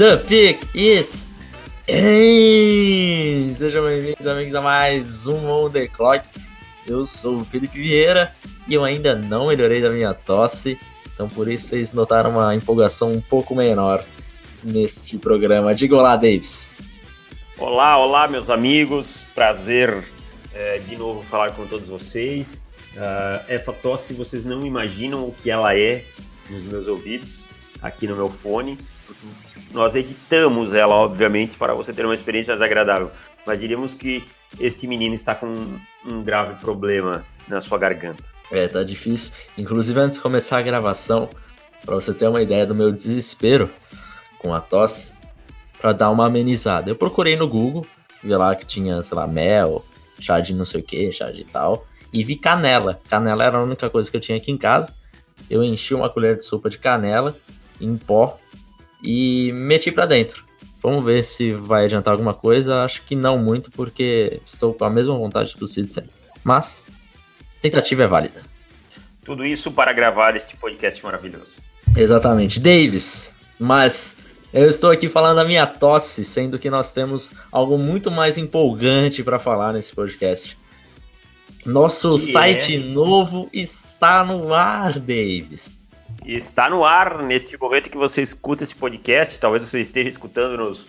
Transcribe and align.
The 0.00 0.24
pick 0.26 0.74
is 0.74 1.29
in! 1.88 3.52
Sejam 3.54 3.84
bem-vindos, 3.84 4.26
amigos, 4.26 4.54
a 4.54 4.60
mais 4.60 5.26
um 5.26 5.48
On 5.48 5.70
The 5.70 5.86
Clock. 5.86 6.26
Eu 6.86 7.06
sou 7.06 7.38
o 7.38 7.44
Felipe 7.44 7.80
Vieira 7.80 8.34
e 8.66 8.74
eu 8.74 8.84
ainda 8.84 9.14
não 9.14 9.48
melhorei 9.48 9.80
da 9.80 9.90
minha 9.90 10.12
tosse, 10.12 10.78
então 11.14 11.28
por 11.28 11.48
isso 11.48 11.68
vocês 11.68 11.92
notaram 11.92 12.30
uma 12.30 12.54
empolgação 12.54 13.12
um 13.12 13.20
pouco 13.20 13.54
menor 13.54 14.04
neste 14.62 15.18
programa. 15.18 15.74
Diga 15.74 15.96
olá, 15.96 16.16
Davis. 16.16 16.76
Olá, 17.56 17.98
olá, 17.98 18.28
meus 18.28 18.50
amigos. 18.50 19.24
Prazer 19.34 20.04
é, 20.52 20.78
de 20.78 20.96
novo 20.96 21.22
falar 21.22 21.52
com 21.52 21.66
todos 21.66 21.88
vocês. 21.88 22.62
Uh, 22.92 23.44
essa 23.46 23.72
tosse, 23.72 24.12
vocês 24.12 24.44
não 24.44 24.66
imaginam 24.66 25.24
o 25.26 25.32
que 25.32 25.50
ela 25.50 25.76
é 25.76 26.04
nos 26.48 26.64
meus 26.64 26.88
ouvidos, 26.88 27.44
aqui 27.80 28.08
no 28.08 28.16
meu 28.16 28.28
fone 28.28 28.76
nós 29.72 29.94
editamos 29.94 30.74
ela, 30.74 30.94
obviamente, 30.94 31.56
para 31.56 31.74
você 31.74 31.92
ter 31.92 32.04
uma 32.04 32.14
experiência 32.14 32.52
mais 32.52 32.62
agradável. 32.62 33.10
Mas 33.46 33.60
diríamos 33.60 33.94
que 33.94 34.24
esse 34.58 34.86
menino 34.86 35.14
está 35.14 35.34
com 35.34 35.52
um 36.04 36.22
grave 36.22 36.60
problema 36.60 37.24
na 37.48 37.60
sua 37.60 37.78
garganta. 37.78 38.22
É, 38.50 38.66
tá 38.66 38.82
difícil. 38.82 39.32
Inclusive, 39.56 39.98
antes 40.00 40.16
de 40.16 40.22
começar 40.22 40.58
a 40.58 40.62
gravação, 40.62 41.28
para 41.84 41.94
você 41.94 42.12
ter 42.12 42.26
uma 42.28 42.42
ideia 42.42 42.66
do 42.66 42.74
meu 42.74 42.90
desespero 42.90 43.70
com 44.38 44.52
a 44.52 44.60
tosse, 44.60 45.12
para 45.80 45.92
dar 45.92 46.10
uma 46.10 46.26
amenizada. 46.26 46.90
Eu 46.90 46.96
procurei 46.96 47.36
no 47.36 47.48
Google, 47.48 47.86
vi 48.22 48.34
lá 48.34 48.54
que 48.54 48.66
tinha, 48.66 49.02
sei 49.02 49.16
lá, 49.16 49.26
mel, 49.26 49.84
chá 50.18 50.40
de 50.40 50.52
não 50.52 50.64
sei 50.64 50.80
o 50.80 50.84
que, 50.84 51.12
chá 51.12 51.30
de 51.30 51.44
tal, 51.44 51.86
e 52.12 52.24
vi 52.24 52.36
canela. 52.36 53.00
Canela 53.08 53.44
era 53.44 53.58
a 53.58 53.62
única 53.62 53.88
coisa 53.88 54.10
que 54.10 54.16
eu 54.16 54.20
tinha 54.20 54.36
aqui 54.36 54.50
em 54.50 54.58
casa. 54.58 54.92
Eu 55.48 55.62
enchi 55.62 55.94
uma 55.94 56.10
colher 56.10 56.34
de 56.34 56.42
sopa 56.42 56.68
de 56.68 56.78
canela 56.78 57.36
em 57.80 57.96
pó 57.96 58.38
e 59.02 59.52
meti 59.52 59.90
para 59.90 60.06
dentro. 60.06 60.44
Vamos 60.82 61.04
ver 61.04 61.24
se 61.24 61.52
vai 61.52 61.84
adiantar 61.84 62.12
alguma 62.12 62.32
coisa. 62.32 62.82
Acho 62.82 63.02
que 63.02 63.14
não 63.14 63.38
muito, 63.38 63.70
porque 63.70 64.40
estou 64.44 64.72
com 64.72 64.84
a 64.84 64.90
mesma 64.90 65.14
vontade 65.16 65.50
de 65.50 65.56
tossir 65.56 65.84
de 65.84 65.92
sempre. 65.92 66.10
Mas, 66.42 66.84
tentativa 67.60 68.04
é 68.04 68.06
válida. 68.06 68.42
Tudo 69.22 69.44
isso 69.44 69.70
para 69.70 69.92
gravar 69.92 70.34
este 70.36 70.56
podcast 70.56 71.02
maravilhoso. 71.04 71.52
Exatamente. 71.94 72.58
Davis, 72.58 73.34
mas 73.58 74.18
eu 74.52 74.68
estou 74.68 74.90
aqui 74.90 75.08
falando 75.08 75.36
da 75.36 75.44
minha 75.44 75.66
tosse, 75.66 76.24
sendo 76.24 76.58
que 76.58 76.70
nós 76.70 76.92
temos 76.92 77.30
algo 77.52 77.76
muito 77.76 78.10
mais 78.10 78.38
empolgante 78.38 79.22
para 79.22 79.38
falar 79.38 79.74
nesse 79.74 79.94
podcast. 79.94 80.56
Nosso 81.66 82.18
que 82.18 82.32
site 82.32 82.76
é? 82.76 82.78
novo 82.78 83.50
está 83.52 84.24
no 84.24 84.54
ar, 84.54 84.98
Davis 84.98 85.79
está 86.24 86.68
no 86.68 86.84
ar 86.84 87.22
neste 87.24 87.58
momento 87.58 87.90
que 87.90 87.98
você 87.98 88.22
escuta 88.22 88.64
esse 88.64 88.74
podcast. 88.74 89.38
Talvez 89.38 89.68
você 89.68 89.80
esteja 89.80 90.08
escutando 90.08 90.56
nos, 90.56 90.86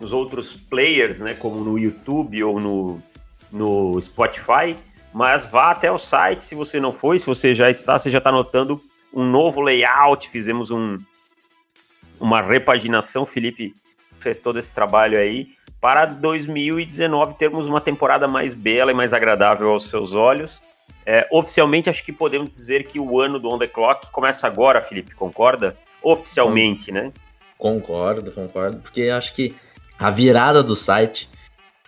nos 0.00 0.12
outros 0.12 0.52
players, 0.52 1.20
né, 1.20 1.34
como 1.34 1.62
no 1.62 1.78
YouTube 1.78 2.42
ou 2.42 2.60
no, 2.60 3.02
no 3.50 4.00
Spotify. 4.00 4.76
Mas 5.12 5.44
vá 5.46 5.70
até 5.70 5.90
o 5.90 5.98
site 5.98 6.42
se 6.42 6.54
você 6.54 6.80
não 6.80 6.92
foi. 6.92 7.18
Se 7.18 7.26
você 7.26 7.54
já 7.54 7.70
está, 7.70 7.98
você 7.98 8.10
já 8.10 8.18
está 8.18 8.32
notando 8.32 8.80
um 9.12 9.24
novo 9.24 9.60
layout. 9.60 10.28
Fizemos 10.28 10.70
um, 10.70 10.98
uma 12.18 12.40
repaginação. 12.40 13.26
Felipe 13.26 13.74
fez 14.20 14.40
todo 14.40 14.58
esse 14.58 14.72
trabalho 14.72 15.18
aí 15.18 15.48
para 15.80 16.04
2019 16.06 17.34
termos 17.34 17.66
uma 17.66 17.80
temporada 17.80 18.28
mais 18.28 18.54
bela 18.54 18.92
e 18.92 18.94
mais 18.94 19.12
agradável 19.12 19.68
aos 19.68 19.88
seus 19.88 20.14
olhos. 20.14 20.62
É, 21.04 21.26
oficialmente, 21.32 21.90
acho 21.90 22.04
que 22.04 22.12
podemos 22.12 22.50
dizer 22.50 22.84
que 22.84 23.00
o 23.00 23.20
ano 23.20 23.38
do 23.38 23.48
On 23.48 23.58
The 23.58 23.66
Clock 23.66 24.10
começa 24.10 24.46
agora, 24.46 24.80
Felipe, 24.80 25.14
concorda? 25.14 25.76
Oficialmente, 26.02 26.92
né? 26.92 27.12
Concordo, 27.58 28.30
concordo, 28.30 28.78
porque 28.78 29.08
acho 29.08 29.32
que 29.34 29.54
a 29.98 30.10
virada 30.10 30.62
do 30.62 30.74
site 30.74 31.28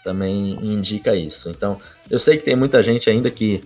também 0.03 0.59
indica 0.63 1.15
isso. 1.15 1.49
Então, 1.49 1.81
eu 2.11 2.19
sei 2.19 2.37
que 2.37 2.45
tem 2.45 2.57
muita 2.57 2.83
gente 2.83 3.09
ainda 3.09 3.31
que 3.31 3.65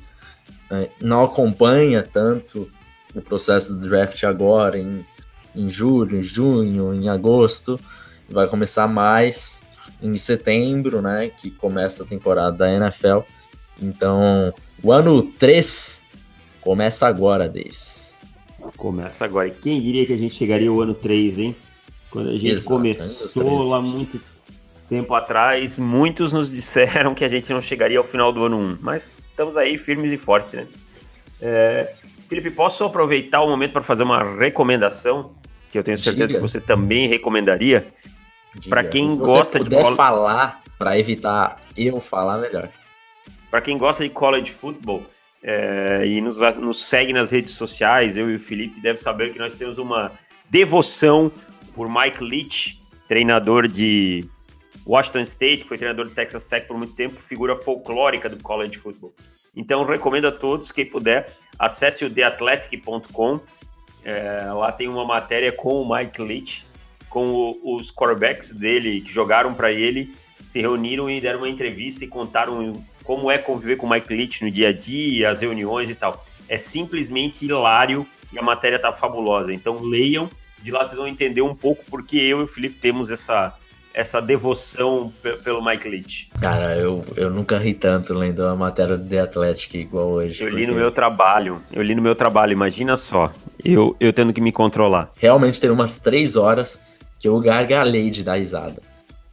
é, 0.71 0.89
não 1.01 1.25
acompanha 1.25 2.03
tanto 2.03 2.71
o 3.15 3.21
processo 3.21 3.75
do 3.75 3.89
draft 3.89 4.23
agora, 4.25 4.79
em, 4.79 5.05
em 5.55 5.69
julho, 5.69 6.19
em 6.19 6.23
junho, 6.23 6.95
em 6.95 7.09
agosto, 7.09 7.81
vai 8.29 8.47
começar 8.47 8.87
mais 8.87 9.65
em 10.03 10.17
setembro, 10.17 11.03
né? 11.03 11.29
Que 11.29 11.51
começa 11.51 12.03
a 12.03 12.07
temporada 12.07 12.53
da 12.53 12.73
NFL. 12.73 13.21
Então, 13.81 14.53
o 14.83 14.93
ano 14.93 15.23
3 15.23 16.07
começa 16.61 17.07
agora, 17.07 17.49
Davis. 17.49 18.19
Começa 18.77 19.25
agora. 19.25 19.49
E 19.49 19.51
quem 19.51 19.81
diria 19.81 20.07
que 20.07 20.13
a 20.13 20.17
gente 20.17 20.35
chegaria 20.35 20.69
ao 20.69 20.81
ano 20.81 20.95
3, 20.95 21.39
hein? 21.39 21.57
Quando 22.11 22.31
a 22.31 22.33
gente 22.33 22.49
Exato, 22.49 22.67
começou 22.67 23.63
lá 23.63 23.81
muito 23.81 24.21
tempo 24.89 25.15
atrás, 25.15 25.79
muitos 25.79 26.33
nos 26.33 26.51
disseram 26.51 27.15
que 27.15 27.25
a 27.25 27.29
gente 27.29 27.53
não 27.53 27.61
chegaria 27.61 27.99
ao 27.99 28.05
final 28.05 28.33
do 28.33 28.45
ano 28.45 28.59
1. 28.59 28.79
Mas 28.81 29.19
estamos 29.31 29.57
aí 29.57 29.77
firmes 29.77 30.13
e 30.13 30.17
fortes, 30.17 30.55
né? 30.55 30.67
É, 31.41 31.95
Felipe, 32.29 32.51
posso 32.51 32.85
aproveitar 32.85 33.41
o 33.43 33.49
momento 33.49 33.73
para 33.73 33.83
fazer 33.83 34.03
uma 34.03 34.37
recomendação? 34.37 35.33
Que 35.71 35.79
eu 35.79 35.85
tenho 35.85 35.99
certeza 35.99 36.29
Diga. 36.29 36.39
que 36.39 36.43
você 36.43 36.61
também 36.61 37.09
recomendaria. 37.09 37.89
Para 38.69 38.83
quem 38.85 39.17
gosta 39.17 39.61
de. 39.61 39.77
Se 39.77 39.95
falar, 39.95 40.63
para 40.79 40.99
evitar 40.99 41.61
eu 41.77 42.01
falar, 42.01 42.39
melhor. 42.39 42.71
Para 43.51 43.61
quem 43.61 43.79
gosta 43.79 44.03
de 44.03 44.11
college 44.11 44.53
football 44.53 45.03
é, 45.43 46.03
e 46.05 46.21
nos, 46.21 46.41
nos 46.59 46.85
segue 46.85 47.13
nas 47.13 47.31
redes 47.31 47.53
sociais, 47.53 48.17
eu 48.17 48.31
e 48.31 48.37
o 48.37 48.41
Felipe 48.41 48.81
deve 48.81 48.99
saber 48.99 49.33
que 49.33 49.39
nós 49.39 49.55
temos 49.55 49.79
uma 49.79 50.13
devoção 50.51 51.33
por 51.75 51.89
Mike 51.89 52.23
Leach, 52.23 52.83
treinador 53.07 53.69
de 53.69 54.29
Washington 54.87 55.21
State, 55.21 55.63
que 55.63 55.69
foi 55.69 55.79
treinador 55.79 56.09
de 56.09 56.15
Texas 56.15 56.45
Tech 56.45 56.67
por 56.67 56.77
muito 56.77 56.95
tempo, 56.95 57.21
figura 57.21 57.55
folclórica 57.55 58.29
do 58.29 58.43
college 58.43 58.79
football. 58.79 59.15
Então, 59.55 59.85
recomendo 59.85 60.27
a 60.29 60.33
todos, 60.33 60.71
quem 60.71 60.87
puder, 60.87 61.37
acesse 61.59 62.05
o 62.05 62.11
theathletic.com. 62.11 63.41
É, 64.05 64.51
lá 64.53 64.71
tem 64.73 64.89
uma 64.89 65.05
matéria 65.05 65.53
com 65.53 65.83
o 65.83 65.97
Mike 65.97 66.23
Leach, 66.23 66.67
com 67.09 67.27
o, 67.27 67.77
os 67.77 67.91
quarterbacks 67.91 68.53
dele 68.53 69.01
que 69.01 69.13
jogaram 69.13 69.53
para 69.55 69.73
ele, 69.73 70.15
se 70.47 70.61
reuniram 70.61 71.11
e 71.11 71.21
deram 71.21 71.41
uma 71.41 71.49
entrevista 71.49 72.05
e 72.05 72.09
contaram 72.09 72.73
como 73.09 73.31
é 73.31 73.39
conviver 73.39 73.77
com 73.77 73.87
o 73.87 73.91
Mike 73.91 74.15
Leach 74.15 74.45
no 74.45 74.51
dia 74.51 74.69
a 74.69 74.73
dia, 74.73 75.31
as 75.31 75.41
reuniões 75.41 75.89
e 75.89 75.95
tal. 75.95 76.23
É 76.47 76.59
simplesmente 76.59 77.47
hilário 77.47 78.07
e 78.31 78.39
a 78.39 78.43
matéria 78.43 78.79
tá 78.79 78.93
fabulosa. 78.93 79.51
Então 79.51 79.81
leiam, 79.81 80.29
de 80.63 80.71
lá 80.71 80.85
vocês 80.85 80.99
vão 80.99 81.09
entender 81.09 81.41
um 81.41 81.55
pouco 81.55 81.83
porque 81.91 82.19
eu 82.19 82.41
e 82.41 82.43
o 82.43 82.47
Felipe 82.47 82.79
temos 82.79 83.11
essa, 83.11 83.55
essa 83.95 84.21
devoção 84.21 85.11
pelo 85.43 85.65
Mike 85.65 85.89
Leach. 85.89 86.29
Cara, 86.39 86.77
eu, 86.77 87.03
eu 87.17 87.31
nunca 87.31 87.57
ri 87.57 87.73
tanto 87.73 88.13
lendo 88.13 88.47
a 88.47 88.55
matéria 88.55 88.99
do 88.99 89.09
The 89.09 89.21
Athletic 89.21 89.75
igual 89.75 90.11
hoje. 90.11 90.43
Eu 90.43 90.51
porque... 90.51 90.61
li 90.61 90.67
no 90.67 90.75
meu 90.75 90.93
trabalho, 90.93 91.63
eu 91.73 91.83
li 91.83 91.95
no 91.95 92.03
meu 92.03 92.15
trabalho, 92.15 92.53
imagina 92.53 92.95
só, 92.99 93.33
eu, 93.65 93.97
eu 93.99 94.13
tendo 94.13 94.35
que 94.35 94.41
me 94.43 94.53
controlar. 94.53 95.11
Realmente 95.17 95.59
tem 95.59 95.71
umas 95.71 95.97
três 95.97 96.37
horas 96.37 96.79
que 97.19 97.27
eu 97.27 97.41
gargalhei 97.41 98.11
de 98.11 98.23
dar 98.23 98.35
risada. 98.35 98.83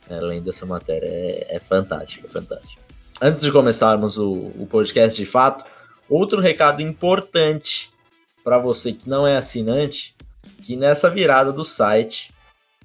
É, 0.10 0.18
lendo 0.22 0.50
essa 0.50 0.66
matéria, 0.66 1.08
é, 1.08 1.58
é 1.58 1.60
fantástico, 1.60 2.26
é 2.26 2.30
fantástico 2.30 2.85
antes 3.22 3.44
de 3.44 3.52
começarmos 3.52 4.18
o, 4.18 4.34
o 4.60 4.68
podcast 4.70 5.18
de 5.18 5.26
fato, 5.26 5.66
outro 6.10 6.42
recado 6.42 6.82
importante 6.82 7.92
para 8.44 8.58
você 8.60 8.94
que 8.94 9.10
não 9.10 9.26
é 9.26 9.38
assinante, 9.38 10.16
que 10.64 10.76
nessa 10.76 11.10
virada 11.10 11.52
do 11.52 11.66
site, 11.66 12.34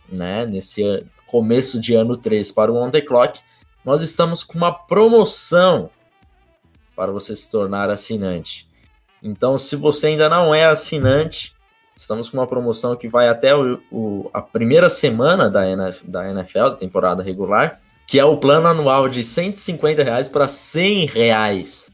né, 0.09 0.47
nesse 0.47 0.83
começo 1.27 1.81
de 1.81 1.95
ano 1.95 2.17
3 2.17 2.51
para 2.53 2.73
o 2.73 2.77
On 2.77 2.91
The 2.91 3.01
Clock, 3.03 3.41
nós 3.85 4.03
estamos 4.03 4.43
com 4.43 4.59
uma 4.59 4.73
promoção 4.73 5.91
para 6.97 7.13
você 7.13 7.35
se 7.35 7.51
tornar 7.51 7.91
assinante. 7.91 8.69
Então, 9.23 9.59
se 9.59 9.77
você 9.77 10.09
ainda 10.09 10.29
não 10.29 10.55
é 10.55 10.65
assinante, 10.65 11.55
estamos 11.97 12.29
com 12.29 12.39
uma 12.39 12.47
promoção 12.47 12.97
que 12.97 13.09
vai 13.09 13.29
até 13.29 13.55
o, 13.55 13.81
o, 13.91 14.31
a 14.33 14.41
primeira 14.41 14.89
semana 14.89 15.51
da, 15.51 15.67
NF, 15.67 16.07
da 16.07 16.29
NFL, 16.29 16.71
da 16.71 16.77
temporada 16.77 17.23
regular, 17.23 17.81
que 18.11 18.19
é 18.19 18.25
o 18.25 18.37
plano 18.37 18.67
anual 18.67 19.09
de 19.09 19.23
150 19.23 20.03
reais 20.03 20.29
para 20.29 20.49
100 20.49 21.07
reais. 21.07 21.93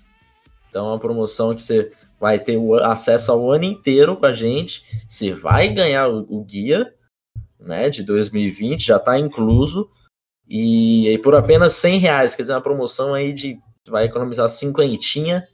Então 0.70 0.86
é 0.86 0.88
uma 0.92 0.98
promoção 0.98 1.54
que 1.54 1.60
você 1.60 1.92
vai 2.18 2.38
ter 2.38 2.58
acesso 2.84 3.30
ao 3.30 3.52
ano 3.52 3.64
inteiro 3.64 4.16
com 4.16 4.24
a 4.24 4.32
gente. 4.32 4.82
Você 5.06 5.34
vai 5.34 5.68
ganhar 5.68 6.08
o, 6.08 6.20
o 6.30 6.42
guia 6.42 6.90
né, 7.60 7.90
de 7.90 8.02
2020, 8.02 8.86
já 8.86 8.96
está 8.96 9.18
incluso. 9.18 9.90
E, 10.48 11.06
e 11.06 11.18
por 11.18 11.34
apenas 11.34 11.74
100 11.74 11.98
reais, 11.98 12.34
quer 12.34 12.44
dizer, 12.44 12.54
uma 12.54 12.62
promoção 12.62 13.12
aí 13.12 13.34
de 13.34 13.58
vai 13.86 14.06
economizar 14.06 14.48
cinquentinha. 14.48 15.46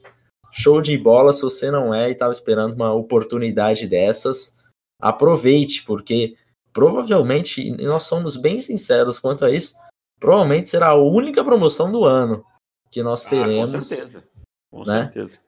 Show 0.53 0.81
de 0.81 0.97
bola, 0.97 1.33
se 1.33 1.43
você 1.43 1.73
não 1.73 1.93
é 1.93 2.09
e 2.09 2.13
estava 2.13 2.31
esperando 2.31 2.75
uma 2.75 2.93
oportunidade 2.93 3.89
dessas, 3.89 4.55
aproveite, 5.01 5.83
porque 5.83 6.37
provavelmente, 6.73 7.69
nós 7.83 8.05
somos 8.05 8.37
bem 8.37 8.61
sinceros 8.61 9.19
quanto 9.19 9.45
a 9.45 9.51
isso, 9.51 9.75
provavelmente 10.23 10.69
será 10.69 10.91
a 10.91 10.95
única 10.95 11.45
promoção 11.45 11.91
do 11.91 12.05
ano 12.05 12.45
que 12.91 13.03
nós 13.03 13.25
teremos. 13.25 13.75
Ah, 13.75 13.79
com 13.79 13.83
certeza. 13.83 14.25
Com 14.71 14.85
né? 14.85 15.03
certeza. 15.03 15.39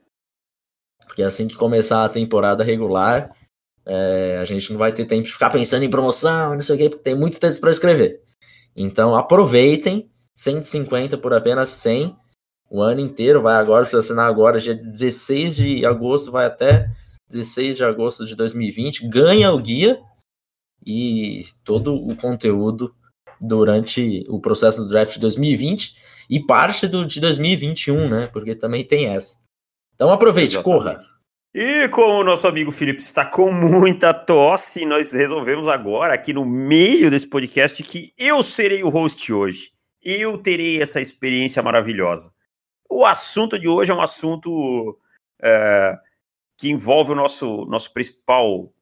Porque 1.07 1.23
assim 1.23 1.47
que 1.47 1.55
começar 1.55 2.05
a 2.05 2.09
temporada 2.09 2.65
regular, 2.65 3.33
é, 3.87 4.37
a 4.39 4.45
gente 4.45 4.73
não 4.73 4.79
vai 4.79 4.93
ter 4.93 5.05
tempo 5.05 5.23
de 5.23 5.33
ficar 5.33 5.51
pensando 5.51 5.85
em 5.85 5.91
promoção, 5.91 6.55
não 6.55 6.63
sei 6.63 6.75
o 6.75 6.79
quê, 6.79 6.91
porque 6.91 7.05
tem 7.05 7.15
muito 7.15 7.39
texto 7.39 7.61
para 7.61 7.71
escrever. 7.71 8.21
Então 8.75 9.15
aproveitem, 9.15 10.11
150 10.35 11.17
por 11.19 11.33
apenas 11.33 11.71
100, 11.71 12.17
o 12.69 12.83
ano 12.83 13.01
inteiro, 13.01 13.41
vai 13.41 13.55
agora, 13.55 13.85
se 13.85 13.95
assinar 13.95 14.29
agora, 14.29 14.61
dia 14.61 14.75
16 14.75 15.55
de 15.55 15.87
agosto, 15.87 16.33
vai 16.33 16.47
até 16.47 16.91
16 17.31 17.77
de 17.77 17.85
agosto 17.85 18.27
de 18.27 18.35
2020, 18.35 19.09
ganha 19.09 19.53
o 19.53 19.59
guia 19.61 20.01
e 20.85 21.45
todo 21.63 21.95
o 21.95 22.17
conteúdo 22.17 22.93
durante 23.41 24.25
o 24.29 24.41
processo 24.41 24.83
do 24.83 24.89
draft 24.89 25.15
de 25.15 25.21
2020 25.21 25.95
e 26.29 26.41
parte 26.41 26.87
do 26.87 27.07
de 27.07 27.21
2021, 27.21 28.09
né? 28.09 28.27
Porque 28.33 28.55
também 28.55 28.85
tem 28.85 29.09
essa. 29.09 29.39
Então 29.95 30.11
aproveite, 30.11 30.57
Exatamente. 30.57 30.83
corra. 30.83 31.15
E 31.55 31.89
como 31.89 32.21
o 32.21 32.25
nosso 32.25 32.49
amigo 32.49 32.73
Felipe 32.73 33.01
está 33.01 33.25
com 33.25 33.53
muita 33.53 34.13
tosse, 34.13 34.85
nós 34.85 35.13
resolvemos 35.13 35.69
agora, 35.69 36.13
aqui 36.13 36.33
no 36.33 36.45
meio 36.45 37.09
desse 37.09 37.29
podcast, 37.29 37.81
que 37.85 38.13
eu 38.19 38.43
serei 38.43 38.83
o 38.83 38.89
host 38.89 39.33
hoje. 39.33 39.71
Eu 40.03 40.37
terei 40.37 40.83
essa 40.83 41.01
experiência 41.01 41.63
maravilhosa. 41.63 42.33
O 42.91 43.07
assunto 43.07 43.57
de 43.57 43.69
hoje 43.69 43.93
é 43.93 43.95
um 43.95 44.03
assunto 44.03 44.99
é, 45.41 45.97
que 46.59 46.69
envolve 46.69 47.13
o 47.13 47.15
nosso, 47.15 47.65
nosso 47.67 47.93
principal. 47.93 48.73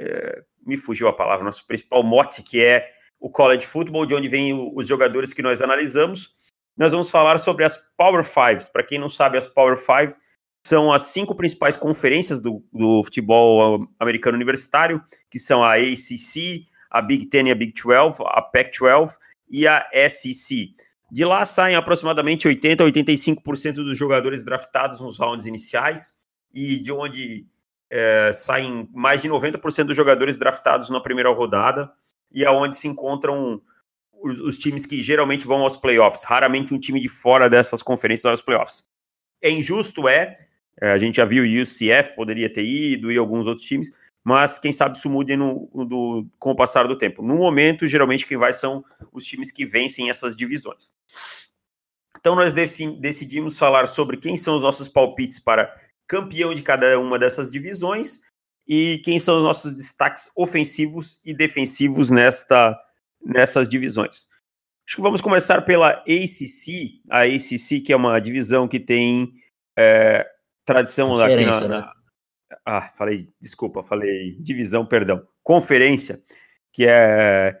É, 0.00 0.44
me 0.64 0.76
fugiu 0.76 1.08
a 1.08 1.12
palavra, 1.12 1.44
nosso 1.44 1.66
principal 1.66 2.04
mote, 2.04 2.42
que 2.42 2.62
é 2.62 2.88
o 3.22 3.30
college 3.30 3.66
football, 3.66 4.04
de 4.04 4.16
onde 4.16 4.28
vêm 4.28 4.52
os 4.74 4.88
jogadores 4.88 5.32
que 5.32 5.40
nós 5.40 5.62
analisamos. 5.62 6.30
Nós 6.76 6.90
vamos 6.90 7.08
falar 7.08 7.38
sobre 7.38 7.64
as 7.64 7.76
Power 7.96 8.24
Fives. 8.24 8.66
Para 8.66 8.82
quem 8.82 8.98
não 8.98 9.08
sabe, 9.08 9.38
as 9.38 9.46
Power 9.46 9.78
Five 9.78 10.12
são 10.66 10.92
as 10.92 11.02
cinco 11.02 11.34
principais 11.36 11.76
conferências 11.76 12.40
do, 12.40 12.64
do 12.72 13.04
futebol 13.04 13.86
americano 14.00 14.36
universitário, 14.36 15.00
que 15.30 15.38
são 15.38 15.62
a 15.62 15.74
ACC, 15.74 16.66
a 16.90 17.00
Big 17.00 17.26
Ten 17.26 17.46
e 17.46 17.50
a 17.52 17.54
Big 17.54 17.72
12, 17.72 18.20
a 18.26 18.42
Pac-12 18.42 19.12
e 19.48 19.68
a 19.68 19.86
SEC. 20.10 20.74
De 21.10 21.24
lá 21.24 21.46
saem 21.46 21.76
aproximadamente 21.76 22.48
80 22.48 22.82
a 22.82 22.86
85% 22.86 23.74
dos 23.74 23.96
jogadores 23.96 24.44
draftados 24.44 24.98
nos 24.98 25.18
rounds 25.18 25.46
iniciais 25.46 26.14
e 26.52 26.78
de 26.80 26.90
onde 26.90 27.46
é, 27.88 28.32
saem 28.32 28.88
mais 28.92 29.22
de 29.22 29.28
90% 29.28 29.84
dos 29.84 29.96
jogadores 29.96 30.38
draftados 30.38 30.90
na 30.90 31.00
primeira 31.00 31.30
rodada 31.30 31.92
e 32.34 32.44
aonde 32.44 32.76
se 32.76 32.88
encontram 32.88 33.60
os, 34.12 34.40
os, 34.40 34.58
times 34.58 34.86
que 34.86 35.02
geralmente 35.02 35.46
vão 35.46 35.62
aos 35.62 35.76
playoffs. 35.76 36.24
Raramente 36.24 36.72
um 36.72 36.78
time 36.78 37.00
de 37.00 37.08
fora 37.08 37.48
dessas 37.48 37.82
conferências 37.82 38.24
vai 38.24 38.32
aos 38.32 38.42
playoffs. 38.42 38.84
É 39.42 39.50
injusto, 39.50 40.08
é. 40.08 40.36
é 40.80 40.92
a 40.92 40.98
gente 40.98 41.16
já 41.16 41.24
viu 41.24 41.44
o 41.44 41.62
UCF 41.62 42.14
poderia 42.14 42.52
ter 42.52 42.64
ido 42.64 43.10
e 43.10 43.18
alguns 43.18 43.46
outros 43.46 43.66
times, 43.66 43.90
mas 44.24 44.58
quem 44.58 44.72
sabe 44.72 44.96
isso 44.96 45.10
mude 45.10 45.36
no, 45.36 45.68
no, 45.74 46.26
com 46.38 46.52
o 46.52 46.56
passar 46.56 46.86
do 46.86 46.96
tempo. 46.96 47.22
No 47.22 47.36
momento, 47.36 47.86
geralmente 47.86 48.26
quem 48.26 48.38
vai 48.38 48.52
são 48.52 48.84
os 49.12 49.24
times 49.24 49.50
que 49.50 49.66
vencem 49.66 50.10
essas 50.10 50.36
divisões. 50.36 50.92
Então 52.18 52.36
nós 52.36 52.52
decidimos 52.52 53.58
falar 53.58 53.88
sobre 53.88 54.16
quem 54.16 54.36
são 54.36 54.54
os 54.54 54.62
nossos 54.62 54.88
palpites 54.88 55.40
para 55.40 55.74
campeão 56.06 56.54
de 56.54 56.62
cada 56.62 56.98
uma 57.00 57.18
dessas 57.18 57.50
divisões 57.50 58.20
e 58.66 58.98
quem 59.04 59.18
são 59.18 59.38
os 59.38 59.42
nossos 59.42 59.74
destaques 59.74 60.30
ofensivos 60.36 61.20
e 61.24 61.34
defensivos 61.34 62.10
nesta, 62.10 62.78
nessas 63.24 63.68
divisões. 63.68 64.26
Acho 64.86 64.96
que 64.96 65.02
vamos 65.02 65.20
começar 65.20 65.62
pela 65.62 65.90
ACC, 65.90 67.00
a 67.10 67.22
ACC 67.22 67.80
que 67.84 67.92
é 67.92 67.96
uma 67.96 68.18
divisão 68.20 68.66
que 68.66 68.80
tem 68.80 69.32
é, 69.78 70.26
tradição 70.64 71.14
aqui 71.20 71.44
na, 71.44 71.60
na, 71.60 71.68
né? 71.68 71.90
Ah, 72.64 72.82
falei, 72.96 73.28
desculpa, 73.40 73.82
falei 73.82 74.36
divisão, 74.40 74.84
perdão. 74.84 75.26
Conferência, 75.42 76.22
que 76.72 76.86
é 76.86 77.58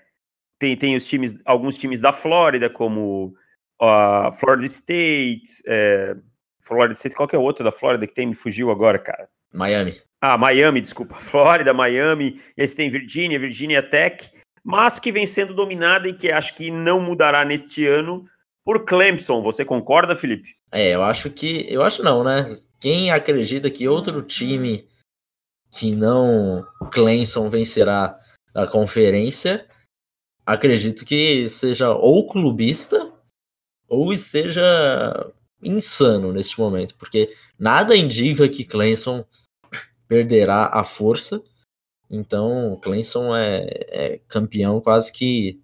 tem, 0.58 0.76
tem 0.76 0.94
os 0.94 1.04
times, 1.04 1.34
alguns 1.44 1.76
times 1.76 2.00
da 2.00 2.12
Flórida, 2.12 2.70
como 2.70 3.34
a 3.80 4.30
Florida 4.32 4.64
State, 4.66 5.62
é, 5.66 6.16
Florida 6.60 6.94
State, 6.94 7.16
qual 7.16 7.26
que 7.26 7.34
é 7.34 7.38
o 7.38 7.42
outro 7.42 7.64
da 7.64 7.72
Flórida 7.72 8.06
que 8.06 8.14
tem? 8.14 8.28
Me 8.28 8.34
fugiu 8.34 8.70
agora, 8.70 8.96
cara. 8.96 9.28
Miami. 9.52 10.00
Ah, 10.20 10.38
Miami, 10.38 10.80
desculpa. 10.80 11.16
Flórida, 11.20 11.74
Miami, 11.74 12.40
e 12.56 12.62
aí 12.62 12.68
você 12.68 12.76
tem 12.76 12.90
Virginia, 12.90 13.38
Virginia 13.38 13.82
Tech, 13.82 14.30
mas 14.64 14.98
que 14.98 15.10
vem 15.10 15.26
sendo 15.26 15.54
dominada 15.54 16.08
e 16.08 16.12
que 16.12 16.30
acho 16.30 16.54
que 16.54 16.70
não 16.70 17.00
mudará 17.00 17.44
neste 17.44 17.86
ano 17.86 18.24
por 18.64 18.84
Clemson. 18.84 19.42
Você 19.42 19.64
concorda, 19.64 20.16
Felipe? 20.16 20.54
É, 20.70 20.94
eu 20.94 21.02
acho 21.02 21.30
que. 21.30 21.66
Eu 21.68 21.82
acho 21.82 22.02
não, 22.02 22.22
né? 22.22 22.46
Quem 22.80 23.10
acredita 23.10 23.70
que 23.70 23.88
outro 23.88 24.22
time 24.22 24.88
que 25.70 25.94
não 25.94 26.66
Clemson 26.92 27.48
vencerá 27.48 28.18
a 28.54 28.66
conferência, 28.66 29.66
acredito 30.44 31.04
que 31.04 31.48
seja 31.48 31.90
ou 31.90 32.28
clubista 32.28 33.12
ou 33.88 34.12
esteja 34.12 35.32
insano 35.62 36.32
neste 36.32 36.58
momento, 36.58 36.94
porque 36.96 37.32
nada 37.58 37.96
indica 37.96 38.48
que 38.48 38.64
Clemson 38.64 39.24
perderá 40.08 40.66
a 40.72 40.84
força. 40.84 41.42
Então, 42.10 42.78
Clemson 42.82 43.34
é, 43.34 43.66
é 43.88 44.20
campeão 44.28 44.80
quase 44.80 45.12
que, 45.12 45.60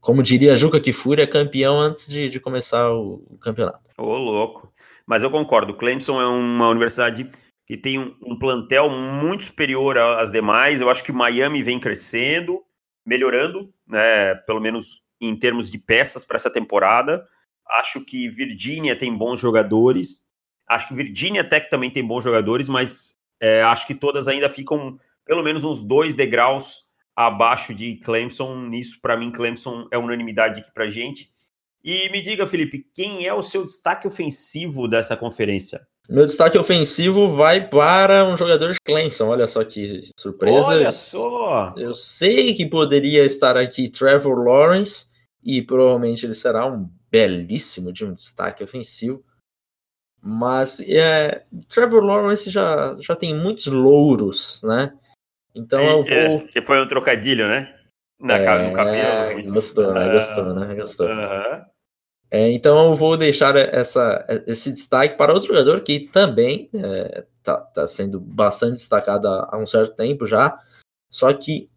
como 0.00 0.22
diria 0.22 0.56
Juca 0.56 0.80
Kifuri, 0.80 1.22
é 1.22 1.26
campeão 1.26 1.80
antes 1.80 2.06
de, 2.06 2.28
de 2.28 2.38
começar 2.38 2.90
o, 2.92 3.24
o 3.28 3.38
campeonato. 3.38 3.90
Ô, 3.98 4.16
louco. 4.16 4.72
Mas 5.06 5.24
eu 5.24 5.30
concordo, 5.30 5.74
Clemson 5.74 6.20
é 6.20 6.26
uma 6.26 6.68
universidade 6.68 7.28
que 7.66 7.76
tem 7.76 7.98
um, 7.98 8.16
um, 8.22 8.38
plantel 8.38 8.88
muito 8.88 9.44
superior 9.44 9.98
às 9.98 10.30
demais. 10.30 10.80
Eu 10.80 10.90
acho 10.90 11.02
que 11.02 11.12
Miami 11.12 11.62
vem 11.62 11.80
crescendo, 11.80 12.62
melhorando, 13.06 13.72
né, 13.86 14.34
pelo 14.46 14.60
menos 14.60 15.02
em 15.20 15.36
termos 15.36 15.70
de 15.70 15.78
peças 15.78 16.24
para 16.24 16.36
essa 16.36 16.50
temporada. 16.50 17.26
Acho 17.78 18.04
que 18.04 18.28
Virginia 18.28 18.96
tem 18.96 19.16
bons 19.16 19.40
jogadores. 19.40 20.26
Acho 20.68 20.88
que 20.88 20.94
Virginia 20.94 21.42
Tech 21.42 21.68
também 21.68 21.90
tem 21.90 22.06
bons 22.06 22.22
jogadores, 22.22 22.68
mas 22.68 23.16
é, 23.40 23.62
acho 23.62 23.86
que 23.86 23.94
todas 23.94 24.28
ainda 24.28 24.48
ficam 24.48 24.98
pelo 25.24 25.42
menos 25.42 25.64
uns 25.64 25.80
dois 25.80 26.14
degraus 26.14 26.88
abaixo 27.14 27.74
de 27.74 27.96
Clemson. 27.96 28.56
Nisso, 28.68 28.98
para 29.00 29.16
mim, 29.16 29.30
Clemson 29.30 29.86
é 29.90 29.98
unanimidade 29.98 30.60
aqui 30.60 30.72
para 30.72 30.90
gente. 30.90 31.30
E 31.82 32.10
me 32.10 32.20
diga, 32.20 32.46
Felipe, 32.46 32.86
quem 32.94 33.26
é 33.26 33.32
o 33.32 33.42
seu 33.42 33.64
destaque 33.64 34.06
ofensivo 34.06 34.86
dessa 34.86 35.16
conferência? 35.16 35.86
Meu 36.08 36.26
destaque 36.26 36.58
ofensivo 36.58 37.28
vai 37.28 37.68
para 37.68 38.26
um 38.26 38.36
jogador 38.36 38.72
de 38.72 38.80
Clemson. 38.84 39.28
Olha 39.28 39.46
só 39.46 39.62
que 39.64 40.10
surpresa. 40.18 40.66
Olha 40.66 40.92
só! 40.92 41.72
Eu 41.76 41.94
sei 41.94 42.54
que 42.54 42.66
poderia 42.66 43.24
estar 43.24 43.56
aqui 43.56 43.88
Trevor 43.88 44.44
Lawrence 44.44 45.06
e 45.42 45.62
provavelmente 45.62 46.26
ele 46.26 46.34
será 46.34 46.66
um 46.66 46.90
belíssimo 47.10 47.92
de 47.92 48.04
um 48.04 48.14
destaque 48.14 48.62
ofensivo. 48.62 49.24
Mas 50.22 50.80
é, 50.80 51.44
Trevor 51.68 52.04
Lawrence 52.04 52.50
já, 52.50 52.94
já 53.00 53.16
tem 53.16 53.34
muitos 53.34 53.66
louros, 53.66 54.60
né? 54.62 54.92
Então 55.54 55.82
eu 55.82 56.04
é, 56.06 56.28
vou. 56.28 56.38
É, 56.38 56.46
que 56.48 56.62
foi 56.62 56.80
um 56.82 56.86
trocadilho, 56.86 57.48
né? 57.48 57.74
Na, 58.18 58.36
é, 58.36 58.68
no 58.68 58.74
cabelo. 58.74 59.52
Gostou, 59.52 59.94
né? 59.94 60.12
Gostou, 60.12 60.54
né? 60.54 60.74
Gostou. 60.74 61.08
Uhum. 61.08 61.64
É, 62.30 62.48
então 62.52 62.90
eu 62.90 62.94
vou 62.94 63.16
deixar 63.16 63.56
essa, 63.56 64.24
esse 64.46 64.70
destaque 64.70 65.16
para 65.16 65.32
outro 65.32 65.48
jogador 65.48 65.80
que 65.80 66.00
também 66.00 66.70
está 66.72 67.54
é, 67.54 67.74
tá 67.74 67.86
sendo 67.88 68.20
bastante 68.20 68.74
destacado 68.74 69.26
há, 69.26 69.48
há, 69.50 69.58
um 69.58 69.66
certo 69.66 69.96
tempo 69.96 70.26
já. 70.26 70.56
Só 71.10 71.32
que 71.32 71.68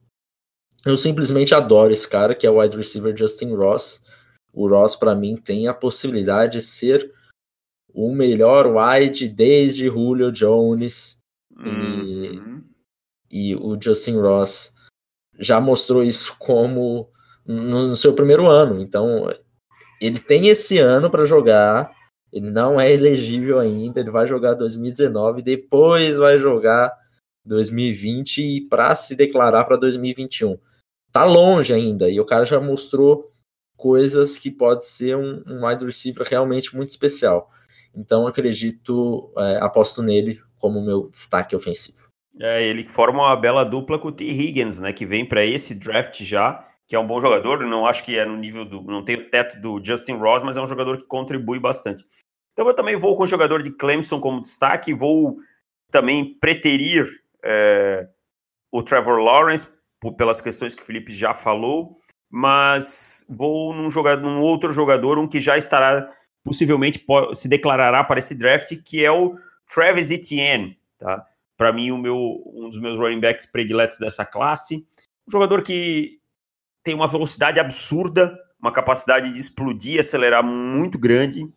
eu 0.86 0.96
simplesmente 0.96 1.56
adoro 1.56 1.92
esse 1.92 2.08
cara, 2.08 2.36
que 2.36 2.46
é 2.46 2.52
o 2.52 2.60
wide 2.60 2.78
receiver 2.78 3.18
Justin 3.18 3.56
Ross. 3.56 4.04
O 4.54 4.68
Ross, 4.68 4.96
para 4.96 5.16
mim, 5.16 5.36
tem 5.36 5.68
a 5.68 5.74
possibilidade 5.74 6.60
de 6.60 6.62
ser 6.62 7.12
o 7.94 8.14
melhor 8.14 8.68
wide 8.68 9.28
desde 9.28 9.88
Julio 9.88 10.32
Jones. 10.32 11.18
Uhum. 11.58 12.64
E, 13.32 13.52
e 13.52 13.56
o 13.56 13.78
Justin 13.82 14.18
Ross 14.18 14.76
já 15.40 15.60
mostrou 15.60 16.04
isso 16.04 16.36
como 16.38 17.10
no, 17.46 17.88
no 17.90 17.96
seu 17.96 18.14
primeiro 18.14 18.48
ano. 18.48 18.80
Então, 18.80 19.28
ele 20.00 20.20
tem 20.20 20.48
esse 20.48 20.78
ano 20.78 21.10
para 21.10 21.26
jogar. 21.26 21.92
Ele 22.32 22.50
não 22.50 22.80
é 22.80 22.92
elegível 22.92 23.60
ainda. 23.60 24.00
Ele 24.00 24.12
vai 24.12 24.28
jogar 24.28 24.54
2019, 24.54 25.42
depois 25.42 26.18
vai 26.18 26.38
jogar 26.38 26.94
2020 27.46 28.42
e 28.42 28.62
para 28.62 28.96
se 28.96 29.16
declarar 29.16 29.66
para 29.66 29.78
2021. 29.78 30.58
Tá 31.12 31.24
longe 31.24 31.74
ainda. 31.74 32.10
E 32.10 32.20
o 32.20 32.26
cara 32.26 32.46
já 32.46 32.60
mostrou 32.60 33.26
coisas 33.76 34.38
que 34.38 34.52
pode 34.52 34.86
ser 34.86 35.16
um, 35.18 35.44
um 35.48 35.66
wide 35.66 35.86
receiver 35.86 36.28
realmente 36.28 36.76
muito 36.76 36.90
especial. 36.90 37.50
Então 37.96 38.26
acredito, 38.26 39.32
é, 39.38 39.58
aposto 39.62 40.02
nele 40.02 40.42
como 40.58 40.84
meu 40.84 41.10
destaque 41.10 41.56
ofensivo. 41.56 42.08
É, 42.40 42.64
ele 42.64 42.88
forma 42.88 43.24
uma 43.24 43.36
bela 43.36 43.64
dupla 43.64 44.00
com 44.00 44.08
o 44.08 44.12
T. 44.12 44.24
Higgins, 44.24 44.80
né? 44.80 44.92
Que 44.92 45.06
vem 45.06 45.26
para 45.26 45.46
esse 45.46 45.76
draft 45.76 46.24
já, 46.24 46.68
que 46.88 46.96
é 46.96 47.00
um 47.00 47.06
bom 47.06 47.22
jogador. 47.22 47.60
Não 47.66 47.86
acho 47.86 48.04
que 48.04 48.18
é 48.18 48.26
no 48.26 48.36
nível 48.36 48.66
do. 48.66 48.82
Não 48.82 49.04
tem 49.04 49.16
o 49.16 49.30
teto 49.30 49.60
do 49.62 49.84
Justin 49.84 50.14
Ross, 50.14 50.42
mas 50.42 50.58
é 50.58 50.62
um 50.62 50.68
jogador 50.68 50.98
que 50.98 51.08
contribui 51.08 51.60
bastante. 51.60 52.04
Então 52.54 52.68
eu 52.68 52.74
também 52.74 52.96
vou 52.96 53.16
com 53.16 53.24
o 53.24 53.28
jogador 53.28 53.62
de 53.62 53.72
Clemson 53.72 54.20
como 54.20 54.42
destaque, 54.42 54.94
vou 54.94 55.38
também 55.92 56.38
preterir 56.40 57.08
é, 57.44 58.08
o 58.72 58.82
Trevor 58.82 59.20
Lawrence, 59.20 59.68
pelas 60.18 60.42
questões 60.42 60.74
que 60.74 60.82
o 60.82 60.86
Felipe 60.86 61.12
já 61.12 61.34
falou, 61.34 61.98
mas 62.36 63.28
vou 63.30 63.76
num, 63.76 63.92
jogador, 63.92 64.24
num 64.24 64.42
outro 64.42 64.74
jogador, 64.74 65.20
um 65.20 65.28
que 65.28 65.40
já 65.40 65.56
estará, 65.56 66.10
possivelmente 66.44 67.06
se 67.36 67.48
declarará 67.48 68.04
para 68.04 68.18
esse 68.18 68.34
draft, 68.34 68.76
que 68.84 69.06
é 69.06 69.12
o 69.12 69.38
Travis 69.72 70.10
Etienne, 70.10 70.76
tá? 70.98 71.28
Para 71.56 71.72
mim, 71.72 71.92
o 71.92 71.98
meu, 72.00 72.42
um 72.48 72.70
dos 72.70 72.80
meus 72.80 72.98
running 72.98 73.20
backs 73.20 73.46
prediletos 73.46 74.00
dessa 74.00 74.26
classe. 74.26 74.84
Um 75.28 75.32
jogador 75.32 75.62
que 75.62 76.20
tem 76.82 76.96
uma 76.96 77.08
velocidade 77.08 77.60
absurda, 77.60 78.36
uma 78.60 78.72
capacidade 78.72 79.32
de 79.32 79.40
explodir, 79.40 80.00
acelerar 80.00 80.44
muito 80.44 80.98
grande, 80.98 81.48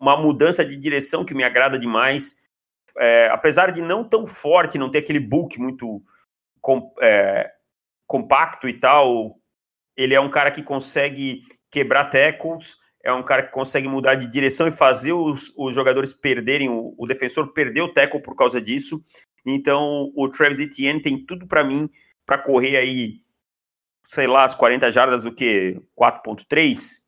uma 0.00 0.16
mudança 0.16 0.64
de 0.64 0.76
direção 0.76 1.24
que 1.24 1.34
me 1.34 1.42
agrada 1.42 1.80
demais. 1.80 2.40
É, 2.96 3.28
apesar 3.32 3.72
de 3.72 3.82
não 3.82 4.04
tão 4.04 4.24
forte, 4.24 4.78
não 4.78 4.88
ter 4.88 4.98
aquele 4.98 5.18
bulk 5.18 5.58
muito 5.58 6.00
com, 6.60 6.94
é, 7.02 7.52
compacto 8.06 8.68
e 8.68 8.72
tal, 8.72 9.36
ele 9.96 10.14
é 10.14 10.20
um 10.20 10.30
cara 10.30 10.50
que 10.50 10.62
consegue 10.62 11.42
quebrar 11.70 12.06
tackles, 12.06 12.76
é 13.02 13.12
um 13.12 13.22
cara 13.22 13.42
que 13.42 13.52
consegue 13.52 13.88
mudar 13.88 14.16
de 14.16 14.26
direção 14.26 14.66
e 14.66 14.72
fazer 14.72 15.12
os, 15.12 15.54
os 15.56 15.74
jogadores 15.74 16.12
perderem, 16.12 16.68
o, 16.68 16.94
o 16.98 17.06
defensor 17.06 17.52
perder 17.52 17.82
o 17.82 17.92
tackle 17.92 18.20
por 18.20 18.34
causa 18.34 18.60
disso. 18.60 19.02
Então, 19.44 20.12
o 20.16 20.28
Travis 20.28 20.58
Etienne 20.58 21.00
tem 21.00 21.24
tudo 21.24 21.46
para 21.46 21.62
mim 21.62 21.88
para 22.26 22.38
correr 22.38 22.76
aí, 22.76 23.20
sei 24.04 24.26
lá, 24.26 24.44
as 24.44 24.54
40 24.54 24.90
jardas 24.90 25.22
do 25.22 25.32
que 25.32 25.80
4.3, 25.96 27.06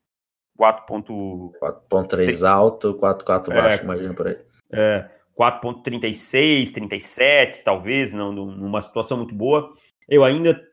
4.3 0.59 2.49
alto, 2.49 2.95
4.4 2.95 3.50
é, 3.50 3.54
baixo, 3.54 3.83
imagina 3.83 4.14
por 4.14 4.28
aí. 4.28 4.38
É, 4.71 5.11
4.36, 5.38 6.73
37, 6.73 7.62
talvez, 7.62 8.12
não, 8.12 8.33
numa 8.33 8.83
situação 8.83 9.18
muito 9.18 9.35
boa. 9.35 9.73
Eu 10.09 10.25
ainda 10.25 10.67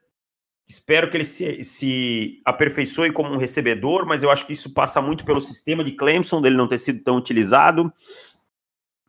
Espero 0.68 1.10
que 1.10 1.18
ele 1.18 1.26
se, 1.26 1.64
se 1.64 2.42
aperfeiçoe 2.44 3.12
como 3.12 3.32
um 3.32 3.38
recebedor, 3.38 4.06
mas 4.06 4.24
eu 4.24 4.32
acho 4.32 4.48
que 4.48 4.54
isso 4.54 4.74
passa 4.74 5.00
muito 5.00 5.24
pelo 5.24 5.40
sistema 5.40 5.84
de 5.84 5.92
Clemson, 5.92 6.42
dele 6.42 6.56
não 6.56 6.68
ter 6.68 6.80
sido 6.80 7.04
tão 7.04 7.18
utilizado. 7.18 7.94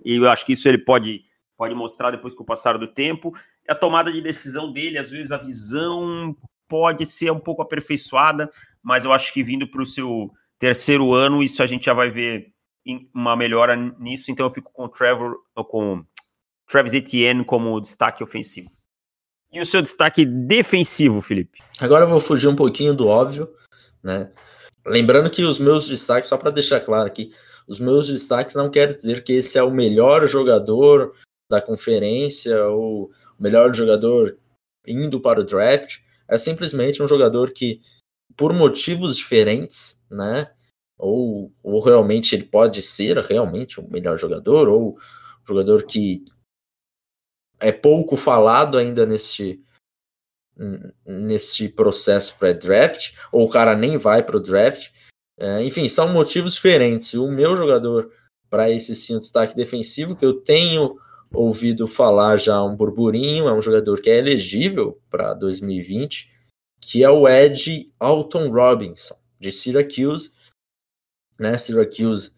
E 0.04 0.16
eu 0.16 0.30
acho 0.30 0.44
que 0.44 0.52
isso 0.52 0.68
ele 0.68 0.78
pode, 0.78 1.24
pode 1.56 1.74
mostrar 1.74 2.10
depois 2.10 2.34
com 2.34 2.42
o 2.42 2.46
passar 2.46 2.76
do 2.76 2.86
tempo. 2.86 3.32
A 3.68 3.74
tomada 3.74 4.12
de 4.12 4.20
decisão 4.20 4.70
dele, 4.70 4.98
às 4.98 5.10
vezes 5.10 5.32
a 5.32 5.38
visão 5.38 6.36
pode 6.68 7.06
ser 7.06 7.30
um 7.30 7.40
pouco 7.40 7.62
aperfeiçoada, 7.62 8.50
mas 8.82 9.04
eu 9.04 9.12
acho 9.12 9.32
que 9.32 9.42
vindo 9.42 9.66
para 9.66 9.82
o 9.82 9.86
seu 9.86 10.30
terceiro 10.58 11.14
ano, 11.14 11.42
isso 11.42 11.62
a 11.62 11.66
gente 11.66 11.86
já 11.86 11.94
vai 11.94 12.10
ver 12.10 12.52
uma 13.14 13.34
melhora 13.34 13.74
nisso. 13.98 14.30
Então 14.30 14.44
eu 14.44 14.50
fico 14.50 14.70
com 14.72 14.84
o 14.84 14.88
Trevor, 14.88 15.36
com 15.68 16.04
Travis 16.66 16.92
Etienne 16.92 17.44
como 17.44 17.80
destaque 17.80 18.22
ofensivo. 18.22 18.75
E 19.56 19.60
o 19.60 19.64
seu 19.64 19.80
destaque 19.80 20.26
defensivo, 20.26 21.22
Felipe? 21.22 21.60
Agora 21.80 22.04
eu 22.04 22.08
vou 22.10 22.20
fugir 22.20 22.46
um 22.46 22.54
pouquinho 22.54 22.92
do 22.92 23.06
óbvio, 23.06 23.48
né? 24.02 24.30
Lembrando 24.84 25.30
que 25.30 25.42
os 25.44 25.58
meus 25.58 25.88
destaques, 25.88 26.28
só 26.28 26.36
para 26.36 26.50
deixar 26.50 26.78
claro 26.80 27.06
aqui, 27.06 27.32
os 27.66 27.80
meus 27.80 28.06
destaques 28.06 28.54
não 28.54 28.70
querem 28.70 28.94
dizer 28.94 29.24
que 29.24 29.32
esse 29.32 29.56
é 29.56 29.62
o 29.62 29.70
melhor 29.70 30.26
jogador 30.26 31.14
da 31.50 31.58
conferência 31.58 32.66
ou 32.66 33.04
o 33.04 33.42
melhor 33.42 33.72
jogador 33.72 34.36
indo 34.86 35.22
para 35.22 35.40
o 35.40 35.44
draft. 35.44 36.00
É 36.28 36.36
simplesmente 36.36 37.02
um 37.02 37.08
jogador 37.08 37.50
que, 37.50 37.80
por 38.36 38.52
motivos 38.52 39.16
diferentes, 39.16 40.02
né? 40.10 40.50
Ou, 40.98 41.50
ou 41.62 41.80
realmente 41.80 42.34
ele 42.34 42.44
pode 42.44 42.82
ser 42.82 43.16
realmente 43.24 43.80
o 43.80 43.90
melhor 43.90 44.18
jogador, 44.18 44.68
ou 44.68 44.98
um 44.98 45.46
jogador 45.48 45.84
que 45.84 46.26
é 47.60 47.72
pouco 47.72 48.16
falado 48.16 48.78
ainda 48.78 49.06
neste 49.06 49.62
nesse 51.04 51.68
processo 51.68 52.34
pré-draft, 52.38 53.14
ou 53.30 53.44
o 53.44 53.50
cara 53.50 53.76
nem 53.76 53.98
vai 53.98 54.22
para 54.22 54.38
o 54.38 54.40
draft. 54.40 54.90
É, 55.38 55.62
enfim, 55.62 55.86
são 55.86 56.10
motivos 56.10 56.54
diferentes. 56.54 57.12
O 57.12 57.30
meu 57.30 57.54
jogador 57.54 58.10
para 58.48 58.70
esse 58.70 58.96
sim 58.96 59.18
destaque 59.18 59.54
defensivo, 59.54 60.16
que 60.16 60.24
eu 60.24 60.40
tenho 60.40 60.96
ouvido 61.32 61.86
falar 61.86 62.38
já 62.38 62.62
um 62.62 62.74
burburinho, 62.74 63.48
é 63.48 63.52
um 63.52 63.60
jogador 63.60 64.00
que 64.00 64.08
é 64.08 64.16
elegível 64.16 64.98
para 65.10 65.34
2020, 65.34 66.30
que 66.80 67.04
é 67.04 67.10
o 67.10 67.28
Ed 67.28 67.92
Alton 67.98 68.48
Robinson, 68.48 69.16
de 69.38 69.52
Syracuse. 69.52 70.32
Né? 71.38 71.58
Syracuse 71.58 72.32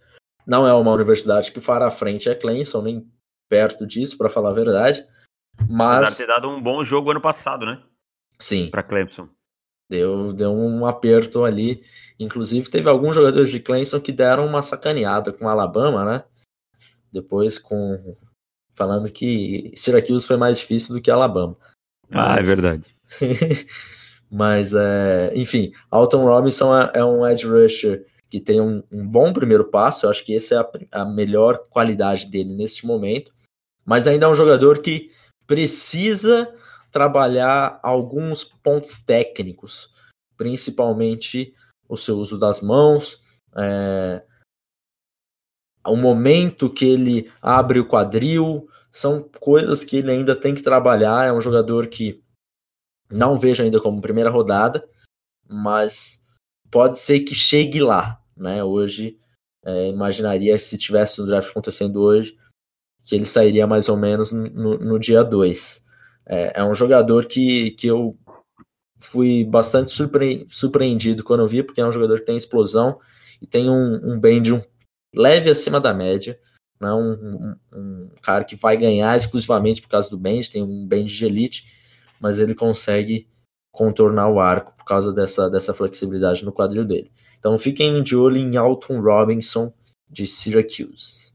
não 0.47 0.67
é 0.67 0.75
uma 0.75 0.93
universidade 0.93 1.53
que 1.53 1.61
fará 1.61 1.91
frente 1.91 2.29
a 2.29 2.35
Clemson, 2.35 2.83
nem 2.83 3.13
perto 3.49 3.87
disso, 3.87 4.17
para 4.17 4.31
falar 4.31 4.51
a 4.51 4.55
verdade. 4.55 5.07
Mas. 5.69 6.17
Ter 6.17 6.27
dado 6.27 6.49
um 6.49 6.63
bom 6.63 6.85
jogo 6.85 7.11
ano 7.11 7.21
passado, 7.21 7.67
né? 7.67 7.83
Sim. 8.39 8.71
Para 8.71 8.83
Clemson. 8.83 9.29
Deu, 9.91 10.33
deu 10.33 10.53
um 10.53 10.87
aperto 10.87 11.45
ali. 11.45 11.83
Inclusive, 12.21 12.71
teve 12.71 12.89
alguns 12.89 13.15
jogadores 13.15 13.51
de 13.51 13.61
Clemson 13.61 14.01
que 14.01 14.13
deram 14.13 14.47
uma 14.47 14.63
sacaneada 14.63 15.33
com 15.33 15.49
Alabama, 15.49 16.05
né? 16.05 16.25
Depois 17.13 17.59
com. 17.59 17.97
Falando 18.75 19.11
que 19.11 19.73
Syracuse 19.77 20.27
foi 20.27 20.37
mais 20.37 20.59
difícil 20.59 20.95
do 20.95 21.01
que 21.01 21.11
Alabama. 21.11 21.57
Mas... 22.09 22.37
Ah, 22.37 22.39
é 22.39 22.43
verdade. 22.43 22.85
Mas, 24.31 24.75
é... 24.75 25.33
enfim, 25.35 25.73
Alton 25.91 26.25
Robinson 26.25 26.79
é, 26.79 26.93
é 26.95 27.05
um 27.05 27.27
edge 27.27 27.47
rusher 27.47 28.05
que 28.31 28.41
tem 28.41 28.61
um, 28.61 28.83
um, 28.91 29.07
bom 29.07 29.33
primeiro 29.33 29.71
passo. 29.71 30.07
Eu 30.07 30.11
acho 30.11 30.25
que 30.25 30.37
essa 30.37 30.55
é 30.55 30.59
a, 30.59 31.03
a 31.03 31.05
melhor 31.05 31.67
qualidade 31.71 32.27
dele 32.27 32.55
neste 32.55 32.87
momento. 32.87 33.33
Mas 33.85 34.07
ainda 34.07 34.27
é 34.27 34.29
um 34.29 34.35
jogador 34.35 34.81
que 34.81 35.11
precisa 35.47 36.53
trabalhar 36.91 37.81
alguns 37.83 38.45
pontos 38.45 39.01
técnicos, 39.01 39.91
principalmente 40.37 41.53
o 41.89 41.97
seu 41.97 42.19
uso 42.19 42.39
das 42.39 42.61
mãos, 42.61 43.21
é, 43.57 44.23
o 45.87 45.97
momento 45.97 46.73
que 46.73 46.85
ele 46.85 47.33
abre 47.41 47.81
o 47.81 47.89
quadril, 47.89 48.69
são 48.91 49.23
coisas 49.41 49.85
que 49.85 49.97
ele 49.97 50.11
ainda 50.11 50.37
tem 50.37 50.55
que 50.55 50.63
trabalhar. 50.63 51.27
É 51.27 51.33
um 51.33 51.41
jogador 51.41 51.87
que 51.87 52.23
não 53.11 53.37
vejo 53.37 53.63
ainda 53.63 53.81
como 53.81 54.01
primeira 54.01 54.31
rodada, 54.31 54.87
mas 55.49 56.23
pode 56.71 56.99
ser 56.99 57.21
que 57.21 57.35
chegue 57.35 57.81
lá, 57.81 58.21
né? 58.37 58.63
Hoje, 58.63 59.17
é, 59.65 59.89
imaginaria 59.89 60.57
se 60.59 60.79
tivesse 60.79 61.21
o 61.21 61.27
draft 61.27 61.51
acontecendo 61.51 62.01
hoje, 62.01 62.37
que 63.03 63.15
ele 63.15 63.27
sairia 63.27 63.67
mais 63.67 63.89
ou 63.89 63.97
menos 63.97 64.33
no, 64.33 64.79
no 64.79 64.99
dia 64.99 65.23
2. 65.23 65.85
É, 66.27 66.61
é, 66.61 66.65
um 66.65 66.75
jogador 66.75 67.27
que, 67.27 67.73
que 67.73 67.87
eu 67.87 68.17
fui 68.99 69.45
bastante 69.45 69.91
surpre, 69.91 70.47
surpreendido 70.51 71.25
quando 71.25 71.41
eu 71.41 71.49
vi, 71.49 71.63
porque 71.63 71.81
é 71.81 71.87
um 71.87 71.93
jogador 71.93 72.19
que 72.21 72.27
tem 72.27 72.37
explosão 72.37 72.99
e 73.41 73.47
tem 73.47 73.71
um, 73.71 74.13
um 74.13 74.21
bend 74.21 74.53
um 74.53 74.61
leve 75.15 75.51
acima 75.51 75.81
da 75.81 75.95
média. 75.95 76.39
Né? 76.81 76.93
um, 76.93 77.57
um, 77.75 78.11
cara 78.23 78.45
que 78.45 78.55
vai 78.55 78.77
ganhar 78.77 79.17
exclusivamente 79.17 79.83
por 79.83 79.89
causa 79.89 80.09
do 80.09 80.19
bend, 80.19 80.49
tem 80.49 80.63
um 80.63 80.87
bend 80.87 81.13
de 81.13 81.25
elite, 81.25 81.67
mas 82.21 82.39
ele 82.39 82.55
consegue 82.55 83.29
contornar 83.79 84.29
o 84.29 84.41
arco 84.41 84.75
por 84.77 84.85
causa 84.85 85.13
dessa, 85.13 85.49
dessa 85.49 85.73
flexibilidade 85.73 86.45
no 86.45 86.51
quadril 86.51 86.85
dele. 86.85 87.13
Então 87.39 87.57
fiquem 87.57 88.03
de 88.03 88.17
olho 88.17 88.37
em 88.37 88.57
Alton 88.57 89.01
Robinson 89.01 89.73
de 90.11 90.27
Syracuse. 90.27 91.33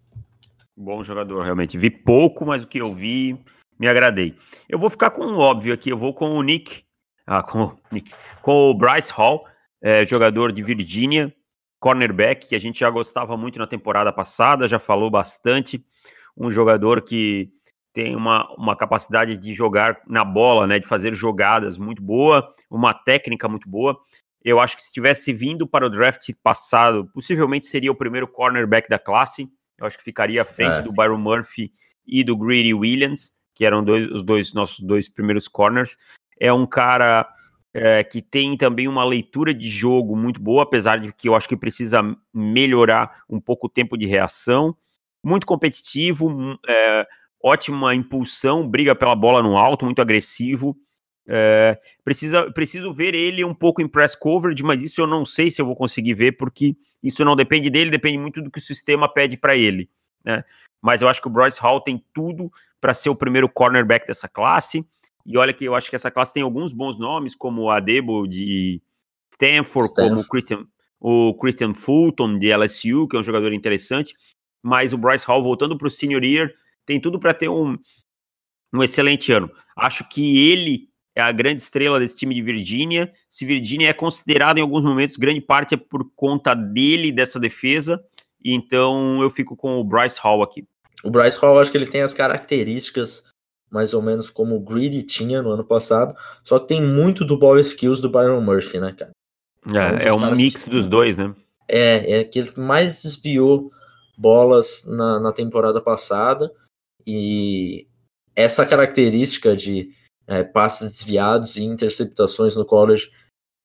Bom 0.76 1.02
jogador, 1.06 1.42
realmente. 1.42 1.78
Vi 1.78 1.90
pouco, 1.90 2.46
mas 2.46 2.62
o 2.62 2.68
que 2.68 2.80
eu 2.80 2.94
vi, 2.94 3.40
me 3.80 3.88
agradei. 3.88 4.36
Eu 4.68 4.78
vou 4.78 4.90
ficar 4.90 5.12
com 5.12 5.22
o 5.24 5.40
óbvio 5.40 5.74
aqui, 5.74 5.90
eu 5.90 5.98
vou 5.98 6.14
com 6.14 6.32
o 6.32 6.44
Nick, 6.44 6.84
ah, 7.26 7.42
com 7.42 7.64
o 7.64 7.80
Nick, 7.90 8.12
com 8.42 8.72
o 8.72 8.74
Bryce 8.74 9.14
Hall, 9.14 9.48
é, 9.82 10.06
jogador 10.06 10.52
de 10.52 10.62
Virgínia, 10.62 11.34
cornerback, 11.80 12.50
que 12.50 12.58
a 12.58 12.60
gente 12.60 12.82
já 12.82 12.90
gostava 12.90 13.38
muito 13.38 13.58
na 13.58 13.68
temporada 13.68 14.12
passada, 14.12 14.68
já 14.68 14.80
falou 14.80 15.10
bastante. 15.10 15.82
Um 16.36 16.52
jogador 16.52 17.04
que 17.04 17.54
tem 17.94 18.16
uma, 18.16 18.52
uma 18.56 18.76
capacidade 18.76 19.38
de 19.38 19.54
jogar 19.54 20.02
na 20.08 20.26
bola, 20.26 20.66
né, 20.66 20.80
de 20.80 20.88
fazer 20.88 21.14
jogadas 21.14 21.78
muito 21.78 22.02
boa, 22.02 22.52
uma 22.70 22.94
técnica 22.94 23.48
muito 23.48 23.70
boa. 23.70 23.98
Eu 24.44 24.60
acho 24.60 24.76
que 24.76 24.84
se 24.84 24.92
tivesse 24.92 25.32
vindo 25.32 25.66
para 25.66 25.86
o 25.86 25.90
draft 25.90 26.30
passado, 26.42 27.10
possivelmente 27.14 27.68
seria 27.68 27.92
o 27.92 27.96
primeiro 27.96 28.28
cornerback 28.28 28.90
da 28.90 29.00
classe. 29.00 29.48
Eu 29.78 29.86
acho 29.86 29.98
que 29.98 30.04
ficaria 30.04 30.42
à 30.42 30.46
frente 30.46 30.80
é. 30.80 30.82
do 30.82 30.92
Byron 30.92 31.20
Murphy 31.20 31.72
e 32.06 32.24
do 32.24 32.36
Greedy 32.36 32.74
Williams, 32.74 33.32
que 33.54 33.64
eram 33.64 33.84
dois, 33.84 34.10
os 34.12 34.24
dois 34.24 34.54
nossos 34.54 34.80
dois 34.80 35.08
primeiros 35.08 35.48
corners. 35.48 35.98
É 36.40 36.52
um 36.52 36.66
cara 36.66 37.32
é, 37.74 38.04
que 38.04 38.22
tem 38.22 38.58
também 38.58 38.88
uma 38.88 39.06
leitura 39.06 39.54
de 39.54 39.70
jogo 39.70 40.16
muito 40.16 40.42
boa, 40.42 40.64
apesar 40.64 41.00
de 41.00 41.14
que 41.14 41.30
eu 41.30 41.36
acho 41.36 41.48
que 41.48 41.56
precisa 41.56 42.02
melhorar 42.34 43.24
um 43.30 43.40
pouco 43.40 43.68
o 43.68 43.70
tempo 43.70 43.98
de 43.98 44.06
reação. 44.06 44.76
Muito 45.24 45.48
competitivo, 45.48 46.60
é, 46.68 47.08
ótima 47.44 47.94
impulsão, 47.94 48.68
briga 48.68 48.96
pela 48.96 49.16
bola 49.16 49.44
no 49.44 49.58
alto, 49.58 49.84
muito 49.84 50.02
agressivo. 50.02 50.78
É, 51.28 51.80
precisa, 52.04 52.52
preciso 52.52 52.94
ver 52.94 53.14
ele 53.14 53.44
um 53.44 53.54
pouco 53.54 53.82
em 53.82 53.88
press 53.88 54.16
coverage, 54.16 54.64
mas 54.64 54.82
isso 54.82 55.02
eu 55.02 55.08
não 55.08 55.26
sei 55.26 55.52
se 55.52 55.62
eu 55.62 55.66
vou 55.66 55.76
conseguir 55.76 56.14
ver, 56.14 56.34
porque 56.34 56.76
isso 57.02 57.24
não 57.24 57.36
depende 57.36 57.70
dele, 57.70 57.92
depende 57.92 58.18
muito 58.18 58.42
do 58.42 58.50
que 58.50 58.60
o 58.60 58.62
sistema 58.62 59.08
pede 59.08 59.38
para 59.38 59.56
ele. 59.56 59.90
Né? 60.24 60.44
Mas 60.82 61.02
eu 61.02 61.08
acho 61.08 61.22
que 61.22 61.28
o 61.28 61.32
Bryce 61.32 61.60
Hall 61.60 61.82
tem 61.82 62.04
tudo 62.14 62.52
para 62.80 62.94
ser 62.94 63.10
o 63.10 63.16
primeiro 63.16 63.48
cornerback 63.48 64.08
dessa 64.08 64.28
classe. 64.28 64.86
E 65.26 65.38
olha 65.38 65.54
que 65.54 65.64
eu 65.64 65.76
acho 65.76 65.90
que 65.90 65.96
essa 65.96 66.12
classe 66.12 66.34
tem 66.34 66.44
alguns 66.44 66.74
bons 66.74 66.98
nomes, 66.98 67.36
como 67.36 67.64
o 67.64 67.70
Adebo 67.70 68.28
de 68.28 68.82
Stanford, 69.32 69.88
Stanford. 69.88 70.10
como 70.10 70.22
o 70.22 70.28
Christian, 70.28 70.68
o 71.00 71.34
Christian 71.36 71.74
Fulton 71.74 72.38
de 72.38 72.54
LSU, 72.54 73.08
que 73.08 73.16
é 73.16 73.20
um 73.20 73.24
jogador 73.24 73.54
interessante. 73.54 74.14
Mas 74.62 74.92
o 74.92 74.98
Bryce 74.98 75.26
Hall, 75.26 75.42
voltando 75.42 75.78
para 75.78 75.88
o 75.88 75.92
senior 75.92 76.24
year, 76.24 76.54
tem 76.86 77.00
tudo 77.00 77.20
para 77.20 77.34
ter 77.34 77.50
um, 77.50 77.78
um 78.74 78.84
excelente 78.84 79.32
ano. 79.32 79.50
Acho 79.75 80.08
que 80.08 80.52
ele 80.52 80.90
é 81.16 81.22
a 81.22 81.32
grande 81.32 81.62
estrela 81.62 82.00
desse 82.00 82.18
time 82.18 82.34
de 82.34 82.42
Virgínia. 82.42 83.12
Se 83.30 83.46
Virgínia 83.46 83.90
é 83.90 83.94
considerado 83.94 84.58
em 84.58 84.62
alguns 84.62 84.84
momentos, 84.84 85.18
grande 85.18 85.42
parte 85.42 85.75
é 85.75 85.78
por 85.78 86.10
conta 86.16 86.54
dele, 86.54 87.12
dessa 87.12 87.40
defesa. 87.40 88.04
Então 88.44 89.22
eu 89.22 89.30
fico 89.30 89.56
com 89.56 89.80
o 89.80 89.84
Bryce 89.84 90.20
Hall 90.22 90.42
aqui. 90.42 90.68
O 91.04 91.12
Bryce 91.12 91.40
Hall, 91.40 91.60
acho 91.60 91.72
que 91.72 91.78
ele 91.78 91.88
tem 91.88 92.02
as 92.02 92.13
características 92.13 93.24
mais 93.74 93.92
ou 93.96 94.04
menos 94.04 94.30
como 94.30 94.56
o 94.56 94.60
Greedy 94.60 95.02
tinha 95.02 95.42
no 95.42 95.50
ano 95.50 95.63
passado, 95.63 96.16
só 96.44 96.60
que 96.60 96.68
tem 96.68 96.80
muito 96.80 97.25
do 97.25 97.36
ball 97.36 97.58
skills 97.58 98.00
do 98.00 98.08
Byron 98.08 98.40
Murphy, 98.40 98.80
né, 98.80 98.94
cara? 98.94 99.12
É, 99.74 100.10
é 100.10 100.13
um 100.13 100.30
mix 100.30 100.66
que, 100.66 100.70
dos 100.70 100.86
dois, 100.86 101.18
né? 101.18 101.34
É, 101.68 102.20
é 102.20 102.24
que 102.24 102.38
ele 102.38 102.52
mais 102.56 103.02
desviou 103.02 103.72
bolas 104.16 104.86
na, 104.86 105.20
na 105.20 105.32
temporada 105.32 105.82
passada 105.82 106.52
e 107.05 107.88
essa 108.36 108.65
característica 108.65 109.55
de 109.55 109.91
é, 110.27 110.43
passes 110.43 110.91
desviados 110.91 111.55
e 111.55 111.63
interceptações 111.63 112.55
no 112.55 112.65
college 112.65 113.12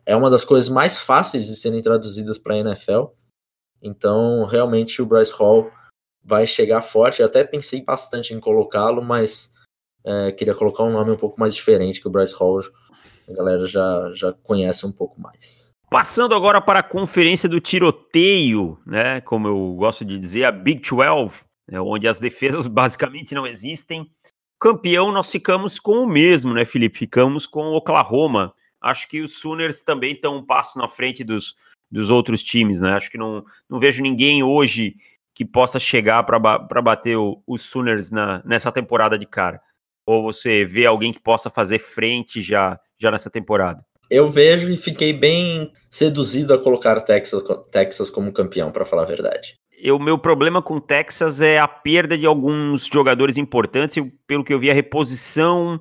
é 0.05 0.17
uma 0.17 0.31
das 0.31 0.45
coisas 0.45 0.69
mais 0.69 0.99
fáceis 0.99 1.47
de 1.47 1.55
serem 1.55 1.83
traduzidas 1.83 2.39
para 2.39 2.55
a 2.55 2.59
NFL. 2.59 3.07
Então, 3.83 4.45
realmente, 4.45 5.01
o 5.01 5.07
Bryce 5.07 5.33
Hall 5.33 5.71
vai 6.25 6.47
chegar 6.47 6.83
forte. 6.83 7.21
Eu 7.21 7.27
até 7.27 7.45
pensei 7.45 7.83
bastante 7.83 8.35
em 8.35 8.41
colocá-lo, 8.41 9.03
mas 9.03 9.53
é, 10.05 10.33
queria 10.33 10.55
colocar 10.55 10.85
um 10.85 10.93
nome 10.93 11.11
um 11.11 11.17
pouco 11.17 11.39
mais 11.39 11.55
diferente 11.55 12.01
que 12.01 12.09
o 12.09 12.11
Bryce 12.11 12.35
Hall. 12.35 12.61
A 13.29 13.33
galera 13.33 13.67
já, 13.67 14.11
já 14.13 14.33
conhece 14.33 14.87
um 14.87 14.93
pouco 14.93 15.21
mais. 15.21 15.73
Passando 15.91 16.35
agora 16.35 16.61
para 16.61 16.81
a 16.81 16.83
conferência 16.83 17.49
do 17.49 17.61
tiroteio, 17.61 18.79
né? 18.87 19.21
Como 19.23 19.49
eu 19.49 19.75
gosto 19.75 20.05
de 20.05 20.19
dizer, 20.19 20.45
a 20.45 20.53
Big 20.53 20.81
12, 20.81 21.45
né, 21.69 21.81
onde 21.81 22.09
as 22.09 22.19
defesas 22.19 22.67
basicamente 22.69 23.35
não 23.35 23.47
existem 23.47 24.09
campeão 24.59 25.13
nós 25.13 25.31
ficamos 25.31 25.79
com 25.79 26.03
o 26.03 26.07
mesmo, 26.07 26.53
né, 26.53 26.65
Felipe? 26.65 26.99
Ficamos 26.99 27.47
com 27.47 27.69
o 27.69 27.77
Oklahoma. 27.77 28.53
Acho 28.81 29.09
que 29.09 29.21
os 29.21 29.41
Sooners 29.41 29.83
também 29.83 30.13
estão 30.13 30.37
um 30.37 30.45
passo 30.45 30.79
na 30.79 30.89
frente 30.89 31.25
dos, 31.25 31.55
dos 31.91 32.11
outros 32.11 32.43
times, 32.43 32.81
né? 32.81 32.93
Acho 32.93 33.11
que 33.11 33.19
não, 33.19 33.45
não 33.69 33.79
vejo 33.79 34.03
ninguém 34.03 34.43
hoje 34.43 34.97
que 35.35 35.45
possa 35.45 35.79
chegar 35.79 36.23
para 36.25 36.83
bater 36.83 37.17
os 37.17 37.63
Sooners 37.63 38.11
na, 38.11 38.43
nessa 38.45 38.73
temporada 38.73 39.19
de 39.19 39.27
cara. 39.27 39.61
Ou 40.05 40.23
você 40.23 40.65
vê 40.65 40.87
alguém 40.87 41.13
que 41.13 41.21
possa 41.21 41.51
fazer 41.51 41.79
frente 41.79 42.41
já, 42.41 42.81
já 42.99 43.11
nessa 43.11 43.31
temporada? 43.31 43.85
Eu 44.11 44.29
vejo 44.29 44.71
e 44.71 44.77
fiquei 44.77 45.13
bem 45.13 45.71
seduzido 45.91 46.55
a 46.55 46.59
colocar 46.59 47.01
Texas, 47.03 47.43
Texas 47.71 48.11
como 48.11 48.33
campeão, 48.33 48.73
para 48.73 48.87
falar 48.87 49.03
a 49.03 49.07
verdade 49.07 49.59
o 49.87 49.99
meu 49.99 50.19
problema 50.19 50.61
com 50.61 50.77
o 50.77 50.81
Texas 50.81 51.41
é 51.41 51.59
a 51.59 51.69
perda 51.69 52.19
de 52.19 52.27
alguns 52.27 52.87
jogadores 52.87 53.37
importantes. 53.37 54.03
Pelo 54.27 54.45
que 54.45 54.53
eu 54.53 54.59
vi, 54.59 54.71
a 54.71 54.75
reposição 54.75 55.81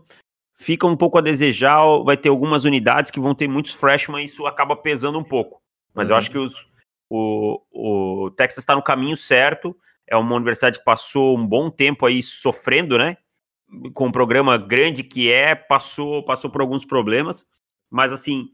fica 0.55 0.85
um 0.85 0.95
pouco 0.95 1.17
a 1.17 1.21
desejar. 1.21 1.83
Vai 2.03 2.17
ter 2.17 2.29
algumas 2.29 2.63
unidades 2.63 3.09
que 3.09 3.19
vão 3.19 3.33
ter 3.33 3.47
muitos 3.47 3.73
freshmen, 3.73 4.21
e 4.21 4.25
isso 4.25 4.45
acaba 4.45 4.75
pesando 4.75 5.17
um 5.17 5.23
pouco. 5.23 5.61
Mas 5.93 6.09
uhum. 6.09 6.13
eu 6.13 6.17
acho 6.17 6.31
que 6.31 6.37
os, 6.37 6.67
o, 7.09 7.61
o 7.71 8.31
Texas 8.31 8.59
está 8.59 8.75
no 8.75 8.83
caminho 8.83 9.15
certo. 9.15 9.75
É 10.05 10.15
uma 10.15 10.35
universidade 10.35 10.79
que 10.79 10.85
passou 10.85 11.37
um 11.37 11.45
bom 11.45 11.69
tempo 11.69 12.05
aí 12.05 12.21
sofrendo, 12.21 12.97
né? 12.97 13.17
Com 13.93 14.07
um 14.07 14.11
programa 14.11 14.57
grande 14.57 15.03
que 15.03 15.31
é, 15.31 15.55
passou, 15.55 16.23
passou 16.23 16.49
por 16.49 16.61
alguns 16.61 16.85
problemas. 16.85 17.45
Mas 17.89 18.11
assim, 18.11 18.49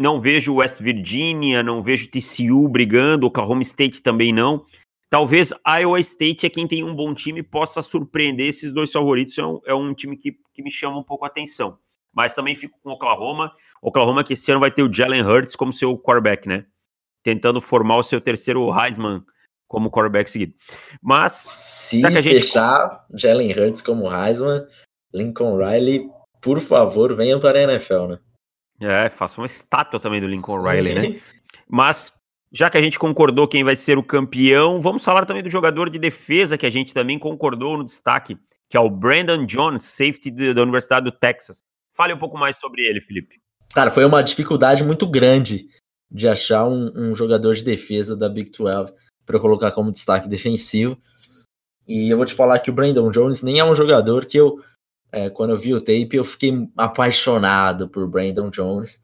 não 0.00 0.18
vejo 0.18 0.54
West 0.54 0.80
Virginia, 0.80 1.62
não 1.62 1.82
vejo 1.82 2.08
TCU 2.10 2.66
brigando, 2.66 3.26
Oklahoma 3.26 3.60
State 3.60 4.00
também 4.00 4.32
não. 4.32 4.64
Talvez 5.10 5.52
Iowa 5.66 6.00
State 6.00 6.46
é 6.46 6.48
quem 6.48 6.66
tem 6.66 6.82
um 6.82 6.94
bom 6.94 7.12
time 7.12 7.42
possa 7.42 7.82
surpreender 7.82 8.48
esses 8.48 8.72
dois 8.72 8.90
favoritos. 8.90 9.36
É 9.36 9.44
um, 9.44 9.60
é 9.66 9.74
um 9.74 9.92
time 9.92 10.16
que, 10.16 10.38
que 10.54 10.62
me 10.62 10.70
chama 10.70 10.98
um 10.98 11.02
pouco 11.02 11.26
a 11.26 11.28
atenção. 11.28 11.76
Mas 12.14 12.32
também 12.32 12.54
fico 12.54 12.78
com 12.82 12.92
Oklahoma. 12.92 13.52
Oklahoma 13.82 14.24
que 14.24 14.32
esse 14.32 14.50
ano 14.50 14.60
vai 14.60 14.70
ter 14.70 14.82
o 14.82 14.90
Jalen 14.90 15.22
Hurts 15.22 15.54
como 15.54 15.70
seu 15.70 15.98
quarterback, 15.98 16.48
né? 16.48 16.64
Tentando 17.22 17.60
formar 17.60 17.98
o 17.98 18.02
seu 18.02 18.22
terceiro 18.22 18.70
Heisman 18.72 19.22
como 19.68 19.90
quarterback 19.90 20.30
seguido. 20.30 20.54
Mas 21.02 21.32
se 21.32 22.06
a 22.06 22.10
gente... 22.10 22.40
fechar 22.40 23.04
Jalen 23.12 23.52
Hurts 23.52 23.82
como 23.82 24.10
Heisman, 24.10 24.66
Lincoln 25.12 25.58
Riley, 25.58 26.08
por 26.40 26.58
favor, 26.58 27.14
venham 27.14 27.38
para 27.38 27.58
a 27.58 27.62
NFL, 27.64 28.06
né? 28.06 28.18
É, 28.80 29.10
faça 29.10 29.40
uma 29.40 29.46
estátua 29.46 30.00
também 30.00 30.20
do 30.20 30.26
Lincoln 30.26 30.60
Riley, 30.60 30.94
né? 30.94 31.20
Mas, 31.68 32.12
já 32.50 32.70
que 32.70 32.78
a 32.78 32.82
gente 32.82 32.98
concordou 32.98 33.46
quem 33.46 33.62
vai 33.62 33.76
ser 33.76 33.98
o 33.98 34.02
campeão, 34.02 34.80
vamos 34.80 35.04
falar 35.04 35.26
também 35.26 35.42
do 35.42 35.50
jogador 35.50 35.90
de 35.90 35.98
defesa 35.98 36.56
que 36.56 36.66
a 36.66 36.70
gente 36.70 36.94
também 36.94 37.18
concordou 37.18 37.76
no 37.76 37.84
destaque, 37.84 38.38
que 38.68 38.76
é 38.76 38.80
o 38.80 38.90
Brandon 38.90 39.44
Jones, 39.44 39.84
safety 39.84 40.30
da 40.30 40.62
Universidade 40.62 41.04
do 41.04 41.12
Texas. 41.12 41.62
Fale 41.94 42.14
um 42.14 42.18
pouco 42.18 42.38
mais 42.38 42.56
sobre 42.56 42.82
ele, 42.82 43.00
Felipe. 43.00 43.40
Cara, 43.74 43.90
foi 43.90 44.04
uma 44.04 44.22
dificuldade 44.22 44.82
muito 44.82 45.06
grande 45.06 45.68
de 46.10 46.26
achar 46.26 46.66
um, 46.66 46.90
um 46.96 47.14
jogador 47.14 47.54
de 47.54 47.62
defesa 47.62 48.16
da 48.16 48.28
Big 48.28 48.50
12 48.50 48.92
para 49.24 49.38
colocar 49.38 49.70
como 49.70 49.92
destaque 49.92 50.28
defensivo. 50.28 50.98
E 51.86 52.10
eu 52.10 52.16
vou 52.16 52.26
te 52.26 52.34
falar 52.34 52.58
que 52.58 52.70
o 52.70 52.72
Brandon 52.72 53.10
Jones 53.10 53.42
nem 53.42 53.58
é 53.58 53.64
um 53.64 53.76
jogador 53.76 54.26
que 54.26 54.36
eu 54.36 54.60
é, 55.12 55.28
quando 55.28 55.50
eu 55.50 55.58
vi 55.58 55.74
o 55.74 55.80
tape, 55.80 56.14
eu 56.14 56.24
fiquei 56.24 56.52
apaixonado 56.76 57.88
por 57.88 58.06
Brandon 58.08 58.50
Jones. 58.50 59.02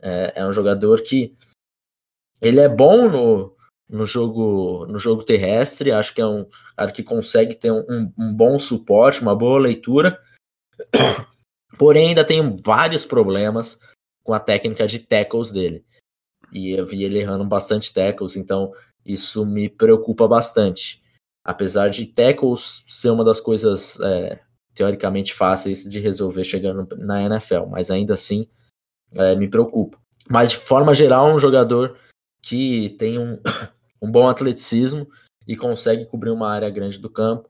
É, 0.00 0.32
é, 0.36 0.46
um 0.46 0.52
jogador 0.52 1.02
que 1.02 1.34
ele 2.40 2.60
é 2.60 2.68
bom 2.68 3.08
no, 3.08 3.56
no 3.88 4.06
jogo 4.06 4.86
no 4.86 4.98
jogo 4.98 5.24
terrestre. 5.24 5.90
Acho 5.90 6.14
que 6.14 6.20
é 6.20 6.26
um 6.26 6.46
cara 6.76 6.92
que 6.92 7.02
consegue 7.02 7.54
ter 7.54 7.72
um, 7.72 8.12
um 8.16 8.34
bom 8.34 8.58
suporte, 8.58 9.20
uma 9.20 9.34
boa 9.34 9.58
leitura. 9.58 10.20
Porém, 11.78 12.08
ainda 12.08 12.24
tem 12.24 12.56
vários 12.56 13.04
problemas 13.04 13.78
com 14.22 14.32
a 14.32 14.40
técnica 14.40 14.86
de 14.86 14.98
tackles 15.00 15.50
dele. 15.50 15.84
E 16.52 16.70
eu 16.70 16.84
vi 16.84 17.04
ele 17.04 17.18
errando 17.18 17.44
bastante 17.44 17.92
tackles, 17.92 18.36
então 18.36 18.72
isso 19.04 19.46
me 19.46 19.68
preocupa 19.68 20.26
bastante. 20.26 21.00
Apesar 21.44 21.88
de 21.88 22.06
tackles 22.06 22.84
ser 22.86 23.10
uma 23.10 23.24
das 23.24 23.40
coisas 23.40 23.98
é, 24.00 24.40
teoricamente 24.74 25.34
fáceis 25.34 25.84
de 25.84 25.98
resolver 25.98 26.44
chegando 26.44 26.96
na 26.96 27.22
NFL, 27.22 27.66
mas 27.68 27.90
ainda 27.90 28.14
assim 28.14 28.48
é, 29.12 29.34
me 29.34 29.48
preocupa. 29.48 29.98
Mas 30.28 30.50
de 30.50 30.56
forma 30.58 30.94
geral, 30.94 31.34
um 31.34 31.38
jogador 31.38 31.96
que 32.42 32.90
tem 32.98 33.18
um, 33.18 33.38
um 34.00 34.10
bom 34.10 34.28
atleticismo 34.28 35.08
e 35.46 35.56
consegue 35.56 36.06
cobrir 36.06 36.30
uma 36.30 36.50
área 36.50 36.70
grande 36.70 36.98
do 36.98 37.10
campo. 37.10 37.48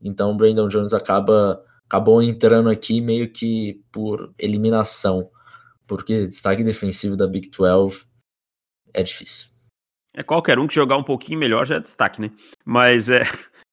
Então, 0.00 0.30
o 0.30 0.36
Brandon 0.36 0.68
Jones 0.68 0.92
acaba 0.92 1.64
acabou 1.90 2.22
entrando 2.22 2.70
aqui 2.70 3.00
meio 3.00 3.32
que 3.32 3.82
por 3.90 4.32
eliminação, 4.38 5.28
porque 5.88 6.26
destaque 6.26 6.62
defensivo 6.62 7.16
da 7.16 7.26
Big 7.26 7.50
12 7.50 8.04
é 8.94 9.02
difícil. 9.02 9.48
É 10.14 10.22
qualquer 10.22 10.60
um 10.60 10.68
que 10.68 10.74
jogar 10.74 10.96
um 10.96 11.02
pouquinho 11.02 11.40
melhor 11.40 11.66
já 11.66 11.76
é 11.76 11.80
destaque, 11.80 12.20
né? 12.20 12.30
Mas 12.64 13.08
é, 13.08 13.22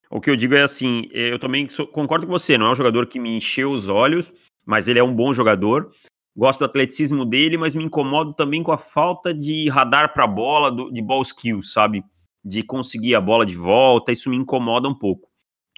o 0.10 0.22
que 0.22 0.30
eu 0.30 0.36
digo 0.36 0.56
é 0.56 0.62
assim, 0.62 1.10
é, 1.12 1.32
eu 1.32 1.39
também 1.39 1.67
sou, 1.70 1.86
concordo 1.86 2.26
com 2.26 2.32
você, 2.32 2.58
não 2.58 2.67
é 2.67 2.72
um 2.72 2.76
jogador 2.76 3.08
que 3.08 3.20
me 3.20 3.38
encheu 3.38 3.72
os 3.72 3.88
olhos, 3.88 4.34
mas 4.65 4.88
ele 4.88 5.00
é 5.00 5.04
um 5.04 5.13
bom 5.13 5.34
jogador. 5.34 5.91
Gosto 6.36 6.60
do 6.60 6.65
atleticismo 6.65 7.26
dele, 7.26 7.58
mas 7.58 7.74
me 7.74 7.84
incomodo 7.84 8.34
também 8.34 8.62
com 8.62 8.72
a 8.72 8.78
falta 8.78 9.34
de 9.34 9.70
radar 9.70 10.13
para 10.13 10.26
a 10.26 10.28
bola, 10.28 10.72
do, 10.72 10.91
de 10.91 11.02
ball 11.02 11.22
skills, 11.22 11.74
sabe? 11.74 12.04
De 12.46 12.62
conseguir 12.63 13.15
a 13.15 13.22
bola 13.22 13.46
de 13.46 13.56
volta, 13.56 14.12
isso 14.12 14.30
me 14.30 14.38
incomoda 14.38 14.88
um 14.88 14.93
pouco. 14.93 15.28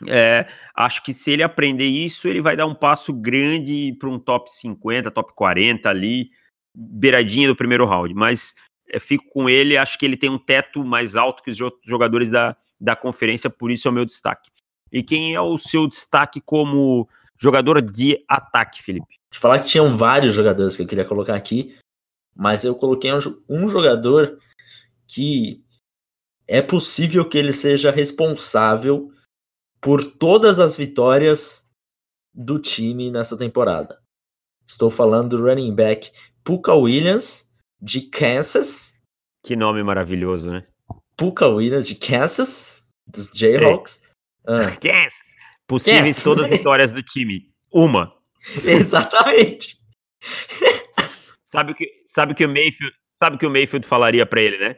É, 0.08 0.46
acho 0.76 1.04
que 1.04 1.14
se 1.14 1.32
ele 1.32 1.44
aprender 1.44 1.88
isso, 1.88 2.28
ele 2.28 2.42
vai 2.42 2.56
dar 2.56 2.66
um 2.66 2.76
passo 2.76 3.14
grande 3.14 3.96
para 4.00 4.10
um 4.10 4.20
top 4.20 4.52
50, 4.52 5.12
top 5.12 5.34
40 5.34 5.90
ali, 5.90 6.30
beiradinha 6.76 7.48
do 7.48 7.56
primeiro 7.56 7.86
round. 7.86 8.14
Mas 8.14 8.54
é, 8.92 9.00
fico 9.00 9.26
com 9.30 9.50
ele, 9.50 9.78
acho 9.78 9.98
que 9.98 10.06
ele 10.06 10.18
tem 10.18 10.30
um 10.30 10.38
teto 10.38 10.84
mais 10.84 11.16
alto 11.16 11.42
que 11.42 11.52
os 11.52 11.58
jogadores 11.86 12.30
da, 12.30 12.56
da 12.80 12.96
conferência, 12.96 13.50
por 13.50 13.72
isso 13.72 13.88
é 13.88 13.92
o 13.92 13.94
meu 13.94 14.06
destaque. 14.06 14.50
E 14.92 15.04
quem 15.04 15.36
é 15.36 15.42
o 15.42 15.58
seu 15.58 15.88
destaque 15.88 16.42
como 16.42 17.08
jogador 17.38 17.82
de 17.82 18.24
ataque, 18.28 18.82
Felipe? 18.82 19.20
Te 19.32 19.40
falar 19.40 19.60
que 19.60 19.68
tinham 19.68 19.96
vários 19.96 20.34
jogadores 20.34 20.76
que 20.76 20.84
eu 20.84 20.88
queria 20.88 21.06
colocar 21.06 21.36
aqui, 21.36 21.78
mas 22.36 22.64
eu 22.64 22.74
coloquei 22.76 23.12
um 23.48 23.68
jogador 23.68 24.38
que 25.08 25.64
é 26.48 26.62
possível 26.62 27.28
que 27.28 27.38
ele 27.38 27.54
seja 27.54 27.92
responsável 27.92 29.12
por 29.80 30.04
todas 30.04 30.60
as 30.60 30.76
vitórias 30.76 31.70
do 32.34 32.60
time 32.60 33.12
nessa 33.12 33.38
temporada. 33.38 34.02
Estou 34.66 34.90
falando 34.90 35.38
do 35.38 35.44
running 35.44 35.74
back 35.74 36.12
Puka 36.44 36.74
Williams, 36.74 37.52
de 37.82 38.02
Kansas. 38.02 38.94
Que 39.44 39.56
nome 39.56 39.84
maravilhoso, 39.84 40.52
né? 40.52 40.66
Puka 41.20 41.50
Williams, 41.50 41.86
de 41.86 41.96
Kansas, 41.96 42.88
dos 43.06 43.30
Jayhawks. 43.34 44.02
Ah. 44.48 44.72
Kansas! 44.78 45.36
Possíveis 45.68 46.16
Kansas. 46.16 46.24
todas 46.24 46.46
as 46.46 46.50
vitórias 46.50 46.94
do 46.94 47.04
time. 47.04 47.52
Uma. 47.70 48.14
Exatamente. 48.64 49.78
sabe 51.46 51.74
o 51.74 51.76
que, 51.76 51.92
sabe 52.08 52.34
que 52.34 52.46
o 52.46 52.48
Mayfield, 52.48 52.96
sabe 53.18 53.38
que 53.38 53.46
o 53.46 53.50
Mayfield 53.50 53.86
falaria 53.86 54.26
para 54.26 54.42
ele, 54.42 54.58
né? 54.60 54.78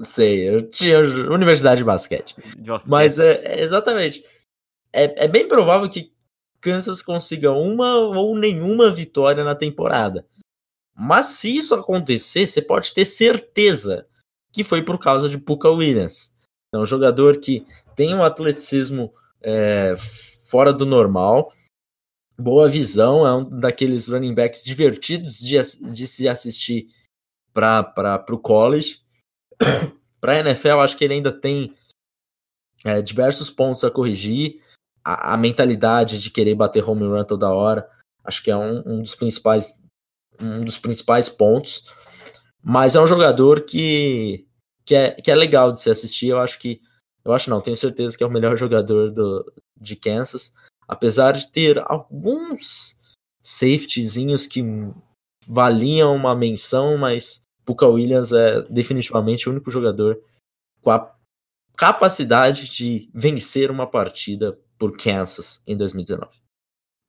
Sei, 0.00 0.48
eu 0.48 0.70
tinha 0.70 1.00
Universidade 1.00 1.78
de 1.78 1.84
Basquete. 1.84 2.34
De 2.56 2.70
basquete. 2.70 2.90
Mas 2.90 3.18
é, 3.18 3.42
é 3.44 3.60
exatamente. 3.60 4.24
É, 4.90 5.26
é 5.26 5.28
bem 5.28 5.46
provável 5.46 5.88
que 5.90 6.14
Kansas 6.62 7.02
consiga 7.02 7.52
uma 7.52 7.98
ou 7.98 8.34
nenhuma 8.34 8.90
vitória 8.90 9.44
na 9.44 9.54
temporada. 9.54 10.26
Mas 10.96 11.26
se 11.26 11.54
isso 11.54 11.74
acontecer, 11.74 12.46
você 12.46 12.62
pode 12.62 12.94
ter 12.94 13.04
certeza 13.04 14.08
que 14.54 14.62
foi 14.62 14.82
por 14.84 15.00
causa 15.00 15.28
de 15.28 15.36
Puka 15.36 15.68
Williams. 15.68 16.32
É 16.72 16.78
um 16.78 16.86
jogador 16.86 17.40
que 17.40 17.66
tem 17.96 18.14
um 18.14 18.22
atleticismo 18.22 19.12
é, 19.42 19.96
fora 20.48 20.72
do 20.72 20.86
normal, 20.86 21.52
boa 22.38 22.68
visão, 22.68 23.26
é 23.26 23.34
um 23.34 23.58
daqueles 23.58 24.06
running 24.06 24.32
backs 24.32 24.64
divertidos 24.64 25.40
de, 25.40 25.56
de 25.90 26.06
se 26.06 26.28
assistir 26.28 26.88
para 27.52 28.24
o 28.30 28.38
college. 28.38 29.00
para 30.20 30.34
a 30.34 30.38
NFL, 30.38 30.78
acho 30.80 30.96
que 30.96 31.04
ele 31.04 31.14
ainda 31.14 31.32
tem 31.32 31.74
é, 32.84 33.02
diversos 33.02 33.50
pontos 33.50 33.82
a 33.82 33.90
corrigir 33.90 34.62
a, 35.04 35.34
a, 35.34 35.36
mentalidade 35.36 36.20
de 36.20 36.30
querer 36.30 36.54
bater 36.54 36.88
home 36.88 37.04
run 37.04 37.24
toda 37.24 37.50
hora, 37.50 37.90
acho 38.24 38.42
que 38.42 38.52
é 38.52 38.56
um, 38.56 38.82
um, 38.86 39.02
dos 39.02 39.16
principais 39.16 39.82
um 40.40 40.64
dos 40.64 40.78
principais 40.78 41.28
pontos. 41.28 41.92
Mas 42.64 42.96
é 42.96 43.00
um 43.00 43.06
jogador 43.06 43.60
que, 43.60 44.46
que, 44.86 44.94
é, 44.94 45.10
que 45.10 45.30
é 45.30 45.34
legal 45.34 45.70
de 45.70 45.80
se 45.80 45.90
assistir. 45.90 46.28
Eu 46.28 46.40
acho 46.40 46.58
que. 46.58 46.80
Eu 47.22 47.32
acho 47.32 47.50
não, 47.50 47.60
tenho 47.60 47.76
certeza 47.76 48.16
que 48.16 48.24
é 48.24 48.26
o 48.26 48.30
melhor 48.30 48.56
jogador 48.58 49.10
do, 49.12 49.52
de 49.78 49.94
Kansas. 49.94 50.54
Apesar 50.88 51.32
de 51.32 51.50
ter 51.52 51.82
alguns 51.84 52.96
safetyzinhos 53.42 54.46
que 54.46 54.62
valiam 55.46 56.16
uma 56.16 56.34
menção, 56.34 56.96
mas 56.96 57.46
Puka 57.64 57.86
Williams 57.86 58.32
é 58.32 58.62
definitivamente 58.62 59.48
o 59.48 59.52
único 59.52 59.70
jogador 59.70 60.18
com 60.80 60.90
a 60.90 61.14
capacidade 61.76 62.68
de 62.68 63.10
vencer 63.12 63.70
uma 63.70 63.86
partida 63.86 64.58
por 64.78 64.96
Kansas 64.96 65.62
em 65.66 65.76
2019. 65.76 66.30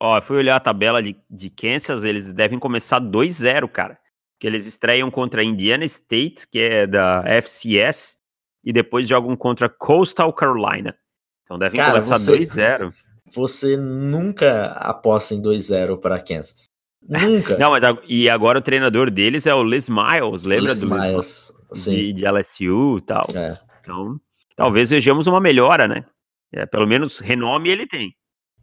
Ó, 0.02 0.22
fui 0.22 0.38
olhar 0.38 0.58
a 0.58 0.60
tabela 0.60 1.02
de, 1.02 1.16
de 1.30 1.50
Kansas, 1.50 2.04
eles 2.04 2.32
devem 2.34 2.60
começar 2.60 3.00
2-0, 3.00 3.70
cara. 3.70 3.98
Que 4.40 4.48
eles 4.48 4.66
estreiam 4.66 5.10
contra 5.10 5.44
Indiana 5.44 5.86
State, 5.86 6.48
que 6.48 6.60
é 6.60 6.88
da 6.88 7.24
FCS, 7.26 8.18
e 8.64 8.74
depois 8.74 9.08
jogam 9.08 9.36
contra 9.36 9.70
Coastal 9.70 10.34
Carolina. 10.34 10.96
Então 11.44 11.58
devem 11.58 11.80
cara, 11.80 12.02
começar 12.02 12.18
2-0. 12.18 12.94
Você 13.32 13.78
nunca 13.78 14.68
aposta 14.72 15.34
em 15.34 15.42
2-0 15.42 16.00
para 16.00 16.22
Kansas. 16.22 16.66
Nunca. 17.08 17.58
Não, 17.60 17.72
mas 17.72 17.84
e 18.08 18.30
agora 18.30 18.60
o 18.60 18.62
treinador 18.62 19.12
deles 19.12 19.46
é 19.46 19.54
o 19.54 19.64
Les 19.64 19.88
Miles, 19.88 20.44
lembra 20.44 20.70
Les 20.70 20.80
do 20.82 20.90
Miles, 20.90 21.54
de, 21.86 22.14
de 22.14 22.26
LSU 22.26 22.98
e 22.98 23.02
tal. 23.02 23.26
É. 23.34 23.58
Então, 23.80 24.20
talvez 24.56 24.90
vejamos 24.90 25.28
uma 25.28 25.40
melhora, 25.40 25.88
né? 25.88 26.06
É, 26.52 26.66
pelo 26.66 26.88
menos 26.88 27.20
renome 27.20 27.70
ele 27.70 27.86
tem. 27.86 28.16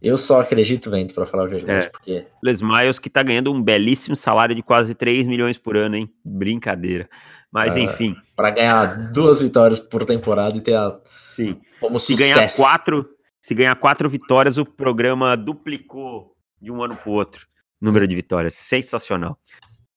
Eu 0.03 0.17
só 0.17 0.41
acredito 0.41 0.91
vendo, 0.91 1.13
para 1.13 1.25
falar 1.25 1.45
o 1.45 1.49
verdade, 1.49 1.85
é. 1.85 1.89
porque... 1.89 2.27
Les 2.43 2.61
Miles 2.61 2.99
que 2.99 3.09
tá 3.09 3.23
ganhando 3.23 3.53
um 3.53 3.63
belíssimo 3.63 4.17
salário 4.17 4.53
de 4.53 4.61
quase 4.61 4.93
3 4.93 5.25
milhões 5.25 5.57
por 5.57 5.77
ano, 5.77 5.95
hein? 5.95 6.13
Brincadeira. 6.25 7.09
Mas, 7.49 7.73
uh, 7.73 7.79
enfim. 7.79 8.13
para 8.35 8.49
ganhar 8.49 9.11
duas 9.13 9.41
vitórias 9.41 9.79
por 9.79 10.03
temporada 10.03 10.57
e 10.57 10.61
ter 10.61 10.75
a... 10.75 10.99
Sim. 11.33 11.61
Como 11.79 11.99
se 12.01 12.17
sucesso. 12.17 12.35
ganhar 12.35 12.55
quatro, 12.55 13.09
se 13.41 13.55
ganhar 13.55 13.75
quatro 13.77 14.09
vitórias, 14.09 14.57
o 14.57 14.65
programa 14.65 15.37
duplicou 15.37 16.35
de 16.61 16.69
um 16.69 16.83
ano 16.83 16.97
pro 16.97 17.11
outro 17.11 17.47
número 17.79 18.05
de 18.05 18.15
vitórias. 18.15 18.55
Sensacional. 18.55 19.39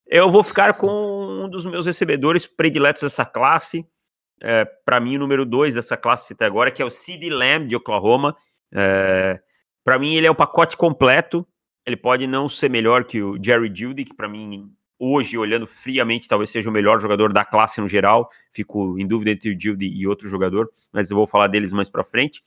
Eu 0.06 0.30
vou 0.30 0.44
ficar 0.44 0.74
com 0.74 0.86
um 1.44 1.50
dos 1.50 1.66
meus 1.66 1.84
recebedores 1.84 2.46
prediletos 2.46 3.02
dessa 3.02 3.24
classe, 3.24 3.84
é, 4.40 4.64
para 4.84 5.00
mim, 5.00 5.16
o 5.16 5.20
número 5.20 5.44
dois 5.44 5.74
dessa 5.74 5.96
classe 5.96 6.32
até 6.32 6.44
agora, 6.44 6.70
que 6.70 6.80
é 6.80 6.84
o 6.84 6.90
Sid 6.90 7.28
Lamb 7.28 7.66
de 7.66 7.74
Oklahoma. 7.76 8.36
É, 8.72 9.40
para 9.86 10.00
mim, 10.00 10.16
ele 10.16 10.26
é 10.26 10.30
o 10.30 10.34
pacote 10.34 10.76
completo. 10.76 11.46
Ele 11.86 11.96
pode 11.96 12.26
não 12.26 12.48
ser 12.48 12.68
melhor 12.68 13.04
que 13.04 13.22
o 13.22 13.40
Jerry 13.40 13.70
Judy, 13.72 14.04
que 14.04 14.12
para 14.12 14.28
mim, 14.28 14.68
hoje, 14.98 15.38
olhando 15.38 15.64
friamente, 15.64 16.26
talvez 16.26 16.50
seja 16.50 16.68
o 16.68 16.72
melhor 16.72 17.00
jogador 17.00 17.32
da 17.32 17.44
classe 17.44 17.80
no 17.80 17.88
geral. 17.88 18.28
Fico 18.50 18.98
em 18.98 19.06
dúvida 19.06 19.30
entre 19.30 19.54
o 19.54 19.56
Judy 19.56 19.86
e 19.86 20.04
outro 20.04 20.28
jogador, 20.28 20.68
mas 20.92 21.08
eu 21.08 21.16
vou 21.16 21.24
falar 21.24 21.46
deles 21.46 21.72
mais 21.72 21.88
para 21.88 22.02
frente. 22.02 22.42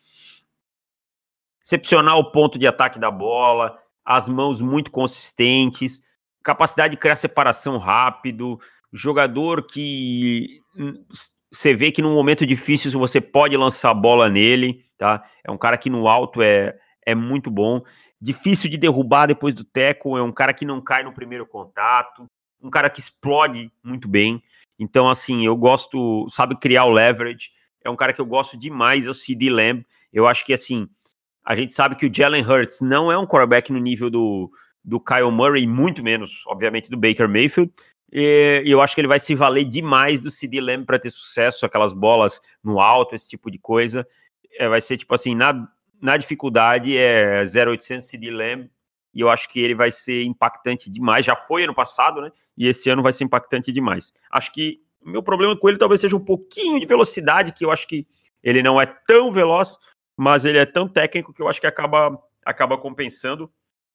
Excepcional 1.66 2.30
ponto 2.30 2.60
de 2.60 2.68
ataque 2.68 3.00
da 3.00 3.10
bola, 3.10 3.80
as 4.04 4.28
mãos 4.28 4.60
muito 4.60 4.92
consistentes, 4.92 6.02
capacidade 6.44 6.92
de 6.92 7.00
criar 7.00 7.16
separação 7.16 7.78
rápido, 7.78 8.60
jogador 8.92 9.66
que 9.66 10.60
hum, 10.76 11.06
você 11.50 11.74
vê 11.74 11.90
que 11.90 12.02
num 12.02 12.16
momento 12.16 12.46
difícil 12.46 12.92
você 13.00 13.22
pode 13.22 13.56
lançar 13.56 13.92
a 13.92 13.94
bola 13.94 14.30
nele, 14.30 14.84
tá? 14.98 15.24
É 15.42 15.50
um 15.50 15.58
cara 15.58 15.78
que 15.78 15.90
no 15.90 16.10
alto 16.10 16.42
é, 16.42 16.78
é 17.10 17.16
muito 17.16 17.50
bom. 17.50 17.82
Difícil 18.22 18.70
de 18.70 18.78
derrubar 18.78 19.28
depois 19.28 19.54
do 19.54 19.64
teco, 19.64 20.18
é 20.18 20.24
um 20.24 20.32
cara 20.32 20.54
que 20.54 20.66
não 20.66 20.82
cai 20.82 21.04
no 21.04 21.14
primeiro 21.14 21.46
contato, 21.46 22.26
um 22.62 22.70
cara 22.70 22.90
que 22.90 23.00
explode 23.00 23.72
muito 23.84 24.08
bem. 24.08 24.44
Então, 24.78 25.10
assim, 25.10 25.46
eu 25.46 25.56
gosto, 25.56 26.28
sabe 26.30 26.58
criar 26.58 26.86
o 26.86 26.92
leverage. 26.92 27.52
É 27.84 27.90
um 27.90 27.96
cara 27.96 28.14
que 28.14 28.22
eu 28.22 28.26
gosto 28.26 28.58
demais, 28.58 29.08
é 29.08 29.10
o 29.10 29.14
CD 29.14 29.50
Lamb. 29.50 29.86
Eu 30.12 30.28
acho 30.28 30.46
que, 30.46 30.54
assim, 30.54 30.88
a 31.46 31.56
gente 31.56 31.74
sabe 31.74 31.96
que 31.96 32.06
o 32.06 32.14
Jalen 32.14 32.44
Hurts 32.44 32.82
não 32.82 33.12
é 33.12 33.18
um 33.18 33.26
quarterback 33.26 33.72
no 33.72 33.80
nível 33.80 34.10
do, 34.10 34.52
do 34.84 35.00
Kyle 35.00 35.32
Murray, 35.32 35.66
muito 35.66 36.04
menos, 36.04 36.44
obviamente, 36.48 36.90
do 36.90 36.98
Baker 36.98 37.28
Mayfield, 37.28 37.72
e 38.12 38.64
eu 38.66 38.82
acho 38.82 38.96
que 38.96 39.02
ele 39.02 39.08
vai 39.08 39.20
se 39.20 39.36
valer 39.36 39.66
demais 39.66 40.20
do 40.20 40.32
CD 40.32 40.60
Lamb 40.60 40.86
para 40.86 41.00
ter 41.00 41.12
sucesso, 41.12 41.66
aquelas 41.66 41.94
bolas 41.94 42.42
no 42.64 42.80
alto, 42.80 43.16
esse 43.16 43.30
tipo 43.30 43.52
de 43.52 43.60
coisa. 43.60 44.08
É, 44.58 44.68
vai 44.68 44.82
ser 44.82 44.98
tipo 44.98 45.14
assim, 45.14 45.36
na, 45.36 45.68
na 46.02 46.18
dificuldade 46.18 46.98
é 46.98 47.44
0800 47.44 48.08
CD 48.08 48.32
Lamb, 48.32 48.70
e 49.14 49.22
eu 49.22 49.30
acho 49.30 49.50
que 49.50 49.60
ele 49.60 49.76
vai 49.76 49.92
ser 49.92 50.24
impactante 50.24 50.90
demais. 50.90 51.26
Já 51.26 51.36
foi 51.36 51.64
ano 51.64 51.74
passado, 51.74 52.22
né? 52.22 52.32
E 52.58 52.68
esse 52.68 52.90
ano 52.90 53.02
vai 53.02 53.12
ser 53.12 53.24
impactante 53.24 53.72
demais. 53.72 54.14
Acho 54.32 54.52
que 54.52 54.82
meu 55.04 55.24
problema 55.24 55.58
com 55.58 55.68
ele 55.68 55.78
talvez 55.78 56.02
seja 56.02 56.16
um 56.16 56.24
pouquinho 56.24 56.80
de 56.80 56.86
velocidade, 56.86 57.54
que 57.54 57.66
eu 57.66 57.72
acho 57.72 57.88
que 57.88 58.06
ele 58.44 58.62
não 58.62 58.80
é 58.80 58.86
tão 58.86 59.32
veloz, 59.32 59.78
mas 60.18 60.46
ele 60.46 60.58
é 60.58 60.66
tão 60.66 60.88
técnico 60.88 61.34
que 61.34 61.42
eu 61.42 61.48
acho 61.48 61.60
que 61.60 61.68
acaba, 61.68 62.18
acaba 62.46 62.78
compensando. 62.78 63.52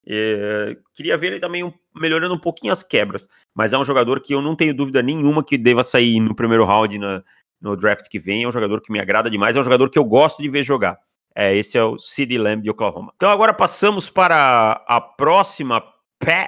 É, 0.07 0.77
queria 0.95 1.17
ver 1.17 1.29
ele 1.29 1.41
também 1.41 1.65
um, 1.65 1.73
melhorando 1.95 2.35
um 2.35 2.39
pouquinho 2.39 2.73
as 2.73 2.83
quebras, 2.83 3.27
mas 3.55 3.73
é 3.73 3.79
um 3.79 3.85
jogador 3.85 4.21
que 4.21 4.35
eu 4.35 4.43
não 4.43 4.55
tenho 4.55 4.75
dúvida 4.75 5.03
nenhuma 5.03 5.43
que 5.43 5.57
deva 5.57 5.83
sair 5.83 6.21
no 6.21 6.35
primeiro 6.35 6.65
round 6.65 6.99
na, 6.99 7.23
no 7.61 7.75
draft 7.77 8.09
que 8.09 8.19
vem. 8.19 8.43
É 8.43 8.49
um 8.49 8.53
jogador 8.53 8.83
que 8.83 8.93
me 8.93 9.01
agrada 9.01 9.31
demais, 9.31 9.57
é 9.57 9.61
um 9.61 9.65
jogador 9.65 9.89
que 9.89 9.99
eu 9.99 10.05
gosto 10.05 10.43
de 10.43 10.49
ver 10.49 10.63
jogar. 10.63 10.99
É, 11.35 11.55
esse 11.57 11.77
é 11.77 11.83
o 11.83 11.99
CD 11.99 12.39
Lamb 12.39 12.63
de 12.63 12.71
Oklahoma. 12.71 13.13
Então 13.17 13.31
agora 13.31 13.53
passamos 13.53 14.09
para 14.09 14.85
a 14.87 15.01
próxima 15.01 15.83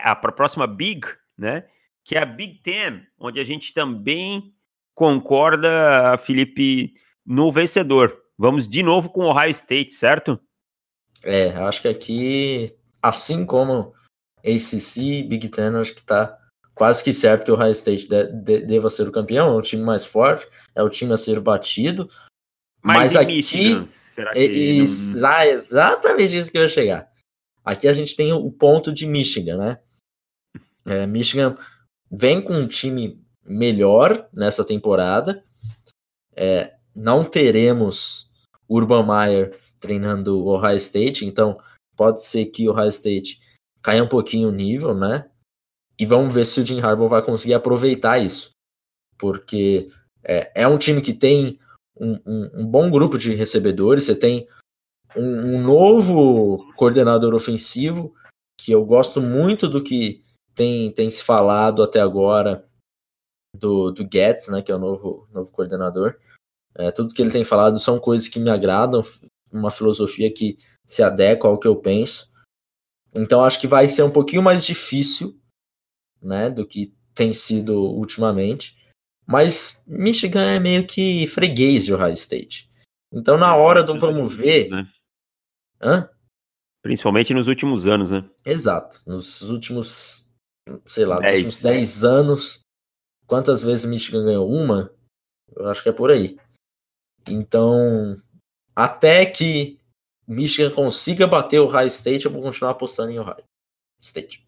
a 0.04 0.16
próxima 0.16 0.66
Big, 0.66 1.06
né? 1.36 1.64
Que 2.02 2.16
é 2.16 2.22
a 2.22 2.24
Big 2.24 2.60
Ten, 2.62 3.02
onde 3.18 3.38
a 3.40 3.44
gente 3.44 3.74
também 3.74 4.54
concorda, 4.94 6.16
Felipe, 6.18 6.94
no 7.26 7.52
vencedor. 7.52 8.16
Vamos 8.38 8.66
de 8.66 8.82
novo 8.82 9.10
com 9.10 9.24
o 9.24 9.28
Ohio 9.28 9.50
State, 9.50 9.92
certo? 9.92 10.40
É, 11.22 11.50
acho 11.50 11.82
que 11.82 11.88
aqui 11.88 12.74
assim 13.02 13.44
como 13.44 13.92
ACC, 14.38 15.24
Big 15.28 15.48
Ten, 15.48 15.76
acho 15.76 15.94
que 15.94 16.00
está 16.00 16.38
quase 16.74 17.02
que 17.02 17.12
certo 17.12 17.44
que 17.44 17.50
o 17.50 17.54
Ohio 17.54 17.72
State 17.72 18.08
de, 18.08 18.26
de, 18.32 18.62
deva 18.62 18.88
ser 18.88 19.08
o 19.08 19.12
campeão, 19.12 19.48
é 19.48 19.56
o 19.56 19.62
time 19.62 19.82
mais 19.82 20.06
forte, 20.06 20.46
é 20.74 20.82
o 20.82 20.90
time 20.90 21.12
a 21.12 21.16
ser 21.16 21.40
batido. 21.40 22.08
Mas, 22.86 23.14
mas 23.14 23.16
aqui, 23.16 23.36
Michigan, 23.38 23.84
será 23.88 24.32
que 24.32 24.38
é, 24.38 25.18
não... 25.18 25.28
ah, 25.28 25.44
exatamente 25.44 26.36
isso 26.36 26.52
que 26.52 26.56
eu 26.56 26.62
ia 26.62 26.68
chegar. 26.68 27.10
Aqui 27.64 27.88
a 27.88 27.92
gente 27.92 28.14
tem 28.14 28.32
o 28.32 28.48
ponto 28.48 28.92
de 28.92 29.06
Michigan, 29.06 29.56
né? 29.56 29.80
É, 30.86 31.04
Michigan 31.04 31.58
vem 32.08 32.40
com 32.40 32.52
um 32.52 32.68
time 32.68 33.20
melhor 33.44 34.28
nessa 34.32 34.64
temporada. 34.64 35.42
É, 36.36 36.74
não 36.94 37.24
teremos 37.24 38.30
Urban 38.68 39.04
Meyer 39.04 39.58
treinando 39.80 40.38
o 40.38 40.46
Ohio 40.46 40.76
State, 40.76 41.26
então 41.26 41.58
pode 41.96 42.24
ser 42.24 42.46
que 42.46 42.68
o 42.68 42.70
Ohio 42.70 42.88
State 42.90 43.40
caia 43.82 44.04
um 44.04 44.08
pouquinho 44.08 44.50
o 44.50 44.52
nível, 44.52 44.94
né? 44.94 45.28
E 45.98 46.06
vamos 46.06 46.32
ver 46.32 46.44
se 46.44 46.60
o 46.60 46.64
Jim 46.64 46.80
Harbaugh 46.80 47.08
vai 47.08 47.22
conseguir 47.22 47.54
aproveitar 47.54 48.18
isso. 48.18 48.52
Porque 49.18 49.88
é, 50.22 50.62
é 50.62 50.68
um 50.68 50.78
time 50.78 51.02
que 51.02 51.12
tem 51.12 51.58
um, 51.98 52.20
um, 52.26 52.50
um, 52.60 52.66
bom 52.66 52.90
grupo 52.90 53.18
de 53.18 53.34
recebedores, 53.34 54.04
você 54.04 54.14
tem 54.14 54.48
um, 55.16 55.56
um, 55.56 55.62
novo 55.62 56.72
coordenador 56.74 57.34
ofensivo, 57.34 58.14
que 58.60 58.72
eu 58.72 58.84
gosto 58.84 59.20
muito 59.20 59.68
do 59.68 59.82
que 59.82 60.22
tem, 60.54 60.92
tem 60.92 61.08
se 61.10 61.22
falado 61.22 61.82
até 61.82 62.00
agora 62.00 62.66
do, 63.56 63.90
do 63.90 64.06
Getz, 64.10 64.48
né, 64.48 64.62
que 64.62 64.70
é 64.70 64.74
o 64.74 64.78
novo, 64.78 65.28
novo 65.32 65.50
coordenador. 65.52 66.16
É, 66.74 66.90
tudo 66.90 67.14
que 67.14 67.22
ele 67.22 67.30
tem 67.30 67.44
falado 67.44 67.78
são 67.78 67.98
coisas 67.98 68.28
que 68.28 68.38
me 68.38 68.50
agradam, 68.50 69.02
uma 69.52 69.70
filosofia 69.70 70.32
que 70.32 70.58
se 70.84 71.02
adequa 71.02 71.48
ao 71.48 71.58
que 71.58 71.66
eu 71.66 71.76
penso. 71.76 72.30
Então 73.14 73.42
acho 73.42 73.58
que 73.58 73.66
vai 73.66 73.88
ser 73.88 74.02
um 74.02 74.10
pouquinho 74.10 74.42
mais 74.42 74.64
difícil, 74.64 75.40
né, 76.20 76.50
do 76.50 76.66
que 76.66 76.94
tem 77.14 77.32
sido 77.32 77.74
ultimamente. 77.74 78.76
Mas 79.26 79.82
Michigan 79.86 80.44
é 80.44 80.60
meio 80.60 80.86
que 80.86 81.26
freguês 81.26 81.84
de 81.84 81.92
Ohio 81.92 82.14
State. 82.14 82.68
Então 83.12 83.36
na 83.36 83.56
hora 83.56 83.82
do 83.82 83.98
vamos 83.98 84.34
ver, 84.34 84.70
né? 84.70 84.88
Hã? 85.80 86.08
Principalmente 86.82 87.34
nos 87.34 87.48
últimos 87.48 87.86
anos, 87.86 88.10
né? 88.12 88.28
Exato. 88.44 89.00
Nos 89.04 89.42
últimos, 89.50 90.28
sei 90.84 91.04
lá, 91.04 91.18
dez. 91.18 91.42
nos 91.42 91.54
últimos 91.56 91.62
10 91.62 92.04
anos, 92.04 92.60
quantas 93.26 93.62
vezes 93.62 93.84
Michigan 93.84 94.24
ganhou? 94.24 94.48
Uma? 94.48 94.92
Eu 95.56 95.68
acho 95.68 95.82
que 95.82 95.88
é 95.88 95.92
por 95.92 96.10
aí. 96.10 96.38
Então, 97.28 98.14
até 98.74 99.26
que 99.26 99.80
Michigan 100.28 100.70
consiga 100.70 101.26
bater 101.26 101.58
o 101.60 101.66
Ohio 101.66 101.88
State, 101.88 102.26
eu 102.26 102.30
vou 102.30 102.42
continuar 102.42 102.70
apostando 102.70 103.10
em 103.10 103.18
Ohio 103.18 103.44
State. 104.00 104.46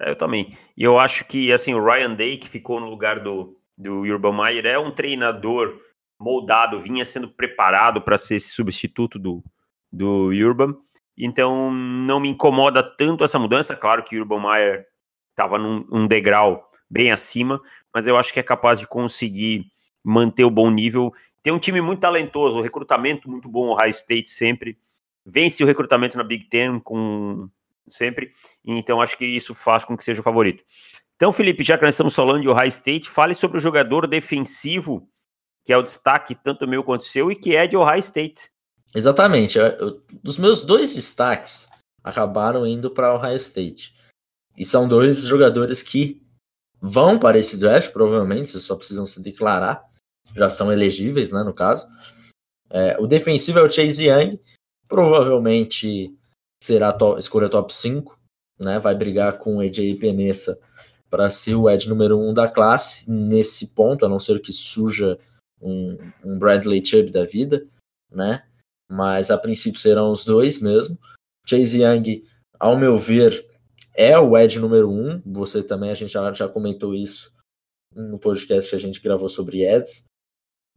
É, 0.00 0.10
eu 0.10 0.16
também. 0.16 0.56
E 0.76 0.84
eu 0.84 0.98
acho 0.98 1.24
que 1.24 1.52
assim, 1.52 1.74
o 1.74 1.82
Ryan 1.82 2.14
Day, 2.14 2.36
que 2.36 2.48
ficou 2.48 2.78
no 2.78 2.90
lugar 2.90 3.20
do, 3.20 3.57
do 3.78 4.00
Urban 4.00 4.36
Meyer, 4.36 4.66
é 4.66 4.78
um 4.78 4.90
treinador 4.90 5.78
moldado, 6.18 6.80
vinha 6.80 7.04
sendo 7.04 7.28
preparado 7.28 8.02
para 8.02 8.18
ser 8.18 8.34
esse 8.34 8.50
substituto 8.50 9.18
do, 9.18 9.42
do 9.90 10.30
Urban. 10.30 10.76
Então 11.16 11.72
não 11.72 12.18
me 12.18 12.28
incomoda 12.28 12.82
tanto 12.82 13.22
essa 13.22 13.38
mudança. 13.38 13.76
Claro 13.76 14.02
que 14.02 14.16
o 14.16 14.20
Urban 14.20 14.40
Meyer 14.40 14.86
estava 15.30 15.58
num 15.58 15.86
um 15.90 16.06
degrau 16.08 16.68
bem 16.90 17.12
acima, 17.12 17.60
mas 17.94 18.06
eu 18.06 18.16
acho 18.16 18.32
que 18.32 18.40
é 18.40 18.42
capaz 18.42 18.80
de 18.80 18.86
conseguir 18.86 19.66
manter 20.02 20.44
o 20.44 20.50
bom 20.50 20.70
nível. 20.70 21.12
Tem 21.42 21.52
um 21.52 21.58
time 21.58 21.80
muito 21.80 22.00
talentoso, 22.00 22.58
o 22.58 22.62
recrutamento 22.62 23.30
muito 23.30 23.48
bom, 23.48 23.68
o 23.68 23.74
High 23.74 23.90
State 23.90 24.30
sempre. 24.30 24.76
Vence 25.24 25.62
o 25.62 25.66
recrutamento 25.66 26.16
na 26.16 26.24
Big 26.24 26.46
Ten 26.46 26.80
com 26.80 27.48
sempre. 27.86 28.30
Então 28.64 29.00
acho 29.00 29.16
que 29.16 29.24
isso 29.24 29.54
faz 29.54 29.84
com 29.84 29.96
que 29.96 30.02
seja 30.02 30.20
o 30.20 30.24
favorito. 30.24 30.64
Então, 31.18 31.32
Felipe, 31.32 31.64
já 31.64 31.76
que 31.76 31.84
nós 31.84 31.94
estamos 31.94 32.14
falando 32.14 32.42
de 32.42 32.48
Ohio 32.48 32.68
State, 32.68 33.10
fale 33.10 33.34
sobre 33.34 33.58
o 33.58 33.60
jogador 33.60 34.06
defensivo, 34.06 35.10
que 35.64 35.72
é 35.72 35.76
o 35.76 35.82
destaque 35.82 36.32
tanto 36.32 36.64
meu 36.64 36.84
quanto 36.84 37.04
seu, 37.04 37.28
e 37.28 37.34
que 37.34 37.56
é 37.56 37.66
de 37.66 37.76
Ohio 37.76 37.98
State. 37.98 38.52
Exatamente. 38.94 39.58
Eu, 39.58 40.00
dos 40.22 40.38
meus 40.38 40.62
dois 40.62 40.94
destaques 40.94 41.68
acabaram 42.04 42.64
indo 42.64 42.88
para 42.88 43.16
Ohio 43.16 43.36
State. 43.36 43.92
E 44.56 44.64
são 44.64 44.88
dois 44.88 45.24
jogadores 45.24 45.82
que 45.82 46.22
vão 46.80 47.18
para 47.18 47.36
esse 47.36 47.58
draft, 47.58 47.90
provavelmente, 47.92 48.56
só 48.60 48.76
precisam 48.76 49.04
se 49.04 49.20
declarar. 49.20 49.84
Já 50.36 50.48
são 50.48 50.72
elegíveis, 50.72 51.32
né, 51.32 51.42
no 51.42 51.52
caso. 51.52 51.84
É, 52.70 52.96
o 53.00 53.08
defensivo 53.08 53.58
é 53.58 53.62
o 53.62 53.70
Chase 53.70 54.06
Young, 54.06 54.38
provavelmente 54.88 56.16
será 56.62 56.92
top, 56.92 57.18
escolha 57.18 57.48
top 57.48 57.74
5, 57.74 58.16
né, 58.60 58.78
vai 58.78 58.94
brigar 58.94 59.38
com 59.38 59.56
o 59.56 59.60
AJ 59.60 59.98
Penessa 59.98 60.56
para 61.10 61.30
ser 61.30 61.54
o 61.54 61.68
Ed 61.68 61.88
número 61.88 62.18
1 62.18 62.28
um 62.28 62.34
da 62.34 62.48
classe 62.48 63.10
nesse 63.10 63.68
ponto, 63.68 64.04
a 64.04 64.08
não 64.08 64.18
ser 64.18 64.40
que 64.40 64.52
surja 64.52 65.18
um, 65.60 65.96
um 66.24 66.38
Bradley 66.38 66.84
Chubb 66.84 67.10
da 67.10 67.24
vida, 67.24 67.64
né? 68.10 68.42
mas 68.90 69.30
a 69.30 69.36
princípio 69.36 69.78
serão 69.78 70.10
os 70.10 70.24
dois 70.24 70.60
mesmo. 70.60 70.98
Chase 71.46 71.82
Young, 71.82 72.24
ao 72.58 72.76
meu 72.76 72.98
ver, 72.98 73.46
é 73.94 74.18
o 74.18 74.36
Ed 74.36 74.58
número 74.58 74.90
um. 74.90 75.20
Você 75.26 75.62
também, 75.62 75.90
a 75.90 75.94
gente 75.94 76.12
já, 76.12 76.32
já 76.32 76.48
comentou 76.48 76.94
isso 76.94 77.32
no 77.94 78.18
podcast 78.18 78.70
que 78.70 78.76
a 78.76 78.78
gente 78.78 79.00
gravou 79.00 79.28
sobre 79.28 79.64
Eds. 79.64 80.04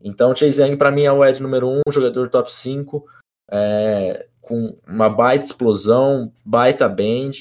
Então, 0.03 0.35
Chase 0.35 0.61
Young, 0.61 0.77
para 0.77 0.91
mim, 0.91 1.03
é 1.03 1.11
o 1.11 1.23
Ed 1.23 1.41
número 1.41 1.69
um, 1.69 1.81
jogador 1.89 2.29
top 2.29 2.51
5, 2.51 3.05
é, 3.49 4.27
com 4.41 4.77
uma 4.87 5.09
baita 5.09 5.45
explosão, 5.45 6.33
baita 6.43 6.89
band, 6.89 7.31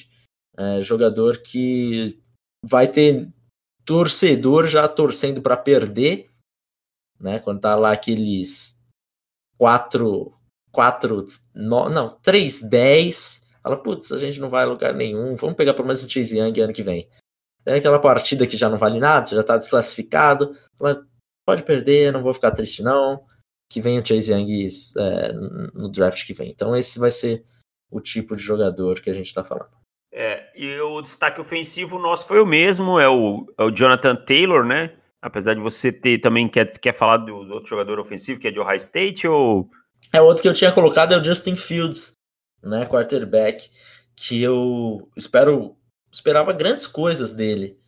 é, 0.56 0.80
jogador 0.80 1.38
que 1.38 2.20
vai 2.64 2.88
ter 2.88 3.28
torcedor 3.84 4.66
já 4.66 4.86
torcendo 4.88 5.42
para 5.42 5.56
perder, 5.56 6.28
né? 7.18 7.38
Quando 7.38 7.60
tá 7.60 7.74
lá 7.74 7.92
aqueles 7.92 8.78
quatro 9.58 10.34
4, 10.72 11.26
no, 11.54 11.88
não, 11.88 12.08
3, 12.08 12.62
10. 12.62 13.48
Fala, 13.62 13.76
putz, 13.76 14.12
a 14.12 14.18
gente 14.18 14.40
não 14.40 14.48
vai 14.48 14.64
a 14.64 14.66
lugar 14.66 14.94
nenhum. 14.94 15.36
Vamos 15.36 15.56
pegar 15.56 15.74
pelo 15.74 15.86
menos 15.86 16.02
o 16.02 16.08
Chase 16.08 16.38
Young 16.38 16.60
ano 16.60 16.72
que 16.72 16.82
vem. 16.82 17.08
Tem 17.64 17.74
aquela 17.74 17.98
partida 17.98 18.46
que 18.46 18.56
já 18.56 18.70
não 18.70 18.78
vale 18.78 18.98
nada, 18.98 19.26
você 19.26 19.34
já 19.34 19.42
tá 19.42 19.56
desclassificado. 19.58 20.54
Fala, 20.78 21.06
pode 21.46 21.62
perder, 21.62 22.12
não 22.12 22.22
vou 22.22 22.32
ficar 22.32 22.52
triste 22.52 22.82
não. 22.82 23.24
Que 23.70 23.80
vem 23.80 23.98
o 23.98 24.06
Chase 24.06 24.32
Young 24.32 24.68
é, 24.96 25.32
no 25.74 25.90
draft 25.90 26.24
que 26.24 26.32
vem. 26.32 26.50
Então 26.50 26.74
esse 26.74 26.98
vai 26.98 27.10
ser 27.10 27.44
o 27.90 28.00
tipo 28.00 28.34
de 28.34 28.42
jogador 28.42 29.00
que 29.00 29.10
a 29.10 29.14
gente 29.14 29.34
tá 29.34 29.44
falando. 29.44 29.79
É, 30.12 30.50
e 30.56 30.80
o 30.80 31.00
destaque 31.00 31.40
ofensivo 31.40 31.98
nosso 31.98 32.26
foi 32.26 32.40
o 32.40 32.46
mesmo, 32.46 32.98
é 32.98 33.08
o, 33.08 33.46
é 33.56 33.62
o 33.62 33.70
Jonathan 33.70 34.16
Taylor, 34.16 34.64
né? 34.64 34.92
Apesar 35.22 35.54
de 35.54 35.60
você 35.60 35.92
ter 35.92 36.18
também 36.18 36.48
quer, 36.48 36.66
quer 36.78 36.94
falar 36.94 37.18
do, 37.18 37.44
do 37.44 37.54
outro 37.54 37.68
jogador 37.68 38.00
ofensivo 38.00 38.40
que 38.40 38.48
é 38.48 38.50
de 38.50 38.58
Ohio 38.58 38.76
State 38.76 39.28
ou 39.28 39.70
é 40.12 40.20
outro 40.20 40.42
que 40.42 40.48
eu 40.48 40.54
tinha 40.54 40.72
colocado 40.72 41.12
é 41.12 41.18
o 41.18 41.22
Justin 41.24 41.56
Fields, 41.56 42.14
né, 42.62 42.84
quarterback, 42.86 43.70
que 44.16 44.42
eu 44.42 45.08
espero 45.16 45.76
esperava 46.12 46.52
grandes 46.52 46.86
coisas 46.88 47.32
dele 47.32 47.78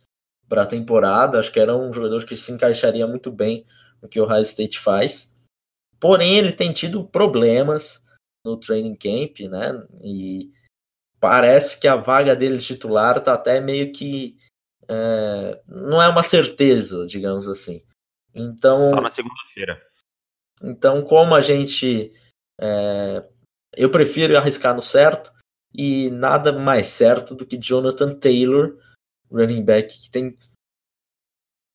para 0.47 0.63
a 0.63 0.67
temporada. 0.67 1.39
Acho 1.39 1.51
que 1.51 1.59
era 1.59 1.75
um 1.75 1.91
jogador 1.91 2.25
que 2.25 2.35
se 2.35 2.51
encaixaria 2.51 3.05
muito 3.05 3.29
bem 3.29 3.65
no 4.01 4.07
que 4.07 4.19
o 4.19 4.23
Ohio 4.23 4.41
State 4.41 4.79
faz. 4.79 5.33
Porém, 5.99 6.37
ele 6.37 6.53
tem 6.53 6.71
tido 6.71 7.03
problemas 7.03 8.05
no 8.45 8.57
training 8.57 8.95
camp, 8.95 9.39
né? 9.49 9.85
E 10.01 10.51
parece 11.23 11.79
que 11.79 11.87
a 11.87 11.95
vaga 11.95 12.35
dele 12.35 12.57
titular 12.57 13.23
tá 13.23 13.33
até 13.33 13.61
meio 13.61 13.93
que 13.93 14.35
é, 14.89 15.61
não 15.65 16.01
é 16.01 16.09
uma 16.09 16.21
certeza, 16.21 17.07
digamos 17.07 17.47
assim. 17.47 17.81
Então 18.35 18.89
só 18.89 18.99
na 18.99 19.09
segunda-feira. 19.09 19.81
Então, 20.61 21.01
como 21.01 21.33
a 21.33 21.39
gente. 21.39 22.11
É, 22.59 23.25
eu 23.77 23.89
prefiro 23.89 24.37
arriscar 24.37 24.75
no 24.75 24.81
certo, 24.81 25.31
e 25.73 26.09
nada 26.09 26.51
mais 26.51 26.87
certo 26.87 27.33
do 27.33 27.45
que 27.45 27.57
Jonathan 27.57 28.13
Taylor, 28.13 28.77
running 29.31 29.63
back, 29.63 29.97
que 29.97 30.11
tem 30.11 30.37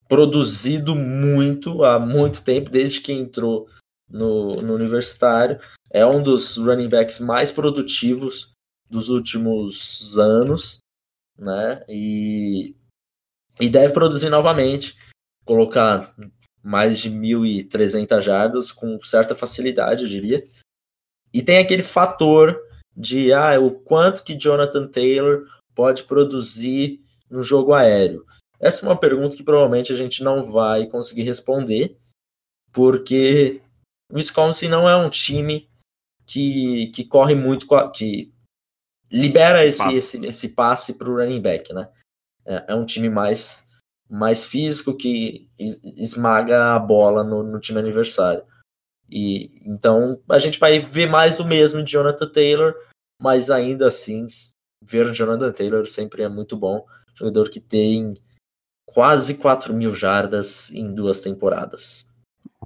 produzido 0.07 0.95
muito 0.95 1.85
há 1.85 1.99
muito 1.99 2.45
tempo, 2.45 2.69
desde 2.69 3.01
que 3.01 3.13
entrou 3.13 3.67
no, 4.07 4.57
no 4.61 4.75
universitário. 4.75 5.59
É 5.91 6.05
um 6.05 6.23
dos 6.23 6.59
running 6.59 6.89
backs 6.91 7.19
mais 7.19 7.51
produtivos 7.51 8.58
dos 8.89 9.09
últimos 9.09 10.19
anos, 10.19 10.79
né? 11.39 11.85
E, 11.89 12.75
e 13.61 13.69
deve 13.69 13.93
produzir 13.93 14.31
novamente, 14.31 14.97
colocar 15.45 16.15
mais 16.63 16.99
de 16.99 17.11
1.300 17.11 18.21
jardas 18.21 18.73
com 18.73 18.99
certa 19.03 19.35
facilidade, 19.35 20.03
eu 20.03 20.09
diria. 20.09 20.45
E 21.33 21.43
tem 21.43 21.59
aquele 21.59 21.83
fator 21.83 22.59
de 22.97 23.33
ah, 23.33 23.61
o 23.61 23.71
quanto 23.71 24.25
que 24.25 24.35
Jonathan 24.35 24.89
Taylor 24.89 25.47
pode 25.75 26.05
produzir 26.05 26.99
no 27.31 27.43
jogo 27.43 27.73
aéreo. 27.73 28.25
Essa 28.59 28.85
é 28.85 28.89
uma 28.89 28.99
pergunta 28.99 29.37
que 29.37 29.45
provavelmente 29.45 29.93
a 29.93 29.97
gente 29.97 30.23
não 30.23 30.43
vai 30.51 30.87
conseguir 30.87 31.23
responder, 31.23 31.97
porque 32.73 33.63
o 34.11 34.17
Wisconsin 34.17 34.69
não 34.69 34.89
é 34.89 34.97
um 34.97 35.09
time 35.09 35.71
que, 36.27 36.89
que 36.89 37.05
corre 37.05 37.35
muito, 37.35 37.69
que 37.93 38.33
libera 39.11 39.65
esse, 39.65 39.79
passe. 39.79 39.97
esse, 39.97 40.27
esse 40.27 40.49
passe 40.51 40.95
para 40.95 41.09
o 41.09 41.17
running 41.17 41.41
back, 41.41 41.73
né? 41.73 41.89
É, 42.45 42.67
é 42.69 42.75
um 42.75 42.85
time 42.85 43.09
mais 43.09 43.67
mais 44.11 44.47
físico 44.47 44.97
que 44.97 45.51
esmaga 45.59 46.75
a 46.75 46.79
bola 46.79 47.23
no, 47.23 47.43
no 47.43 47.61
time 47.61 47.79
aniversário. 47.79 48.43
E 49.11 49.61
então 49.67 50.21
a 50.29 50.39
gente 50.39 50.59
vai 50.59 50.79
ver 50.79 51.07
mais 51.07 51.37
do 51.37 51.45
mesmo 51.45 51.83
de 51.83 51.93
Jonathan 51.93 52.29
Taylor, 52.29 52.75
mas 53.21 53.51
ainda 53.51 53.89
assim 53.89 54.27
ver 54.83 55.13
Jonathan 55.13 55.53
Taylor 55.53 55.87
sempre 55.87 56.23
é 56.23 56.29
muito 56.29 56.57
bom. 56.57 56.87
Jogador 57.15 57.51
que 57.51 57.61
tem 57.61 58.15
quase 58.87 59.35
4 59.35 59.75
mil 59.75 59.95
jardas 59.95 60.71
em 60.71 60.95
duas 60.95 61.21
temporadas. 61.21 62.09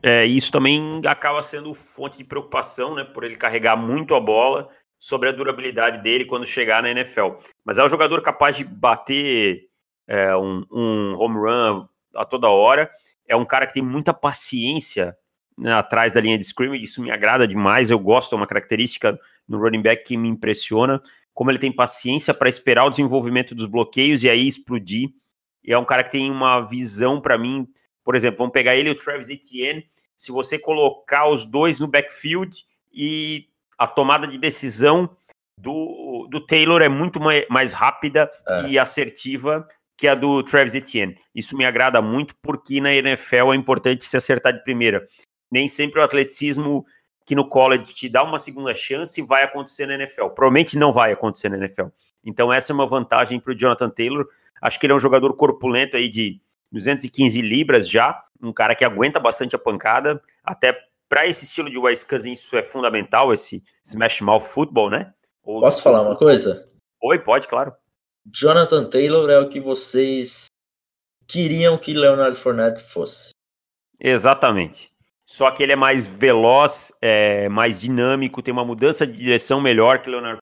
É, 0.03 0.25
isso 0.25 0.51
também 0.51 1.01
acaba 1.07 1.43
sendo 1.43 1.75
fonte 1.75 2.19
de 2.19 2.25
preocupação, 2.25 2.95
né? 2.95 3.05
Por 3.05 3.25
ele 3.25 3.37
carregar 3.37 3.77
muito 3.77 4.15
a 4.15 4.21
bola 4.21 4.69
sobre 5.03 5.29
a 5.29 5.33
durabilidade 5.33 6.01
dele 6.01 6.25
quando 6.25 6.47
chegar 6.47 6.81
na 6.81 6.89
NFL. 6.89 7.31
Mas 7.65 7.77
é 7.77 7.85
um 7.85 7.89
jogador 7.89 8.23
capaz 8.23 8.57
de 8.57 8.63
bater 8.63 9.65
é, 10.07 10.37
um, 10.37 10.65
um 10.71 11.17
home 11.19 11.39
run 11.39 11.89
a 12.15 12.25
toda 12.25 12.49
hora. 12.49 12.89
É 13.27 13.35
um 13.35 13.45
cara 13.45 13.67
que 13.67 13.75
tem 13.75 13.83
muita 13.83 14.15
paciência 14.15 15.17
né, 15.59 15.73
atrás 15.73 16.13
da 16.13 16.21
linha 16.21 16.39
de 16.39 16.45
scrimmage, 16.45 16.85
isso 16.85 17.03
me 17.03 17.11
agrada 17.11 17.49
demais. 17.49 17.91
Eu 17.91 17.99
gosto, 17.99 18.33
é 18.33 18.39
uma 18.39 18.47
característica 18.47 19.19
no 19.49 19.59
running 19.59 19.83
back 19.83 20.05
que 20.05 20.17
me 20.17 20.29
impressiona, 20.29 21.03
como 21.35 21.51
ele 21.51 21.59
tem 21.59 21.75
paciência 21.75 22.33
para 22.33 22.49
esperar 22.49 22.85
o 22.85 22.91
desenvolvimento 22.91 23.57
dos 23.57 23.67
bloqueios 23.67 24.23
e 24.23 24.31
aí 24.31 24.47
explodir. 24.47 25.09
E 25.65 25.73
é 25.73 25.79
um 25.79 25.85
cara 25.85 26.05
que 26.05 26.13
tem 26.13 26.31
uma 26.31 26.61
visão 26.61 27.21
para 27.21 27.37
mim, 27.37 27.67
por 28.05 28.15
exemplo, 28.15 28.39
vamos 28.39 28.53
pegar 28.53 28.77
ele 28.77 28.91
e 28.91 28.93
o 28.93 28.97
Travis 28.97 29.31
Etienne, 29.31 29.85
se 30.15 30.31
você 30.31 30.61
colocar 30.61 31.29
os 31.29 31.45
dois 31.45 31.81
no 31.81 31.89
backfield 31.89 32.57
e 32.93 33.49
a 33.79 33.87
tomada 33.87 34.27
de 34.27 34.39
decisão 34.39 35.09
do, 35.59 36.27
do 36.31 36.45
Taylor 36.45 36.83
é 36.83 36.89
muito 36.89 37.21
mais 37.49 37.73
rápida 37.73 38.31
é. 38.47 38.69
e 38.69 38.79
assertiva 38.79 39.67
que 39.97 40.09
a 40.09 40.15
do 40.15 40.43
Travis 40.43 40.75
Etienne. 40.75 41.17
Isso 41.35 41.57
me 41.57 41.65
agrada 41.65 42.03
muito 42.03 42.35
porque 42.43 42.81
na 42.81 42.93
NFL 42.93 43.53
é 43.53 43.57
importante 43.57 44.05
se 44.05 44.17
acertar 44.17 44.53
de 44.53 44.65
primeira. 44.65 45.07
Nem 45.51 45.69
sempre 45.69 46.01
o 46.01 46.03
atleticismo 46.03 46.85
que 47.25 47.35
no 47.35 47.49
college 47.49 47.95
te 47.95 48.09
dá 48.09 48.25
uma 48.25 48.39
segunda 48.39 48.75
chance 48.75 49.23
vai 49.23 49.45
acontecer 49.45 49.87
na 49.87 49.95
NFL. 49.95 50.29
Provavelmente 50.29 50.77
não 50.77 50.93
vai 50.93 51.13
acontecer 51.13 51.49
na 51.49 51.57
NFL. 51.57 51.87
Então 52.25 52.53
essa 52.53 52.73
é 52.73 52.75
uma 52.75 52.87
vantagem 52.87 53.39
para 53.39 53.53
o 53.53 53.57
Jonathan 53.57 53.91
Taylor. 53.91 54.27
Acho 54.61 54.81
que 54.81 54.87
ele 54.87 54.93
é 54.93 54.97
um 54.97 55.01
jogador 55.01 55.33
corpulento 55.35 55.97
aí 55.97 56.09
de 56.09 56.41
215 56.73 57.41
libras 57.41 57.89
já, 57.89 58.21
um 58.43 58.53
cara 58.53 58.75
que 58.75 58.85
aguenta 58.85 59.21
bastante 59.21 59.55
a 59.55 59.59
pancada, 59.59 60.21
até 60.43 60.77
para 61.13 61.27
esse 61.27 61.45
estilo 61.45 61.69
de 61.69 61.77
Wise 61.77 62.07
Cousins 62.07 62.41
isso 62.41 62.57
é 62.57 62.63
fundamental, 62.63 63.35
esse 63.35 63.63
smash 63.85 64.23
mouth 64.23 64.41
football, 64.41 64.89
né? 64.89 65.13
Ou 65.43 65.61
Posso 65.61 65.83
falar 65.83 66.01
uma 66.01 66.17
coisa? 66.17 66.67
Oi, 67.03 67.19
pode, 67.19 67.47
claro. 67.49 67.75
Jonathan 68.25 68.89
Taylor 68.89 69.29
é 69.29 69.39
o 69.39 69.47
que 69.47 69.61
vocês 69.61 70.47
queriam 71.29 71.77
que 71.77 71.93
Leonard 71.93 72.35
Fournette 72.39 72.81
fosse. 72.81 73.29
Exatamente. 74.01 74.91
Só 75.27 75.51
que 75.51 75.63
ele 75.63 75.73
é 75.73 75.77
mais 75.77 76.07
veloz, 76.07 76.97
é 77.03 77.47
mais 77.51 77.79
dinâmico, 77.79 78.41
tem 78.41 78.53
uma 78.53 78.65
mudança 78.65 79.07
de 79.07 79.13
direção 79.13 79.61
melhor 79.61 80.01
que 80.01 80.09
Leonard. 80.09 80.39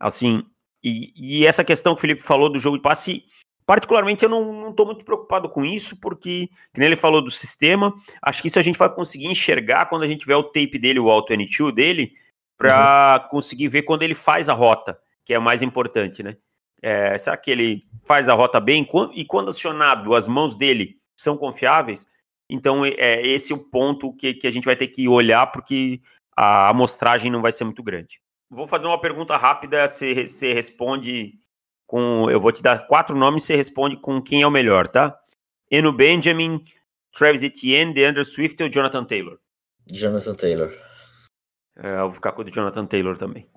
Assim, 0.00 0.44
e, 0.82 1.12
e 1.14 1.46
essa 1.46 1.62
questão 1.62 1.94
que 1.94 1.98
o 1.98 2.00
Felipe 2.00 2.20
falou 2.20 2.50
do 2.50 2.58
jogo 2.58 2.78
de 2.78 2.82
passe, 2.82 3.24
particularmente 3.66 4.24
eu 4.24 4.28
não 4.28 4.70
estou 4.70 4.86
muito 4.86 5.04
preocupado 5.04 5.48
com 5.48 5.64
isso, 5.64 5.98
porque, 6.00 6.48
como 6.72 6.84
ele 6.84 6.96
falou 6.96 7.22
do 7.22 7.30
sistema, 7.30 7.94
acho 8.22 8.42
que 8.42 8.48
isso 8.48 8.58
a 8.58 8.62
gente 8.62 8.78
vai 8.78 8.92
conseguir 8.92 9.26
enxergar 9.26 9.86
quando 9.86 10.02
a 10.02 10.08
gente 10.08 10.26
vê 10.26 10.34
o 10.34 10.42
tape 10.42 10.78
dele, 10.78 11.00
o 11.00 11.10
Auto 11.10 11.32
N2 11.32 11.72
dele, 11.72 12.12
para 12.56 13.22
uhum. 13.22 13.28
conseguir 13.30 13.68
ver 13.68 13.82
quando 13.82 14.02
ele 14.02 14.14
faz 14.14 14.48
a 14.48 14.54
rota, 14.54 14.98
que 15.24 15.34
é 15.34 15.38
mais 15.38 15.62
importante, 15.62 16.22
né? 16.22 16.36
É, 16.82 17.16
será 17.16 17.36
que 17.36 17.50
ele 17.50 17.84
faz 18.04 18.28
a 18.28 18.34
rota 18.34 18.60
bem? 18.60 18.86
E 19.14 19.24
quando 19.24 19.48
acionado, 19.48 20.14
as 20.14 20.28
mãos 20.28 20.54
dele 20.54 20.98
são 21.16 21.36
confiáveis? 21.36 22.06
Então, 22.48 22.84
é 22.84 23.26
esse 23.26 23.52
é 23.52 23.56
o 23.56 23.58
ponto 23.58 24.12
que, 24.12 24.34
que 24.34 24.46
a 24.46 24.50
gente 24.50 24.66
vai 24.66 24.76
ter 24.76 24.88
que 24.88 25.08
olhar, 25.08 25.46
porque 25.46 26.00
a 26.36 26.68
amostragem 26.68 27.30
não 27.30 27.40
vai 27.40 27.52
ser 27.52 27.64
muito 27.64 27.82
grande. 27.82 28.20
Vou 28.50 28.66
fazer 28.66 28.86
uma 28.86 29.00
pergunta 29.00 29.36
rápida, 29.36 29.88
você, 29.88 30.26
você 30.26 30.52
responde 30.52 31.38
com. 31.86 32.28
Eu 32.30 32.40
vou 32.40 32.52
te 32.52 32.62
dar 32.62 32.86
quatro 32.86 33.16
nomes, 33.16 33.44
você 33.44 33.56
responde 33.56 33.96
com 34.00 34.22
quem 34.22 34.42
é 34.42 34.46
o 34.46 34.50
melhor, 34.50 34.86
tá? 34.88 35.18
Eno 35.70 35.92
Benjamin, 35.92 36.62
Travis 37.16 37.42
Etienne, 37.42 37.94
DeAndre 37.94 38.24
Swift 38.24 38.62
ou 38.62 38.68
Jonathan 38.68 39.04
Taylor? 39.04 39.38
Jonathan 39.86 40.34
Taylor. 40.34 40.72
É, 41.76 41.94
eu 41.94 42.06
vou 42.06 42.14
ficar 42.14 42.32
com 42.32 42.42
o 42.42 42.50
Jonathan 42.50 42.86
Taylor 42.86 43.16
também. 43.16 43.48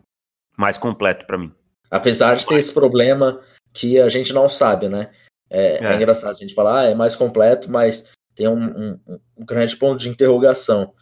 Mais 0.57 0.77
completo 0.77 1.25
para 1.25 1.37
mim. 1.37 1.53
Apesar 1.89 2.35
de 2.35 2.45
ter 2.45 2.55
esse 2.55 2.73
problema 2.73 3.41
que 3.73 3.99
a 3.99 4.09
gente 4.09 4.33
não 4.33 4.49
sabe, 4.49 4.89
né? 4.89 5.11
É, 5.49 5.83
é. 5.83 5.85
é 5.85 5.95
engraçado 5.95 6.35
a 6.35 6.39
gente 6.39 6.53
falar, 6.53 6.81
ah, 6.81 6.85
é 6.85 6.95
mais 6.95 7.15
completo, 7.15 7.69
mas 7.71 8.11
tem 8.35 8.47
um, 8.47 8.65
um, 8.65 8.99
um, 9.37 9.45
grande 9.45 9.75
ponto 9.75 9.99
de 9.99 10.09
interrogação. 10.09 10.93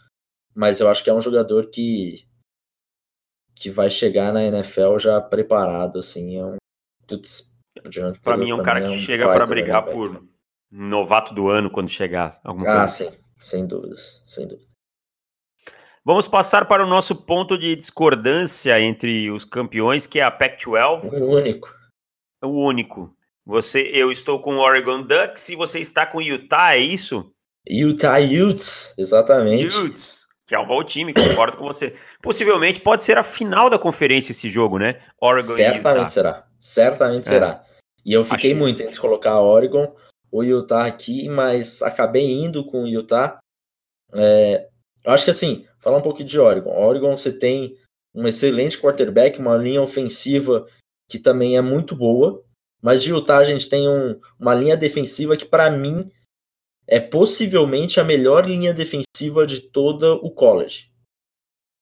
Mas 0.53 0.79
eu 0.79 0.87
acho 0.87 1.03
que 1.03 1.09
é 1.09 1.13
um 1.13 1.21
jogador 1.21 1.69
que 1.69 2.25
que 3.57 3.69
vai 3.69 3.89
chegar 3.89 4.33
na 4.33 4.43
NFL 4.43 4.99
já 4.99 5.21
preparado, 5.21 5.99
assim, 5.99 6.37
é 6.37 6.45
um 6.45 6.57
para 8.21 8.37
mim 8.37 8.49
é 8.49 8.55
um 8.55 8.63
cara 8.63 8.81
que 8.81 8.87
é 8.87 8.89
um 8.89 8.95
chega 8.95 9.25
para 9.25 9.45
brigar 9.45 9.83
por 9.83 10.23
novato 10.71 11.33
do 11.33 11.49
ano 11.49 11.69
quando 11.69 11.89
chegar. 11.89 12.39
Alguma 12.43 12.69
ah, 12.69 12.77
coisa. 12.79 12.93
sim, 12.93 13.11
sem 13.39 13.65
dúvidas, 13.65 14.21
sem 14.25 14.47
dúvida. 14.47 14.65
Vamos 16.03 16.27
passar 16.27 16.67
para 16.67 16.85
o 16.85 16.87
nosso 16.87 17.15
ponto 17.15 17.57
de 17.57 17.75
discordância 17.75 18.79
entre 18.79 19.31
os 19.31 19.43
campeões, 19.43 20.05
que 20.05 20.19
é 20.19 20.23
a 20.23 20.29
Pac-12. 20.29 21.11
O 21.11 21.25
único. 21.25 21.75
O 22.43 22.67
único. 22.67 23.15
Você, 23.43 23.89
eu 23.93 24.11
estou 24.11 24.39
com 24.39 24.55
o 24.55 24.59
Oregon 24.59 25.01
Ducks 25.01 25.49
e 25.49 25.55
você 25.55 25.79
está 25.79 26.05
com 26.05 26.19
o 26.19 26.21
Utah, 26.21 26.75
é 26.75 26.79
isso? 26.79 27.31
Utah 27.67 28.19
Utes, 28.19 28.93
exatamente. 28.97 29.75
Utes, 29.75 30.24
que 30.45 30.53
é 30.53 30.59
um 30.59 30.67
bom 30.67 30.83
time, 30.83 31.13
concordo 31.13 31.57
com 31.57 31.65
você. 31.65 31.95
Possivelmente 32.21 32.79
pode 32.79 33.03
ser 33.03 33.17
a 33.17 33.23
final 33.23 33.69
da 33.69 33.79
conferência 33.79 34.31
esse 34.31 34.49
jogo, 34.49 34.77
né? 34.77 35.01
Oregon 35.19 35.53
Certamente 35.53 36.13
será. 36.13 36.47
Certamente 36.59 37.27
é. 37.27 37.31
será. 37.31 37.63
E 38.05 38.13
eu 38.13 38.23
fiquei 38.23 38.51
Achei. 38.51 38.53
muito 38.53 38.83
entre 38.83 38.99
colocar 38.99 39.39
Oregon 39.39 39.95
ou 40.31 40.43
Utah 40.43 40.85
aqui, 40.85 41.27
mas 41.27 41.81
acabei 41.81 42.31
indo 42.31 42.63
com 42.63 42.83
o 42.83 42.87
Utah. 42.87 43.39
É, 44.13 44.67
eu 45.03 45.11
acho 45.11 45.25
que 45.25 45.31
assim, 45.31 45.65
falar 45.79 45.97
um 45.97 46.03
pouquinho 46.03 46.29
de 46.29 46.39
Oregon. 46.39 46.71
Oregon 46.71 47.17
você 47.17 47.31
tem 47.31 47.75
um 48.13 48.27
excelente 48.27 48.79
quarterback, 48.79 49.39
uma 49.39 49.57
linha 49.57 49.81
ofensiva 49.81 50.67
que 51.09 51.17
também 51.17 51.57
é 51.57 51.61
muito 51.61 51.95
boa. 51.95 52.43
Mas 52.81 53.01
de 53.01 53.09
Utah 53.09 53.37
a 53.37 53.43
gente 53.43 53.67
tem 53.67 53.89
um, 53.89 54.19
uma 54.39 54.53
linha 54.53 54.77
defensiva 54.77 55.35
que, 55.35 55.45
para 55.45 55.71
mim, 55.71 56.11
é 56.87 56.99
possivelmente 56.99 57.99
a 57.99 58.03
melhor 58.03 58.47
linha 58.47 58.73
defensiva 58.73 59.45
de 59.45 59.61
todo 59.61 60.19
o 60.23 60.31
college. 60.31 60.91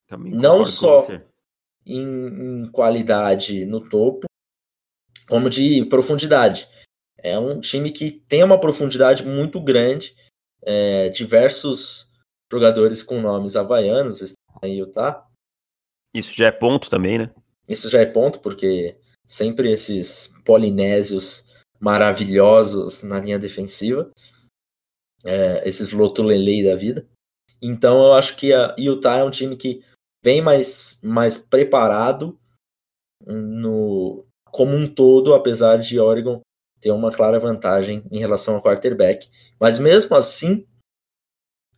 Também 0.08 0.34
Não 0.34 0.64
só 0.64 1.06
em, 1.86 2.62
em 2.64 2.72
qualidade 2.72 3.66
no 3.66 3.88
topo, 3.88 4.26
como 5.28 5.50
de 5.50 5.86
profundidade. 5.86 6.68
É 7.18 7.38
um 7.40 7.60
time 7.60 7.92
que 7.92 8.12
tem 8.12 8.44
uma 8.44 8.60
profundidade 8.60 9.26
muito 9.26 9.60
grande, 9.62 10.16
é, 10.62 11.10
diversos 11.10 12.12
jogadores 12.52 13.02
com 13.02 13.20
nomes 13.20 13.56
havaianos 13.56 14.22
estão 14.22 14.38
em 14.64 14.80
Utah. 14.80 15.26
Isso 16.14 16.36
já 16.36 16.48
é 16.48 16.52
ponto 16.52 16.90
também, 16.90 17.18
né? 17.18 17.34
Isso 17.68 17.90
já 17.90 18.02
é 18.02 18.06
ponto, 18.06 18.40
porque 18.40 18.98
sempre 19.26 19.72
esses 19.72 20.34
polinésios 20.46 21.52
maravilhosos 21.80 23.04
na 23.04 23.20
linha 23.20 23.40
defensiva, 23.40 24.12
é, 25.24 25.68
esses 25.68 25.92
lotulelei 25.92 26.64
da 26.64 26.76
vida. 26.76 27.08
Então 27.62 28.04
eu 28.06 28.14
acho 28.14 28.36
que 28.36 28.54
a 28.54 28.76
Utah 28.78 29.18
é 29.18 29.24
um 29.24 29.32
time 29.32 29.56
que 29.56 29.84
vem 30.24 30.42
mais, 30.42 31.00
mais 31.04 31.38
preparado 31.38 32.38
no 33.26 34.26
como 34.52 34.76
um 34.76 34.88
todo, 34.88 35.34
apesar 35.34 35.78
de 35.78 36.00
Oregon 36.00 36.42
ter 36.80 36.92
uma 36.92 37.12
clara 37.12 37.40
vantagem 37.40 38.04
em 38.12 38.20
relação 38.20 38.56
ao 38.56 38.62
quarterback. 38.62 39.30
Mas 39.60 39.80
mesmo 39.80 40.16
assim, 40.16 40.68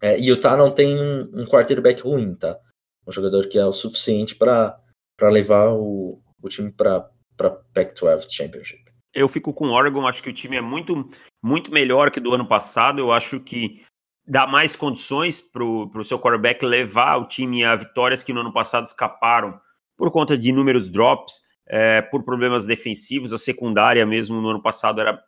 é, 0.01 0.17
Utah 0.17 0.57
não 0.57 0.73
tem 0.73 0.99
um, 0.99 1.41
um 1.41 1.45
quarterback 1.45 2.01
ruim, 2.01 2.35
tá? 2.35 2.59
Um 3.07 3.11
jogador 3.11 3.47
que 3.47 3.57
é 3.57 3.65
o 3.65 3.71
suficiente 3.71 4.35
para 4.35 4.81
levar 5.21 5.69
o, 5.71 6.19
o 6.41 6.49
time 6.49 6.71
para 6.71 7.09
para 7.37 7.51
Pac-12 7.51 8.27
Championship. 8.29 8.84
Eu 9.15 9.29
fico 9.29 9.53
com 9.53 9.69
Oregon, 9.69 10.05
acho 10.05 10.21
que 10.21 10.29
o 10.29 10.33
time 10.33 10.57
é 10.57 10.61
muito, 10.61 11.09
muito 11.41 11.71
melhor 11.71 12.11
que 12.11 12.19
do 12.19 12.33
ano 12.33 12.45
passado. 12.45 12.99
Eu 12.99 13.13
acho 13.13 13.39
que 13.39 13.81
dá 14.27 14.45
mais 14.45 14.75
condições 14.75 15.39
para 15.39 15.63
o 15.63 16.03
seu 16.03 16.19
quarterback 16.19 16.65
levar 16.65 17.15
o 17.17 17.27
time 17.27 17.63
a 17.63 17.77
vitórias 17.77 18.23
que 18.23 18.33
no 18.33 18.41
ano 18.41 18.51
passado 18.51 18.85
escaparam 18.85 19.57
por 19.95 20.11
conta 20.11 20.37
de 20.37 20.49
inúmeros 20.49 20.89
drops, 20.89 21.43
é, 21.65 22.01
por 22.01 22.23
problemas 22.23 22.65
defensivos. 22.65 23.31
A 23.31 23.37
secundária 23.37 24.05
mesmo 24.05 24.41
no 24.41 24.49
ano 24.49 24.61
passado 24.61 24.99
era 24.99 25.23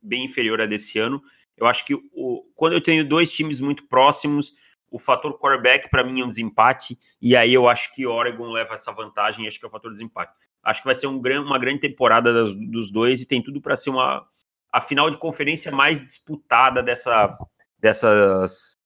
bem 0.00 0.24
inferior 0.24 0.60
a 0.60 0.66
desse 0.66 1.00
ano. 1.00 1.20
Eu 1.56 1.66
acho 1.66 1.84
que 1.84 1.94
o, 1.94 2.44
quando 2.54 2.74
eu 2.74 2.80
tenho 2.80 3.06
dois 3.06 3.32
times 3.32 3.60
muito 3.60 3.88
próximos, 3.88 4.54
o 4.88 5.00
fator 5.00 5.36
quarterback 5.38 5.90
para 5.90 6.04
mim 6.04 6.20
é 6.20 6.24
um 6.24 6.28
desempate, 6.28 6.98
e 7.20 7.34
aí 7.34 7.52
eu 7.52 7.68
acho 7.68 7.94
que 7.94 8.06
Oregon 8.06 8.50
leva 8.52 8.74
essa 8.74 8.92
vantagem, 8.92 9.48
acho 9.48 9.58
que 9.58 9.64
é 9.64 9.68
o 9.68 9.72
fator 9.72 9.90
desempate. 9.90 10.32
Acho 10.62 10.80
que 10.80 10.86
vai 10.86 10.94
ser 10.94 11.06
um, 11.06 11.20
uma 11.20 11.58
grande 11.58 11.80
temporada 11.80 12.32
dos, 12.32 12.54
dos 12.54 12.90
dois 12.90 13.20
e 13.20 13.26
tem 13.26 13.42
tudo 13.42 13.60
para 13.60 13.76
ser 13.76 13.90
uma 13.90 14.26
a 14.72 14.80
final 14.80 15.10
de 15.10 15.18
conferência 15.18 15.70
mais 15.70 16.00
disputada 16.00 16.82
dessa, 16.82 17.36
dessas, 17.78 18.78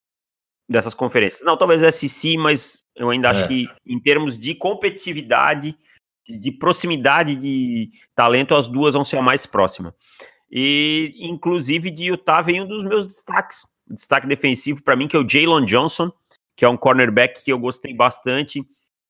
dessas 0.69 0.93
conferências. 0.93 1.43
Não, 1.45 1.57
talvez 1.57 1.83
a 1.83 1.93
SEC, 1.93 2.37
mas 2.37 2.85
eu 2.97 3.09
ainda 3.09 3.31
acho 3.31 3.45
é. 3.45 3.49
que 3.49 3.69
em 3.87 4.01
termos 4.01 4.37
de 4.37 4.55
competitividade, 4.57 5.79
de, 6.27 6.39
de, 6.39 6.51
proximidade 6.51 7.37
de 7.37 7.91
talento, 8.17 8.57
as 8.57 8.67
duas 8.67 8.95
vão 8.95 9.05
ser 9.05 9.19
a 9.19 9.23
mais 9.23 9.47
próxima. 9.47 9.95
E, 10.51 11.13
inclusive, 11.21 11.89
de 11.91 12.07
Utah 12.07 12.43
vem 12.43 12.61
um 12.61 12.67
dos 12.67 12.83
meus 12.83 13.07
destaques. 13.07 13.65
O 13.89 13.95
destaque 13.95 14.27
defensivo 14.27 14.83
para 14.83 14.97
mim, 14.97 15.07
que 15.07 15.17
é 15.17 15.21
o 15.21 15.29
Jalen 15.29 15.65
Johnson, 15.65 16.11
que 16.57 16.65
é 16.65 16.69
um 16.69 16.77
cornerback 16.77 17.45
que 17.45 17.53
eu 17.53 17.59
gostei 17.61 17.95
bastante. 17.95 18.67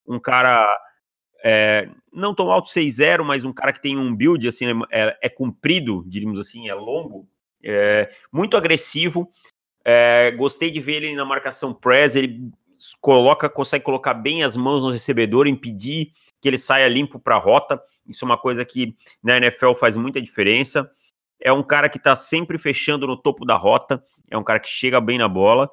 Um 0.06 0.20
cara 0.20 0.68
é, 1.48 1.88
não 2.12 2.34
tão 2.34 2.50
alto 2.50 2.68
6-0, 2.68 3.22
mas 3.22 3.44
um 3.44 3.52
cara 3.52 3.72
que 3.72 3.80
tem 3.80 3.96
um 3.96 4.12
build, 4.12 4.48
assim, 4.48 4.66
é, 4.90 5.16
é 5.22 5.28
comprido, 5.28 6.02
diríamos 6.04 6.40
assim, 6.40 6.68
é 6.68 6.74
longo, 6.74 7.28
é, 7.62 8.10
muito 8.32 8.56
agressivo. 8.56 9.30
É, 9.84 10.32
gostei 10.32 10.72
de 10.72 10.80
ver 10.80 11.04
ele 11.04 11.14
na 11.14 11.24
marcação 11.24 11.72
press, 11.72 12.16
ele 12.16 12.50
coloca, 13.00 13.48
consegue 13.48 13.84
colocar 13.84 14.12
bem 14.12 14.42
as 14.42 14.56
mãos 14.56 14.82
no 14.82 14.90
recebedor, 14.90 15.46
impedir 15.46 16.10
que 16.40 16.48
ele 16.48 16.58
saia 16.58 16.88
limpo 16.88 17.20
para 17.20 17.36
a 17.36 17.38
rota. 17.38 17.80
Isso 18.08 18.24
é 18.24 18.26
uma 18.26 18.36
coisa 18.36 18.64
que 18.64 18.96
na 19.22 19.36
NFL 19.36 19.74
faz 19.74 19.96
muita 19.96 20.20
diferença. 20.20 20.90
É 21.40 21.52
um 21.52 21.62
cara 21.62 21.88
que 21.88 21.98
está 21.98 22.16
sempre 22.16 22.58
fechando 22.58 23.06
no 23.06 23.16
topo 23.16 23.44
da 23.44 23.54
rota, 23.54 24.04
é 24.28 24.36
um 24.36 24.42
cara 24.42 24.58
que 24.58 24.68
chega 24.68 25.00
bem 25.00 25.16
na 25.16 25.28
bola, 25.28 25.70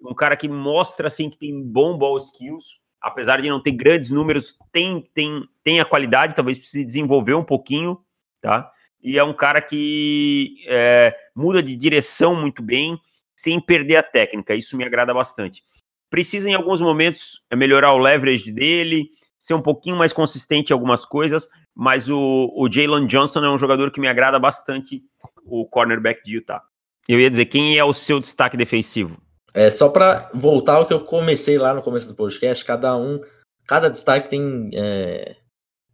um 0.00 0.14
cara 0.14 0.36
que 0.36 0.48
mostra 0.48 1.08
assim 1.08 1.28
que 1.28 1.36
tem 1.36 1.60
bom 1.60 1.98
ball 1.98 2.16
skills, 2.16 2.78
apesar 3.00 3.40
de 3.40 3.48
não 3.48 3.62
ter 3.62 3.72
grandes 3.72 4.10
números, 4.10 4.56
tem, 4.72 5.08
tem, 5.14 5.46
tem 5.62 5.80
a 5.80 5.84
qualidade, 5.84 6.34
talvez 6.34 6.58
precise 6.58 6.84
desenvolver 6.84 7.34
um 7.34 7.44
pouquinho, 7.44 7.98
tá? 8.40 8.70
E 9.02 9.18
é 9.18 9.24
um 9.24 9.34
cara 9.34 9.60
que 9.60 10.56
é, 10.66 11.14
muda 11.34 11.62
de 11.62 11.76
direção 11.76 12.34
muito 12.34 12.62
bem, 12.62 12.98
sem 13.38 13.60
perder 13.60 13.96
a 13.96 14.02
técnica. 14.02 14.54
Isso 14.54 14.76
me 14.76 14.84
agrada 14.84 15.14
bastante. 15.14 15.62
Precisa, 16.10 16.48
em 16.48 16.54
alguns 16.54 16.80
momentos, 16.80 17.40
melhorar 17.54 17.92
o 17.92 17.98
leverage 17.98 18.50
dele, 18.50 19.08
ser 19.38 19.54
um 19.54 19.62
pouquinho 19.62 19.96
mais 19.96 20.12
consistente 20.12 20.70
em 20.70 20.74
algumas 20.74 21.04
coisas, 21.04 21.48
mas 21.74 22.08
o, 22.08 22.52
o 22.56 22.70
Jalen 22.70 23.06
Johnson 23.06 23.44
é 23.44 23.50
um 23.50 23.58
jogador 23.58 23.90
que 23.90 24.00
me 24.00 24.08
agrada 24.08 24.38
bastante, 24.38 25.02
o 25.44 25.66
cornerback 25.66 26.22
de 26.24 26.36
Utah. 26.36 26.62
Eu 27.08 27.20
ia 27.20 27.30
dizer, 27.30 27.46
quem 27.46 27.76
é 27.76 27.84
o 27.84 27.92
seu 27.92 28.18
destaque 28.18 28.56
defensivo? 28.56 29.16
É, 29.56 29.70
só 29.70 29.88
para 29.88 30.30
voltar 30.34 30.74
ao 30.74 30.86
que 30.86 30.92
eu 30.92 31.02
comecei 31.02 31.56
lá 31.56 31.72
no 31.72 31.80
começo 31.80 32.06
do 32.06 32.14
podcast, 32.14 32.62
cada 32.62 32.94
um, 32.94 33.22
cada 33.66 33.88
destaque 33.88 34.28
tem 34.28 34.68
é, 34.74 35.34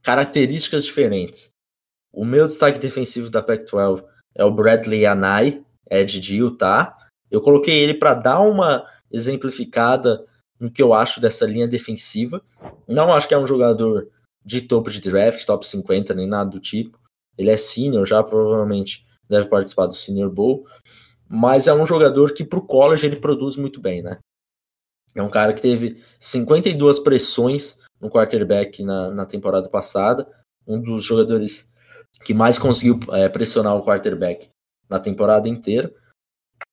características 0.02 0.84
diferentes. 0.84 1.50
O 2.12 2.24
meu 2.24 2.48
destaque 2.48 2.80
defensivo 2.80 3.30
da 3.30 3.40
Pac-12 3.40 4.04
é 4.34 4.44
o 4.44 4.50
Bradley 4.50 5.06
Anai, 5.06 5.64
Ed 5.88 6.18
de 6.18 6.38
Utah. 6.38 6.96
Eu 7.30 7.40
coloquei 7.40 7.78
ele 7.78 7.94
para 7.94 8.14
dar 8.14 8.40
uma 8.40 8.84
exemplificada 9.12 10.24
no 10.58 10.68
que 10.68 10.82
eu 10.82 10.92
acho 10.92 11.20
dessa 11.20 11.46
linha 11.46 11.68
defensiva. 11.68 12.42
Não 12.88 13.12
acho 13.12 13.28
que 13.28 13.34
é 13.34 13.38
um 13.38 13.46
jogador 13.46 14.10
de 14.44 14.62
topo 14.62 14.90
de 14.90 15.00
draft, 15.00 15.46
top 15.46 15.64
50, 15.64 16.12
nem 16.14 16.26
nada 16.26 16.50
do 16.50 16.58
tipo. 16.58 16.98
Ele 17.38 17.50
é 17.50 17.56
senior, 17.56 18.04
já 18.06 18.24
provavelmente 18.24 19.04
deve 19.28 19.48
participar 19.48 19.86
do 19.86 19.94
Senior 19.94 20.30
Bowl 20.30 20.66
mas 21.34 21.66
é 21.66 21.72
um 21.72 21.86
jogador 21.86 22.34
que 22.34 22.44
para 22.44 22.58
o 22.58 22.66
college 22.66 23.06
ele 23.06 23.16
produz 23.16 23.56
muito 23.56 23.80
bem, 23.80 24.02
né? 24.02 24.18
É 25.14 25.22
um 25.22 25.30
cara 25.30 25.54
que 25.54 25.62
teve 25.62 25.98
52 26.20 26.98
pressões 26.98 27.78
no 27.98 28.10
quarterback 28.10 28.84
na, 28.84 29.10
na 29.10 29.24
temporada 29.24 29.66
passada, 29.70 30.30
um 30.66 30.78
dos 30.78 31.02
jogadores 31.02 31.72
que 32.22 32.34
mais 32.34 32.58
conseguiu 32.58 33.00
é, 33.12 33.30
pressionar 33.30 33.74
o 33.74 33.82
quarterback 33.82 34.50
na 34.90 35.00
temporada 35.00 35.48
inteira. 35.48 35.90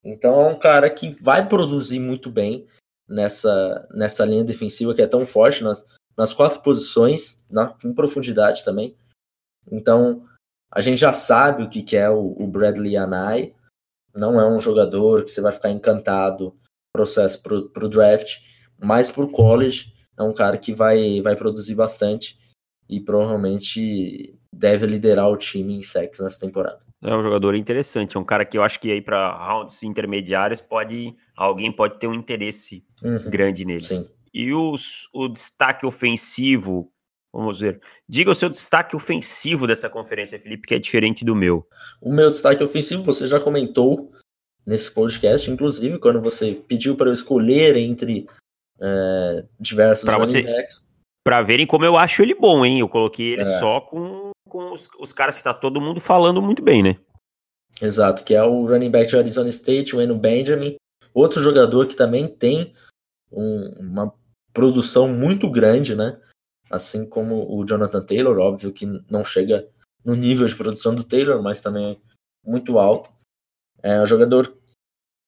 Então 0.03 0.41
é 0.41 0.49
um 0.49 0.59
cara 0.59 0.89
que 0.89 1.11
vai 1.21 1.47
produzir 1.47 2.01
muito 2.01 2.29
bem 2.29 2.67
nessa, 3.07 3.87
nessa 3.91 4.25
linha 4.25 4.43
defensiva 4.43 4.93
que 4.93 5.01
é 5.01 5.07
tão 5.07 5.25
forte 5.25 5.63
nas, 5.63 5.85
nas 6.17 6.33
quatro 6.33 6.61
posições, 6.61 7.45
na, 7.49 7.73
em 7.81 7.93
profundidade 7.93 8.65
também. 8.65 8.93
Então 9.71 10.21
a 10.69 10.81
gente 10.81 10.97
já 10.97 11.13
sabe 11.13 11.63
o 11.63 11.69
que, 11.69 11.81
que 11.81 11.95
é 11.95 12.09
o, 12.09 12.35
o 12.37 12.45
Bradley 12.45 12.97
Anai, 12.97 13.55
não 14.15 14.39
é 14.39 14.47
um 14.47 14.59
jogador 14.59 15.23
que 15.23 15.31
você 15.31 15.41
vai 15.41 15.51
ficar 15.51 15.71
encantado 15.71 16.55
processo 16.91 17.41
para 17.41 17.85
o 17.85 17.89
draft, 17.89 18.37
mas 18.81 19.11
para 19.11 19.23
o 19.23 19.31
college 19.31 19.93
é 20.17 20.23
um 20.23 20.33
cara 20.33 20.57
que 20.57 20.73
vai, 20.73 21.21
vai 21.21 21.35
produzir 21.35 21.75
bastante 21.75 22.37
e 22.89 22.99
provavelmente 22.99 24.35
deve 24.53 24.85
liderar 24.85 25.29
o 25.29 25.37
time 25.37 25.75
em 25.75 25.81
sexo 25.81 26.23
nessa 26.23 26.39
temporada. 26.39 26.79
É 27.01 27.15
um 27.15 27.21
jogador 27.21 27.55
interessante, 27.55 28.17
é 28.17 28.19
um 28.19 28.25
cara 28.25 28.43
que 28.43 28.57
eu 28.57 28.63
acho 28.63 28.79
que 28.79 28.91
aí 28.91 29.01
para 29.01 29.31
rounds 29.31 29.83
intermediários 29.83 30.59
pode 30.59 31.15
alguém 31.35 31.71
pode 31.71 31.99
ter 31.99 32.07
um 32.07 32.13
interesse 32.13 32.83
uhum, 33.03 33.29
grande 33.29 33.63
nele. 33.63 33.83
Sim. 33.83 34.05
E 34.33 34.53
os, 34.53 35.07
o 35.13 35.27
destaque 35.27 35.85
ofensivo 35.85 36.91
Vamos 37.33 37.59
ver. 37.59 37.79
Diga 38.07 38.31
o 38.31 38.35
seu 38.35 38.49
destaque 38.49 38.95
ofensivo 38.95 39.67
dessa 39.67 39.89
conferência, 39.89 40.39
Felipe, 40.39 40.67
que 40.67 40.73
é 40.73 40.79
diferente 40.79 41.23
do 41.23 41.35
meu. 41.35 41.67
O 42.01 42.11
meu 42.11 42.29
destaque 42.29 42.63
ofensivo 42.63 43.03
você 43.03 43.27
já 43.27 43.39
comentou 43.39 44.11
nesse 44.65 44.91
podcast, 44.91 45.49
inclusive, 45.49 45.99
quando 45.99 46.21
você 46.21 46.53
pediu 46.67 46.95
para 46.95 47.09
eu 47.09 47.13
escolher 47.13 47.75
entre 47.77 48.25
é, 48.81 49.45
diversos 49.59 50.05
pra 50.05 50.17
você, 50.17 50.43
Para 51.23 51.41
verem 51.41 51.67
como 51.67 51.85
eu 51.85 51.97
acho 51.97 52.21
ele 52.21 52.33
bom, 52.33 52.65
hein? 52.65 52.79
Eu 52.79 52.89
coloquei 52.89 53.33
ele 53.33 53.41
é. 53.41 53.59
só 53.59 53.81
com, 53.81 54.31
com 54.47 54.71
os, 54.71 54.89
os 54.99 55.13
caras 55.13 55.37
que 55.37 55.43
tá 55.43 55.53
todo 55.53 55.81
mundo 55.81 55.99
falando 55.99 56.41
muito 56.41 56.63
bem, 56.63 56.81
né? 56.81 56.97
Exato, 57.81 58.23
que 58.23 58.33
é 58.33 58.43
o 58.43 58.65
running 58.65 58.89
back 58.89 59.09
de 59.09 59.17
Arizona 59.17 59.49
State, 59.49 59.95
o 59.95 60.01
Eno 60.01 60.17
Benjamin. 60.17 60.75
Outro 61.13 61.41
jogador 61.41 61.87
que 61.87 61.95
também 61.95 62.27
tem 62.27 62.73
um, 63.31 63.73
uma 63.79 64.13
produção 64.53 65.07
muito 65.07 65.49
grande, 65.49 65.95
né? 65.95 66.19
Assim 66.69 67.05
como 67.05 67.51
o 67.51 67.65
Jonathan 67.65 68.01
Taylor, 68.01 68.37
óbvio 68.37 68.71
que 68.71 68.85
não 69.09 69.23
chega 69.23 69.67
no 70.03 70.15
nível 70.15 70.47
de 70.47 70.55
produção 70.55 70.93
do 70.93 71.03
Taylor, 71.03 71.41
mas 71.41 71.61
também 71.61 71.93
é 71.93 72.49
muito 72.49 72.77
alto. 72.77 73.11
É 73.81 74.01
um 74.01 74.07
jogador 74.07 74.55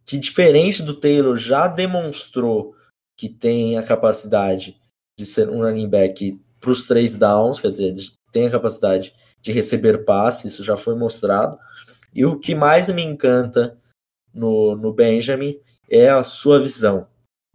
que, 0.06 0.18
diferente 0.18 0.84
do 0.84 0.96
Taylor, 0.96 1.36
já 1.36 1.68
demonstrou 1.68 2.76
que 3.18 3.30
tem 3.30 3.78
a 3.78 3.84
capacidade 3.84 4.80
de 5.18 5.26
ser 5.26 5.50
um 5.50 5.62
running 5.62 5.90
back 5.90 6.40
para 6.60 6.72
os 6.72 6.88
três 6.88 7.16
downs, 7.16 7.60
quer 7.60 7.72
dizer, 7.72 7.96
tem 8.32 8.48
a 8.48 8.52
capacidade 8.52 9.14
de 9.42 9.52
receber 9.52 10.06
passe, 10.06 10.48
isso 10.48 10.64
já 10.64 10.78
foi 10.78 10.96
mostrado. 10.96 11.58
E 12.14 12.26
o 12.26 12.40
que 12.40 12.54
mais 12.54 12.90
me 12.90 13.04
encanta 13.04 13.78
no, 14.34 14.76
no 14.76 14.94
Benjamin 14.94 15.60
é 15.90 16.10
a 16.10 16.24
sua 16.24 16.60
visão. 16.60 17.08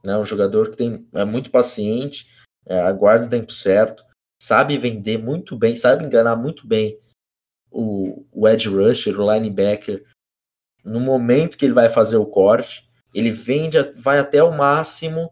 Né? 0.04 0.16
Um 0.16 0.24
jogador 0.24 0.70
que 0.70 0.76
tem, 0.76 1.06
é 1.14 1.24
muito 1.24 1.50
paciente, 1.50 2.28
é, 2.66 2.80
aguarda 2.80 3.26
o 3.26 3.30
tempo 3.30 3.52
certo, 3.52 4.04
sabe 4.42 4.76
vender 4.76 5.18
muito 5.18 5.56
bem, 5.56 5.76
sabe 5.76 6.04
enganar 6.04 6.36
muito 6.36 6.66
bem 6.66 6.98
o, 7.70 8.24
o 8.32 8.48
edge 8.48 8.68
rusher, 8.68 9.18
o 9.18 9.32
linebacker, 9.32 10.04
no 10.84 11.00
momento 11.00 11.58
que 11.58 11.64
ele 11.64 11.74
vai 11.74 11.90
fazer 11.90 12.16
o 12.16 12.26
corte, 12.26 12.88
ele 13.12 13.32
vende, 13.32 13.78
vai 13.96 14.18
até 14.18 14.42
o 14.42 14.56
máximo 14.56 15.30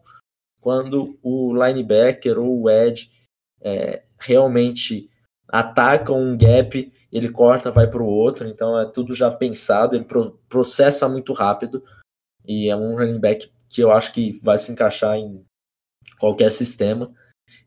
quando 0.59 1.17
o 1.21 1.53
linebacker 1.53 2.37
ou 2.39 2.63
o 2.63 2.69
edge 2.69 3.09
é, 3.61 4.03
realmente 4.19 5.09
atacam 5.47 6.19
um 6.19 6.37
gap, 6.37 6.91
ele 7.11 7.29
corta, 7.29 7.71
vai 7.71 7.87
para 7.87 8.01
o 8.01 8.07
outro, 8.07 8.47
então 8.47 8.77
é 8.79 8.85
tudo 8.85 9.15
já 9.15 9.31
pensado, 9.31 9.95
ele 9.95 10.03
pro, 10.03 10.31
processa 10.49 11.07
muito 11.07 11.33
rápido. 11.33 11.83
E 12.45 12.69
é 12.69 12.75
um 12.75 12.95
running 12.95 13.19
back 13.19 13.51
que 13.69 13.81
eu 13.81 13.91
acho 13.91 14.11
que 14.11 14.39
vai 14.43 14.57
se 14.57 14.71
encaixar 14.71 15.15
em 15.17 15.43
qualquer 16.19 16.51
sistema. 16.51 17.13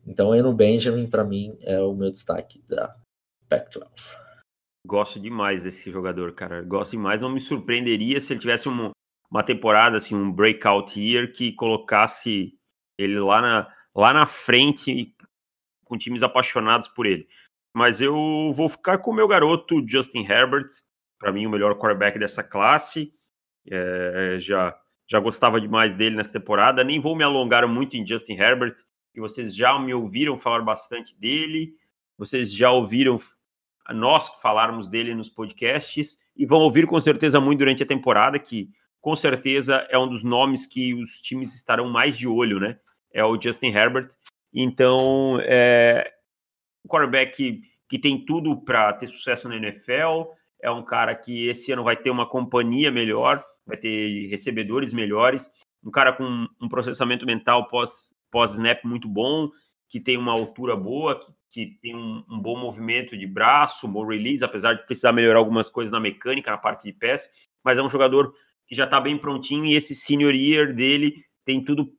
Então, 0.09 0.33
Eno 0.33 0.51
Benjamin, 0.51 1.07
para 1.07 1.23
mim, 1.23 1.55
é 1.61 1.79
o 1.79 1.93
meu 1.93 2.09
destaque 2.09 2.63
da 2.67 2.91
Pac-12. 3.47 4.17
Gosto 4.83 5.19
demais 5.19 5.65
desse 5.65 5.91
jogador, 5.91 6.33
cara. 6.33 6.63
Gosto 6.63 6.91
demais. 6.93 7.21
Não 7.21 7.31
me 7.31 7.39
surpreenderia 7.39 8.19
se 8.19 8.33
ele 8.33 8.39
tivesse 8.39 8.67
uma, 8.67 8.91
temporada, 9.45 9.97
assim, 9.97 10.15
um 10.15 10.31
breakout 10.31 10.99
year 10.99 11.31
que 11.31 11.53
colocasse 11.53 12.57
ele 12.97 13.19
lá 13.19 13.39
na, 13.39 13.75
lá 13.95 14.11
na 14.11 14.25
frente 14.25 15.15
com 15.85 15.95
times 15.95 16.23
apaixonados 16.23 16.87
por 16.87 17.05
ele. 17.05 17.27
Mas 17.75 18.01
eu 18.01 18.51
vou 18.51 18.67
ficar 18.67 18.97
com 18.97 19.11
o 19.11 19.13
meu 19.13 19.27
garoto 19.27 19.87
Justin 19.87 20.25
Herbert, 20.25 20.69
para 21.19 21.31
mim 21.31 21.45
o 21.45 21.51
melhor 21.51 21.75
quarterback 21.75 22.17
dessa 22.17 22.43
classe. 22.43 23.11
É, 23.69 24.37
já 24.39 24.75
já 25.07 25.19
gostava 25.19 25.61
demais 25.61 25.93
dele 25.93 26.15
nessa 26.15 26.33
temporada. 26.33 26.83
Nem 26.83 26.99
vou 26.99 27.15
me 27.15 27.23
alongar 27.23 27.67
muito 27.67 27.95
em 27.95 28.05
Justin 28.05 28.33
Herbert 28.33 28.75
que 29.19 29.21
vocês 29.21 29.53
já 29.53 29.77
me 29.77 29.93
ouviram 29.93 30.37
falar 30.37 30.61
bastante 30.61 31.13
dele, 31.19 31.75
vocês 32.17 32.53
já 32.53 32.71
ouviram 32.71 33.19
nós 33.89 34.29
falarmos 34.41 34.87
dele 34.87 35.13
nos 35.13 35.29
podcasts 35.29 36.17
e 36.37 36.45
vão 36.45 36.59
ouvir 36.59 36.87
com 36.87 36.99
certeza 37.01 37.39
muito 37.41 37.59
durante 37.59 37.83
a 37.83 37.85
temporada, 37.85 38.39
que 38.39 38.69
com 39.01 39.15
certeza 39.15 39.85
é 39.89 39.97
um 39.97 40.07
dos 40.07 40.23
nomes 40.23 40.65
que 40.65 40.93
os 40.93 41.21
times 41.21 41.53
estarão 41.53 41.89
mais 41.89 42.17
de 42.17 42.27
olho, 42.27 42.59
né? 42.59 42.79
É 43.11 43.23
o 43.23 43.39
Justin 43.39 43.67
Herbert. 43.67 44.09
Então, 44.53 45.39
é 45.41 46.11
um 46.85 46.87
quarterback 46.87 47.35
que, 47.35 47.61
que 47.89 47.99
tem 47.99 48.23
tudo 48.25 48.61
para 48.63 48.93
ter 48.93 49.07
sucesso 49.07 49.49
na 49.49 49.57
NFL, 49.57 50.31
é 50.61 50.69
um 50.71 50.83
cara 50.83 51.15
que 51.15 51.47
esse 51.47 51.71
ano 51.71 51.83
vai 51.83 51.97
ter 51.97 52.09
uma 52.09 52.29
companhia 52.29 52.91
melhor, 52.91 53.43
vai 53.65 53.77
ter 53.77 54.27
recebedores 54.27 54.93
melhores, 54.93 55.49
um 55.83 55.91
cara 55.91 56.13
com 56.13 56.47
um 56.61 56.69
processamento 56.69 57.25
mental 57.25 57.67
pós 57.67 58.13
pós-snap 58.31 58.83
muito 58.83 59.07
bom, 59.07 59.49
que 59.87 59.99
tem 59.99 60.17
uma 60.17 60.31
altura 60.31 60.75
boa, 60.75 61.19
que, 61.19 61.33
que 61.49 61.79
tem 61.81 61.95
um, 61.95 62.23
um, 62.29 62.39
bom 62.39 62.57
movimento 62.57 63.17
de 63.17 63.25
braço, 63.25 63.87
um 63.87 63.91
bom 63.91 64.05
release, 64.05 64.43
apesar 64.43 64.73
de 64.73 64.85
precisar 64.85 65.11
melhorar 65.11 65.39
algumas 65.39 65.69
coisas 65.69 65.91
na 65.91 65.99
mecânica, 65.99 66.51
na 66.51 66.57
parte 66.57 66.83
de 66.83 66.93
pés, 66.93 67.27
mas 67.63 67.77
é 67.77 67.81
um 67.81 67.89
jogador 67.89 68.33
que 68.67 68.75
já 68.75 68.83
está 68.83 68.99
bem 68.99 69.17
prontinho 69.17 69.65
e 69.65 69.75
esse 69.75 69.95
senior 69.95 70.33
year 70.35 70.73
dele 70.73 71.15
tem 71.43 71.63
tudo, 71.63 71.91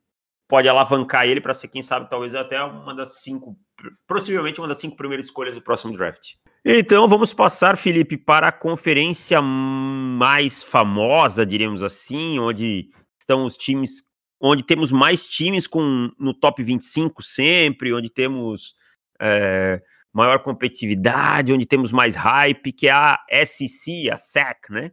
pode 0.48 0.68
alavancar 0.68 1.26
ele 1.26 1.40
para 1.40 1.52
ser, 1.52 1.68
quem 1.68 1.82
sabe, 1.82 2.08
talvez 2.08 2.34
até 2.34 2.62
uma 2.62 2.94
das 2.94 3.22
cinco 3.22 3.58
possivelmente 4.06 4.60
uma 4.60 4.68
das 4.68 4.78
cinco 4.78 4.96
primeiras 4.96 5.26
escolhas 5.26 5.54
do 5.54 5.62
próximo 5.62 5.96
draft. 5.96 6.34
Então 6.64 7.08
vamos 7.08 7.32
passar, 7.32 7.76
Felipe, 7.76 8.16
para 8.16 8.48
a 8.48 8.52
conferência 8.52 9.40
mais 9.40 10.62
famosa, 10.62 11.46
diríamos 11.46 11.82
assim, 11.82 12.38
onde 12.38 12.90
estão 13.18 13.44
os 13.44 13.56
times, 13.56 14.02
onde 14.41 14.62
temos 14.62 14.91
mais 14.91 15.26
times 15.26 15.66
com 15.66 16.11
no 16.18 16.32
top 16.32 16.62
25 16.62 17.22
sempre, 17.22 17.93
onde 17.93 18.09
temos 18.09 18.74
é, 19.20 19.80
maior 20.12 20.38
competitividade, 20.41 21.53
onde 21.53 21.66
temos 21.66 21.93
mais 21.93 22.14
hype, 22.16 22.72
que 22.72 22.88
é 22.88 22.93
a 22.93 23.18
SEC, 23.45 24.11
a 24.11 24.16
SEC, 24.16 24.70
né? 24.70 24.93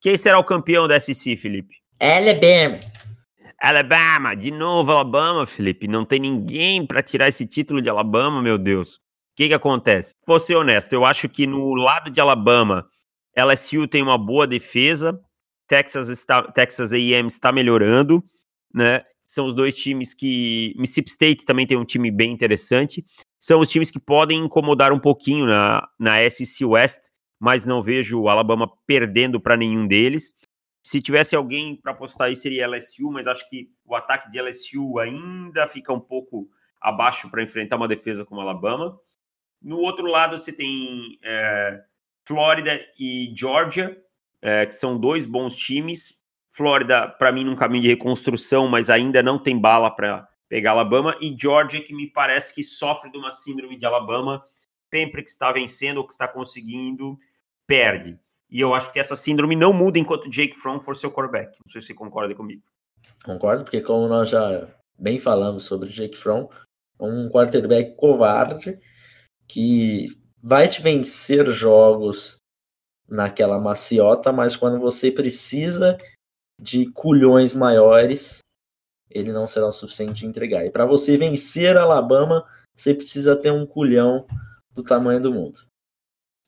Quem 0.00 0.16
será 0.16 0.38
o 0.38 0.44
campeão 0.44 0.86
da 0.86 1.00
SEC, 1.00 1.36
Felipe? 1.36 1.74
Alabama. 2.00 2.78
Alabama, 3.60 4.36
de 4.36 4.52
novo 4.52 4.92
Alabama, 4.92 5.44
Felipe. 5.44 5.88
Não 5.88 6.04
tem 6.04 6.20
ninguém 6.20 6.86
para 6.86 7.02
tirar 7.02 7.26
esse 7.26 7.44
título 7.44 7.82
de 7.82 7.88
Alabama, 7.88 8.40
meu 8.40 8.56
Deus. 8.56 8.96
O 8.96 9.00
que 9.36 9.48
que 9.48 9.54
acontece? 9.54 10.14
Vou 10.24 10.38
ser 10.38 10.54
honesto, 10.54 10.92
eu 10.92 11.04
acho 11.04 11.28
que 11.28 11.46
no 11.46 11.74
lado 11.74 12.10
de 12.10 12.20
Alabama, 12.20 12.86
LSU 13.36 13.88
tem 13.88 14.02
uma 14.02 14.16
boa 14.16 14.46
defesa, 14.46 15.20
Texas 15.66 16.08
está, 16.08 16.42
Texas 16.42 16.92
A&M 16.92 17.26
está 17.26 17.52
melhorando, 17.52 18.22
né? 18.72 19.04
São 19.20 19.46
os 19.46 19.54
dois 19.54 19.74
times 19.74 20.14
que 20.14 20.74
Mississippi 20.76 21.10
State 21.10 21.44
também 21.44 21.66
tem 21.66 21.76
um 21.76 21.84
time 21.84 22.10
bem 22.10 22.32
interessante. 22.32 23.04
São 23.38 23.60
os 23.60 23.70
times 23.70 23.90
que 23.90 24.00
podem 24.00 24.38
incomodar 24.38 24.92
um 24.92 24.98
pouquinho 24.98 25.46
na, 25.46 25.86
na 25.98 26.30
SEC 26.30 26.66
West, 26.66 27.10
mas 27.38 27.64
não 27.64 27.82
vejo 27.82 28.20
o 28.20 28.28
Alabama 28.28 28.70
perdendo 28.86 29.40
para 29.40 29.56
nenhum 29.56 29.86
deles. 29.86 30.34
Se 30.82 31.02
tivesse 31.02 31.36
alguém 31.36 31.76
para 31.76 31.92
apostar 31.92 32.28
aí 32.28 32.36
seria 32.36 32.66
LSU, 32.66 33.10
mas 33.12 33.26
acho 33.26 33.48
que 33.50 33.68
o 33.84 33.94
ataque 33.94 34.30
de 34.30 34.40
LSU 34.40 34.98
ainda 34.98 35.68
fica 35.68 35.92
um 35.92 36.00
pouco 36.00 36.48
abaixo 36.80 37.30
para 37.30 37.42
enfrentar 37.42 37.76
uma 37.76 37.88
defesa 37.88 38.24
como 38.24 38.40
Alabama. 38.40 38.96
No 39.60 39.78
outro 39.78 40.06
lado 40.06 40.38
você 40.38 40.52
tem 40.52 41.18
é, 41.22 41.82
Flórida 42.26 42.80
e 42.98 43.32
Georgia, 43.36 44.00
é, 44.40 44.64
que 44.64 44.74
são 44.74 44.98
dois 44.98 45.26
bons 45.26 45.54
times. 45.56 46.17
Flórida, 46.58 47.06
para 47.06 47.30
mim, 47.30 47.44
num 47.44 47.54
caminho 47.54 47.84
de 47.84 47.88
reconstrução, 47.88 48.66
mas 48.66 48.90
ainda 48.90 49.22
não 49.22 49.40
tem 49.40 49.56
bala 49.56 49.88
para 49.94 50.26
pegar 50.48 50.72
Alabama. 50.72 51.16
E 51.20 51.32
Georgia, 51.38 51.80
que 51.80 51.94
me 51.94 52.10
parece 52.10 52.52
que 52.52 52.64
sofre 52.64 53.12
de 53.12 53.16
uma 53.16 53.30
síndrome 53.30 53.78
de 53.78 53.86
Alabama, 53.86 54.42
sempre 54.92 55.22
que 55.22 55.30
está 55.30 55.52
vencendo 55.52 55.98
ou 55.98 56.06
que 56.06 56.12
está 56.12 56.26
conseguindo, 56.26 57.16
perde. 57.64 58.18
E 58.50 58.60
eu 58.60 58.74
acho 58.74 58.92
que 58.92 58.98
essa 58.98 59.14
síndrome 59.14 59.54
não 59.54 59.72
muda 59.72 60.00
enquanto 60.00 60.28
Jake 60.28 60.58
Fromm 60.58 60.80
for 60.80 60.96
seu 60.96 61.12
quarterback. 61.12 61.56
Não 61.64 61.70
sei 61.70 61.80
se 61.80 61.86
você 61.86 61.94
concorda 61.94 62.34
comigo. 62.34 62.62
Concordo, 63.24 63.62
porque 63.62 63.80
como 63.80 64.08
nós 64.08 64.28
já 64.28 64.68
bem 64.98 65.20
falamos 65.20 65.62
sobre 65.62 65.88
Jake 65.88 66.16
Fromm, 66.16 66.48
um 66.98 67.28
quarterback 67.28 67.94
covarde 67.94 68.76
que 69.46 70.08
vai 70.42 70.66
te 70.66 70.82
vencer 70.82 71.46
jogos 71.50 72.38
naquela 73.08 73.60
maciota, 73.60 74.32
mas 74.32 74.56
quando 74.56 74.80
você 74.80 75.12
precisa 75.12 75.96
de 76.60 76.90
culhões 76.92 77.54
maiores, 77.54 78.40
ele 79.10 79.32
não 79.32 79.46
será 79.46 79.66
o 79.66 79.72
suficiente 79.72 80.20
de 80.20 80.26
entregar. 80.26 80.64
E 80.64 80.70
para 80.70 80.84
você 80.84 81.16
vencer 81.16 81.76
Alabama, 81.76 82.44
você 82.76 82.92
precisa 82.94 83.36
ter 83.36 83.50
um 83.50 83.66
culhão 83.66 84.26
do 84.72 84.82
tamanho 84.82 85.20
do 85.20 85.32
mundo 85.32 85.68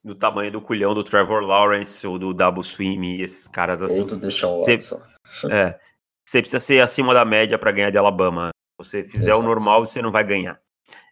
do 0.02 0.14
tamanho 0.14 0.50
do 0.50 0.60
culhão 0.60 0.94
do 0.94 1.04
Trevor 1.04 1.42
Lawrence 1.42 2.06
ou 2.06 2.18
do 2.18 2.32
Double 2.32 2.64
Swim, 2.64 3.20
esses 3.20 3.46
caras 3.46 3.82
assim. 3.82 4.00
Outro 4.00 4.16
Deshaun 4.16 4.58
Watson. 4.58 5.02
é, 5.50 5.78
você 6.26 6.40
precisa 6.40 6.60
ser 6.60 6.80
acima 6.80 7.12
da 7.12 7.24
média 7.24 7.58
para 7.58 7.72
ganhar 7.72 7.90
de 7.90 7.98
Alabama. 7.98 8.48
Se 8.48 8.86
você 8.86 9.04
fizer 9.04 9.32
Exato. 9.32 9.40
o 9.40 9.42
normal, 9.42 9.84
você 9.84 10.00
não 10.00 10.10
vai 10.10 10.24
ganhar. 10.24 10.58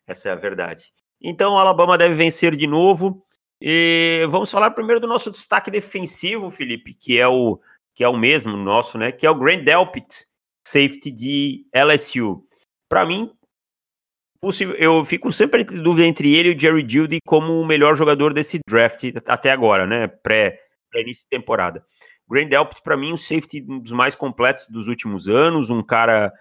Essa 0.06 0.30
é 0.30 0.32
a 0.32 0.36
verdade. 0.36 0.90
Então, 1.20 1.58
Alabama 1.58 1.98
deve 1.98 2.14
vencer 2.14 2.56
de 2.56 2.66
novo. 2.66 3.22
E 3.60 4.26
vamos 4.30 4.50
falar 4.50 4.70
primeiro 4.70 5.00
do 5.00 5.06
nosso 5.06 5.30
destaque 5.30 5.70
defensivo, 5.70 6.48
Felipe, 6.48 6.94
que 6.94 7.18
é 7.18 7.26
o 7.26 7.60
que 7.98 8.04
é 8.04 8.08
o 8.08 8.16
mesmo 8.16 8.56
nosso, 8.56 8.96
né? 8.96 9.10
Que 9.10 9.26
é 9.26 9.30
o 9.30 9.34
Grant 9.34 9.64
Delpit, 9.64 10.24
safety 10.64 11.10
de 11.10 11.66
LSU. 11.74 12.44
Para 12.88 13.04
mim, 13.04 13.28
possível, 14.40 14.76
eu 14.76 15.04
fico 15.04 15.32
sempre 15.32 15.62
em 15.62 15.82
dúvida 15.82 16.06
entre 16.06 16.32
ele 16.32 16.50
e 16.50 16.54
o 16.54 16.60
Jerry 16.60 16.86
Judy 16.88 17.18
como 17.26 17.60
o 17.60 17.66
melhor 17.66 17.96
jogador 17.96 18.32
desse 18.32 18.60
draft 18.68 19.02
até 19.26 19.50
agora, 19.50 19.84
né? 19.84 20.06
Pré, 20.06 20.60
pré 20.88 21.00
início 21.00 21.24
de 21.24 21.28
temporada. 21.28 21.84
Grant 22.30 22.48
Delpit, 22.48 22.82
para 22.84 22.96
mim, 22.96 23.14
um 23.14 23.16
safety 23.16 23.62
dos 23.62 23.90
mais 23.90 24.14
completos 24.14 24.64
dos 24.68 24.86
últimos 24.86 25.26
anos, 25.26 25.68
um 25.68 25.82
cara 25.82 26.32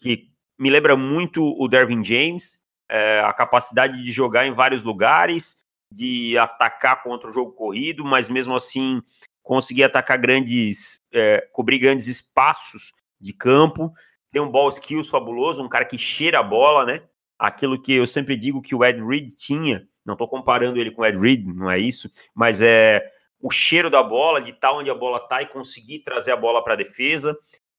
que 0.00 0.32
me 0.58 0.68
lembra 0.68 0.96
muito 0.96 1.44
o 1.44 1.68
Dervin 1.68 2.02
James, 2.02 2.58
é, 2.90 3.20
a 3.20 3.32
capacidade 3.32 4.02
de 4.02 4.10
jogar 4.10 4.48
em 4.48 4.52
vários 4.52 4.82
lugares, 4.82 5.58
de 5.92 6.36
atacar 6.38 7.04
contra 7.04 7.30
o 7.30 7.32
jogo 7.32 7.52
corrido, 7.52 8.04
mas 8.04 8.28
mesmo 8.28 8.56
assim 8.56 9.00
conseguir 9.44 9.84
atacar 9.84 10.18
grandes, 10.18 11.00
é, 11.12 11.48
cobrir 11.52 11.78
grandes 11.78 12.08
espaços 12.08 12.92
de 13.20 13.32
campo. 13.32 13.92
Tem 14.32 14.42
um 14.42 14.50
ball 14.50 14.68
skills 14.68 15.08
fabuloso, 15.08 15.62
um 15.62 15.68
cara 15.68 15.84
que 15.84 15.96
cheira 15.96 16.40
a 16.40 16.42
bola, 16.42 16.84
né? 16.84 17.02
aquilo 17.38 17.80
que 17.80 17.92
eu 17.92 18.06
sempre 18.06 18.36
digo 18.36 18.62
que 18.62 18.74
o 18.74 18.84
Ed 18.84 19.02
Reed 19.02 19.34
tinha, 19.34 19.86
não 20.04 20.14
estou 20.14 20.28
comparando 20.28 20.78
ele 20.78 20.90
com 20.90 21.02
o 21.02 21.06
Ed 21.06 21.18
Reed, 21.18 21.46
não 21.46 21.70
é 21.70 21.78
isso, 21.78 22.10
mas 22.34 22.60
é 22.60 23.04
o 23.40 23.50
cheiro 23.50 23.90
da 23.90 24.02
bola, 24.02 24.40
de 24.40 24.50
estar 24.50 24.72
onde 24.72 24.90
a 24.90 24.94
bola 24.94 25.18
está 25.18 25.42
e 25.42 25.46
conseguir 25.46 26.00
trazer 26.00 26.32
a 26.32 26.36
bola 26.36 26.62
para 26.62 26.74
a 26.74 26.76
defesa. 26.76 27.36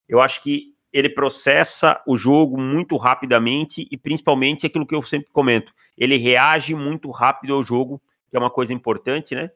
Eu 0.07 0.22
acho 0.22 0.43
que 0.43 0.76
ele 0.93 1.09
processa 1.09 2.01
o 2.05 2.16
jogo 2.16 2.59
muito 2.59 2.95
rapidamente 2.97 3.88
e 3.89 3.97
principalmente 3.97 4.66
aquilo 4.66 4.86
que 4.86 4.95
eu 4.95 5.01
sempre 5.01 5.32
comento, 5.32 5.74
ele 5.97 6.18
reage 6.18 6.76
muito 6.76 7.09
rápido 7.09 7.53
ao 7.53 7.63
jogo, 7.63 8.01
que 8.30 8.38
é 8.38 8.39
uma 8.39 8.51
coisa 8.51 8.74
importante, 8.74 9.34
né? 9.34 9.49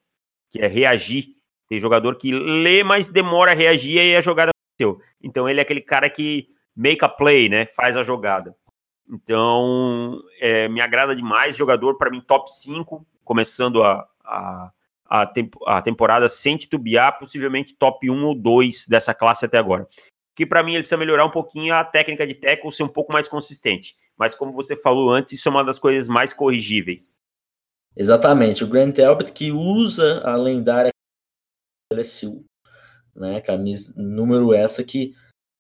Que 0.50 0.60
é 0.60 0.68
reagir. 0.68 1.36
Tem 1.70 1.80
jogador 1.80 2.16
que 2.16 2.32
lê, 2.32 2.84
mas 2.84 3.10
demora 3.10 3.52
a 3.52 3.56
reagir 3.56 3.98
e 3.98 4.16
a 4.16 4.22
jogada 4.22 4.52
aconteceu. 4.52 5.02
Então 5.22 5.48
ele 5.48 5.60
é 5.60 5.62
aquele 5.62 5.82
cara 5.82 6.10
que 6.10 6.50
make 6.76 7.06
a 7.06 7.08
play, 7.08 7.48
né? 7.48 7.68
Faz 7.68 7.96
a 7.96 8.02
jogada. 8.02 8.56
Então, 9.08 10.22
é, 10.40 10.68
me 10.68 10.82
agrada 10.82 11.16
demais. 11.16 11.56
Jogador, 11.56 11.98
para 11.98 12.12
mim, 12.12 12.22
top 12.22 12.52
5, 12.52 13.06
começando 13.24 13.84
a, 13.84 14.08
a, 14.24 14.72
a, 15.06 15.26
tempo, 15.26 15.60
a, 15.66 15.82
temporada 15.82 16.30
sem 16.30 16.58
titubear, 16.58 17.18
possivelmente 17.18 17.76
top 17.76 18.10
1 18.10 18.26
ou 18.26 18.36
2 18.36 18.88
dessa 18.88 19.14
classe 19.14 19.46
até 19.46 19.58
agora. 19.58 19.88
Que 20.36 20.46
para 20.46 20.64
mim 20.64 20.74
ele 20.74 20.82
precisa 20.82 20.98
melhorar 20.98 21.26
um 21.26 21.32
pouquinho 21.32 21.74
a 21.74 21.84
técnica 21.84 22.26
de 22.26 22.36
tackle, 22.36 22.72
ser 22.72 22.84
um 22.84 22.88
pouco 22.88 23.12
mais 23.12 23.28
consistente. 23.28 23.96
Mas 24.18 24.36
como 24.36 24.54
você 24.54 24.76
falou 24.76 25.12
antes, 25.12 25.34
isso 25.34 25.50
é 25.50 25.52
uma 25.52 25.64
das 25.64 25.80
coisas 25.80 26.08
mais 26.08 26.34
corrigíveis. 26.34 27.20
Exatamente. 27.98 28.64
O 28.64 28.68
Grant 28.68 28.96
Talbot 28.96 29.32
que 29.32 29.52
usa 29.52 30.22
a 30.24 30.36
lendária 30.36 30.92
LSU, 31.92 32.46
né? 33.16 33.42
Camisa 33.42 33.94
número 33.98 34.54
essa 34.54 34.84
que 34.84 35.16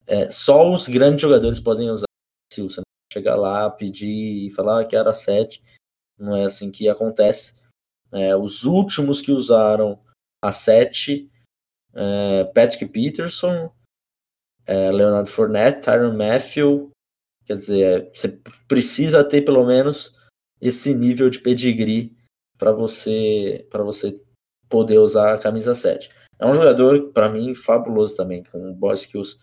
é, 0.05 0.29
só 0.29 0.71
os 0.73 0.87
grandes 0.87 1.21
jogadores 1.21 1.59
podem 1.59 1.89
usar. 1.89 2.05
Você 2.51 2.81
chegar 3.11 3.35
lá, 3.35 3.69
pedir 3.69 4.47
e 4.47 4.51
falar 4.51 4.85
que 4.85 4.95
era 4.95 5.13
7. 5.13 5.63
Não 6.17 6.35
é 6.35 6.45
assim 6.45 6.71
que 6.71 6.87
acontece. 6.89 7.61
É, 8.11 8.35
os 8.35 8.65
últimos 8.65 9.21
que 9.21 9.31
usaram 9.31 9.99
a 10.43 10.51
7, 10.51 11.29
é, 11.93 12.43
Patrick 12.45 12.87
Peterson, 12.87 13.71
é, 14.65 14.91
Leonardo 14.91 15.29
Fournette, 15.29 15.81
Tyron 15.81 16.15
Matthew. 16.15 16.91
Quer 17.45 17.57
dizer, 17.57 18.11
você 18.13 18.39
precisa 18.67 19.23
ter 19.23 19.41
pelo 19.41 19.65
menos 19.65 20.13
esse 20.61 20.93
nível 20.93 21.29
de 21.29 21.39
pedigree 21.39 22.15
para 22.57 22.71
você 22.71 23.65
para 23.71 23.83
você 23.83 24.21
poder 24.67 24.99
usar 24.99 25.33
a 25.33 25.39
camisa 25.39 25.73
7. 25.73 26.09
É 26.39 26.45
um 26.45 26.53
jogador, 26.53 27.11
para 27.11 27.29
mim, 27.29 27.53
fabuloso 27.53 28.15
também, 28.15 28.43
com 28.43 28.73
boss 28.73 29.01
skills 29.01 29.37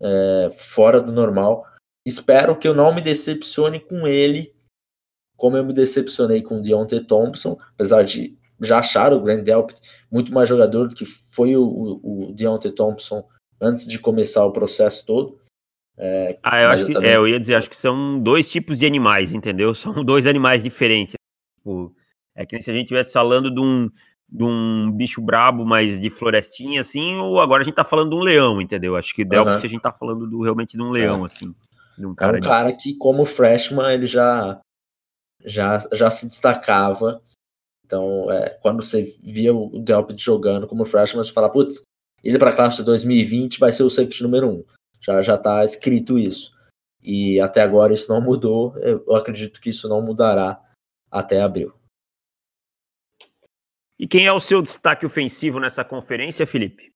é, 0.00 0.48
fora 0.50 1.00
do 1.00 1.10
normal. 1.10 1.64
Espero 2.04 2.58
que 2.58 2.68
eu 2.68 2.74
não 2.74 2.94
me 2.94 3.00
decepcione 3.00 3.80
com 3.80 4.06
ele, 4.06 4.54
como 5.36 5.56
eu 5.56 5.64
me 5.64 5.72
decepcionei 5.72 6.42
com 6.42 6.58
o 6.58 6.62
Deontay 6.62 7.00
Thompson, 7.00 7.58
apesar 7.74 8.02
de 8.02 8.36
já 8.60 8.78
achar 8.78 9.12
o 9.12 9.20
Grant 9.20 9.42
Delpit 9.42 9.80
muito 10.10 10.32
mais 10.32 10.48
jogador 10.48 10.88
do 10.88 10.94
que 10.94 11.04
foi 11.04 11.56
o, 11.56 11.64
o, 11.64 12.30
o 12.30 12.32
Deontay 12.34 12.72
Thompson 12.72 13.26
antes 13.60 13.86
de 13.86 13.98
começar 13.98 14.44
o 14.44 14.52
processo 14.52 15.06
todo. 15.06 15.38
É, 15.96 16.38
ah, 16.42 16.60
eu 16.60 16.68
acho 16.70 16.82
eu 16.82 16.86
que 16.88 16.92
também... 16.94 17.10
é, 17.10 17.16
eu 17.16 17.28
ia 17.28 17.38
dizer, 17.38 17.54
acho 17.54 17.70
que 17.70 17.76
são 17.76 18.20
dois 18.20 18.50
tipos 18.50 18.78
de 18.78 18.86
animais, 18.86 19.32
entendeu? 19.32 19.72
São 19.74 20.04
dois 20.04 20.26
animais 20.26 20.62
diferentes. 20.62 21.14
Tipo, 21.58 21.94
é 22.34 22.44
que 22.44 22.60
se 22.60 22.70
a 22.70 22.74
gente 22.74 22.84
estivesse 22.84 23.12
falando 23.12 23.54
de 23.54 23.60
um, 23.60 23.90
de 24.32 24.42
um 24.42 24.90
bicho 24.90 25.20
brabo, 25.20 25.66
mas 25.66 26.00
de 26.00 26.08
florestinha, 26.08 26.80
assim, 26.80 27.16
ou 27.16 27.38
agora 27.38 27.62
a 27.62 27.64
gente 27.66 27.74
tá 27.74 27.84
falando 27.84 28.10
de 28.10 28.16
um 28.16 28.20
leão, 28.20 28.62
entendeu? 28.62 28.96
Acho 28.96 29.14
que 29.14 29.26
Delpit 29.26 29.50
uhum. 29.50 29.66
a 29.66 29.68
gente 29.68 29.82
tá 29.82 29.92
falando 29.92 30.26
do, 30.26 30.40
realmente 30.40 30.74
de 30.74 30.82
um 30.82 30.90
leão, 30.90 31.22
é. 31.22 31.26
assim. 31.26 31.54
De 31.98 32.06
um 32.06 32.14
cara, 32.14 32.38
é 32.38 32.40
um 32.40 32.42
cara 32.42 32.72
que, 32.72 32.94
como 32.94 33.26
freshman, 33.26 33.92
ele 33.92 34.06
já, 34.06 34.58
já, 35.44 35.76
já 35.92 36.10
se 36.10 36.26
destacava. 36.26 37.20
Então, 37.84 38.32
é, 38.32 38.48
quando 38.62 38.82
você 38.82 39.02
via 39.22 39.54
o 39.54 39.78
Delpit 39.78 40.24
jogando 40.24 40.66
como 40.66 40.86
freshman, 40.86 41.22
você 41.22 41.30
fala, 41.30 41.50
putz, 41.50 41.82
ele 42.24 42.38
para 42.38 42.50
a 42.50 42.56
classe 42.56 42.78
de 42.78 42.84
2020 42.84 43.60
vai 43.60 43.70
ser 43.70 43.82
o 43.82 43.90
safety 43.90 44.22
número 44.22 44.48
um. 44.48 44.64
Já, 44.98 45.20
já 45.20 45.36
tá 45.36 45.62
escrito 45.62 46.18
isso. 46.18 46.56
E 47.02 47.38
até 47.38 47.60
agora 47.60 47.92
isso 47.92 48.10
não 48.10 48.22
mudou. 48.22 48.74
Eu 48.78 49.14
acredito 49.14 49.60
que 49.60 49.68
isso 49.68 49.90
não 49.90 50.00
mudará 50.00 50.58
até 51.10 51.42
abril. 51.42 51.74
E 53.98 54.06
quem 54.06 54.26
é 54.26 54.32
o 54.32 54.40
seu 54.40 54.62
destaque 54.62 55.06
ofensivo 55.06 55.60
nessa 55.60 55.84
conferência, 55.84 56.46
Felipe? 56.46 56.92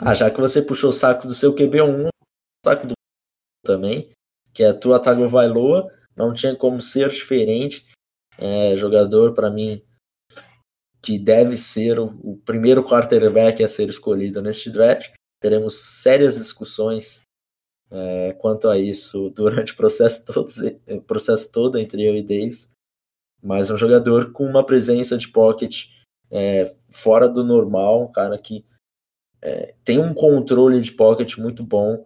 Ah, 0.00 0.14
já 0.14 0.30
que 0.30 0.40
você 0.40 0.62
puxou 0.62 0.90
o 0.90 0.92
saco 0.92 1.26
do 1.26 1.34
seu 1.34 1.54
QB1, 1.54 2.08
saco 2.64 2.86
do 2.86 2.94
também, 3.64 4.10
que 4.52 4.62
é 4.62 4.68
a 4.68 4.74
tua 4.74 5.00
Tagovailoa, 5.00 5.88
não 6.16 6.32
tinha 6.32 6.54
como 6.56 6.80
ser 6.80 7.08
diferente. 7.10 7.86
É, 8.38 8.76
jogador, 8.76 9.34
para 9.34 9.50
mim, 9.50 9.82
que 11.02 11.18
deve 11.18 11.56
ser 11.56 11.98
o, 11.98 12.06
o, 12.22 12.36
primeiro 12.44 12.84
quarterback 12.84 13.62
a 13.62 13.68
ser 13.68 13.88
escolhido 13.88 14.40
neste 14.40 14.70
draft. 14.70 15.12
Teremos 15.40 16.02
sérias 16.02 16.36
discussões 16.36 17.22
é, 17.90 18.32
quanto 18.34 18.68
a 18.68 18.78
isso 18.78 19.30
durante 19.34 19.72
o 19.72 19.76
processo 19.76 20.24
todo, 20.26 20.50
processo 21.06 21.50
todo 21.50 21.78
entre 21.78 22.04
eu 22.04 22.16
e 22.16 22.22
Davis. 22.22 22.70
Mas 23.42 23.70
um 23.70 23.76
jogador 23.76 24.32
com 24.32 24.44
uma 24.44 24.64
presença 24.64 25.16
de 25.16 25.28
pocket 25.28 25.86
é, 26.30 26.64
fora 26.90 27.28
do 27.28 27.44
normal, 27.44 28.04
um 28.04 28.12
cara 28.12 28.38
que 28.38 28.64
é, 29.42 29.74
tem 29.84 29.98
um 29.98 30.12
controle 30.12 30.80
de 30.80 30.92
pocket 30.92 31.36
muito 31.38 31.62
bom. 31.62 32.04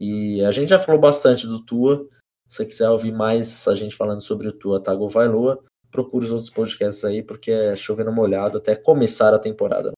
E 0.00 0.44
a 0.44 0.50
gente 0.50 0.68
já 0.68 0.78
falou 0.78 1.00
bastante 1.00 1.46
do 1.46 1.64
Tua. 1.64 2.06
Se 2.48 2.56
você 2.56 2.66
quiser 2.66 2.88
ouvir 2.88 3.12
mais 3.12 3.66
a 3.66 3.74
gente 3.74 3.96
falando 3.96 4.22
sobre 4.22 4.48
o 4.48 4.52
Tua 4.52 4.82
Tagovailoa, 4.82 5.62
procure 5.90 6.24
os 6.24 6.30
outros 6.30 6.50
podcasts 6.50 7.04
aí, 7.04 7.22
porque 7.22 7.50
é 7.50 7.76
chovendo 7.76 8.12
molhado 8.12 8.58
até 8.58 8.76
começar 8.76 9.34
a 9.34 9.38
temporada. 9.38 9.92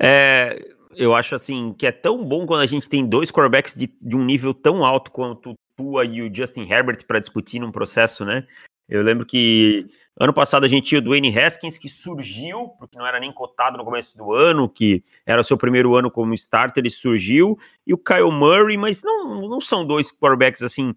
É, 0.00 0.58
eu 0.96 1.14
acho 1.14 1.34
assim 1.34 1.72
que 1.74 1.86
é 1.86 1.92
tão 1.92 2.24
bom 2.24 2.46
quando 2.46 2.62
a 2.62 2.66
gente 2.66 2.88
tem 2.88 3.06
dois 3.06 3.30
quarterbacks 3.30 3.74
de, 3.76 3.92
de 4.00 4.16
um 4.16 4.24
nível 4.24 4.54
tão 4.54 4.84
alto 4.84 5.10
quanto 5.10 5.50
o 5.50 5.54
Tua 5.76 6.04
e 6.04 6.22
o 6.22 6.34
Justin 6.34 6.68
Herbert 6.68 7.04
para 7.06 7.20
discutir 7.20 7.58
num 7.58 7.72
processo, 7.72 8.24
né? 8.24 8.46
Eu 8.88 9.02
lembro 9.02 9.26
que 9.26 9.86
ano 10.18 10.32
passado 10.32 10.64
a 10.64 10.68
gente 10.68 10.86
tinha 10.88 10.98
o 10.98 11.02
Dwayne 11.02 11.36
Haskins, 11.36 11.78
que 11.78 11.88
surgiu, 11.88 12.68
porque 12.78 12.98
não 12.98 13.06
era 13.06 13.20
nem 13.20 13.32
cotado 13.32 13.78
no 13.78 13.84
começo 13.84 14.16
do 14.16 14.32
ano, 14.32 14.68
que 14.68 15.02
era 15.24 15.44
seu 15.44 15.56
primeiro 15.56 15.94
ano 15.94 16.10
como 16.10 16.34
starter, 16.34 16.82
ele 16.82 16.90
surgiu, 16.90 17.58
e 17.86 17.94
o 17.94 17.98
Kyle 17.98 18.30
Murray, 18.30 18.76
mas 18.76 19.02
não, 19.02 19.48
não 19.48 19.60
são 19.60 19.86
dois 19.86 20.10
quarterbacks 20.10 20.62
assim, 20.62 20.94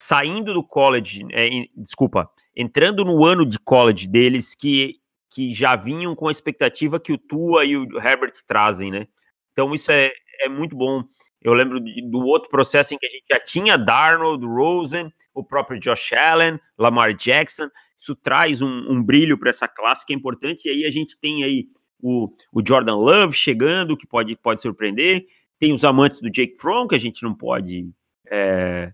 saindo 0.00 0.54
do 0.54 0.62
college, 0.62 1.26
é, 1.32 1.48
desculpa, 1.76 2.30
entrando 2.54 3.04
no 3.04 3.24
ano 3.24 3.44
de 3.44 3.58
college 3.58 4.06
deles, 4.06 4.54
que, 4.54 4.96
que 5.30 5.52
já 5.52 5.76
vinham 5.76 6.14
com 6.14 6.28
a 6.28 6.32
expectativa 6.32 6.98
que 6.98 7.12
o 7.12 7.18
Tua 7.18 7.64
e 7.64 7.76
o 7.76 7.98
Herbert 7.98 8.32
trazem, 8.46 8.90
né? 8.90 9.06
Então 9.52 9.74
isso 9.74 9.90
é, 9.92 10.10
é 10.40 10.48
muito 10.48 10.76
bom. 10.76 11.02
Eu 11.42 11.52
lembro 11.52 11.78
do 11.80 12.24
outro 12.24 12.50
processo 12.50 12.94
em 12.94 12.98
que 12.98 13.06
a 13.06 13.10
gente 13.10 13.24
já 13.30 13.38
tinha 13.38 13.78
Darnold, 13.78 14.44
Rosen, 14.44 15.12
o 15.34 15.44
próprio 15.44 15.78
Josh 15.78 16.12
Allen, 16.12 16.58
Lamar 16.76 17.14
Jackson. 17.14 17.68
Isso 17.98 18.14
traz 18.14 18.60
um, 18.60 18.68
um 18.68 19.02
brilho 19.02 19.38
para 19.38 19.50
essa 19.50 19.66
classe 19.66 20.04
que 20.04 20.12
é 20.12 20.16
importante. 20.16 20.66
E 20.66 20.70
aí 20.70 20.84
a 20.84 20.90
gente 20.90 21.18
tem 21.18 21.44
aí 21.44 21.66
o, 22.00 22.28
o, 22.52 22.62
Jordan 22.66 22.96
Love 22.96 23.32
chegando, 23.32 23.96
que 23.96 24.06
pode, 24.06 24.36
pode 24.36 24.60
surpreender. 24.60 25.26
Tem 25.58 25.72
os 25.72 25.84
amantes 25.84 26.20
do 26.20 26.30
Jake 26.30 26.56
Fromm, 26.58 26.86
que 26.86 26.94
a 26.94 27.00
gente 27.00 27.22
não 27.22 27.34
pode 27.34 27.90
é, 28.30 28.92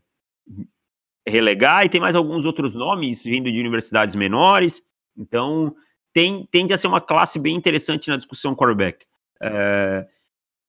relegar. 1.26 1.84
E 1.84 1.88
tem 1.88 2.00
mais 2.00 2.14
alguns 2.14 2.44
outros 2.44 2.74
nomes 2.74 3.24
vindo 3.24 3.50
de 3.50 3.58
universidades 3.58 4.14
menores. 4.14 4.82
Então, 5.16 5.74
tem, 6.12 6.46
tende 6.50 6.72
a 6.72 6.76
ser 6.76 6.86
uma 6.86 7.00
classe 7.00 7.38
bem 7.38 7.56
interessante 7.56 8.08
na 8.08 8.16
discussão 8.16 8.54
quarterback. 8.54 9.04
É, 9.42 10.06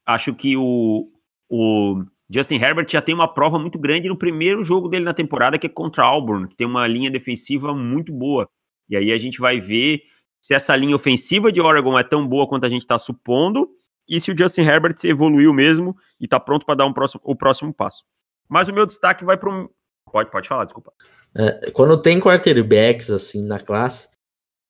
acho 0.06 0.34
que 0.34 0.58
o, 0.58 1.12
o 1.50 2.04
Justin 2.34 2.56
Herbert 2.56 2.88
já 2.90 3.02
tem 3.02 3.14
uma 3.14 3.32
prova 3.32 3.60
muito 3.60 3.78
grande 3.78 4.10
no 4.10 4.18
primeiro 4.18 4.64
jogo 4.64 4.88
dele 4.88 5.06
na 5.06 5.14
temporada, 5.14 5.58
que 5.60 5.68
é 5.68 5.70
contra 5.70 6.04
Auburn, 6.04 6.48
que 6.48 6.56
tem 6.56 6.66
uma 6.66 6.88
linha 6.88 7.12
defensiva 7.12 7.74
muito 7.76 8.12
boa. 8.12 8.50
E 8.90 8.98
aí 8.98 9.12
a 9.12 9.18
gente 9.18 9.40
vai 9.40 9.60
ver 9.60 10.02
se 10.42 10.54
essa 10.54 10.76
linha 10.76 10.96
ofensiva 10.96 11.52
de 11.52 11.62
Oregon 11.62 11.98
é 11.98 12.04
tão 12.04 12.28
boa 12.28 12.48
quanto 12.48 12.66
a 12.66 12.70
gente 12.70 12.82
está 12.82 12.98
supondo, 12.98 13.70
e 14.10 14.20
se 14.20 14.32
o 14.32 14.38
Justin 14.38 14.62
Herbert 14.62 14.96
evoluiu 15.04 15.54
mesmo 15.54 15.96
e 16.20 16.26
está 16.26 16.40
pronto 16.40 16.66
para 16.66 16.76
dar 16.76 16.86
um 16.86 16.94
próximo, 16.94 17.22
o 17.24 17.36
próximo 17.36 17.74
passo. 17.74 18.04
Mas 18.50 18.68
o 18.68 18.74
meu 18.74 18.86
destaque 18.86 19.24
vai 19.24 19.38
para 19.38 19.50
um. 19.50 19.70
Pode, 20.12 20.30
pode 20.30 20.48
falar, 20.48 20.66
desculpa. 20.66 20.92
É, 21.36 21.72
quando 21.72 22.02
tem 22.02 22.20
quarterbacks 22.20 23.10
assim 23.10 23.44
na 23.46 23.60
classe, 23.60 24.10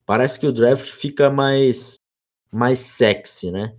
parece 0.06 0.40
que 0.40 0.48
o 0.48 0.54
draft 0.54 0.86
fica 0.86 1.30
mais, 1.30 1.96
mais 2.52 2.80
sexy, 2.80 3.52
né? 3.52 3.76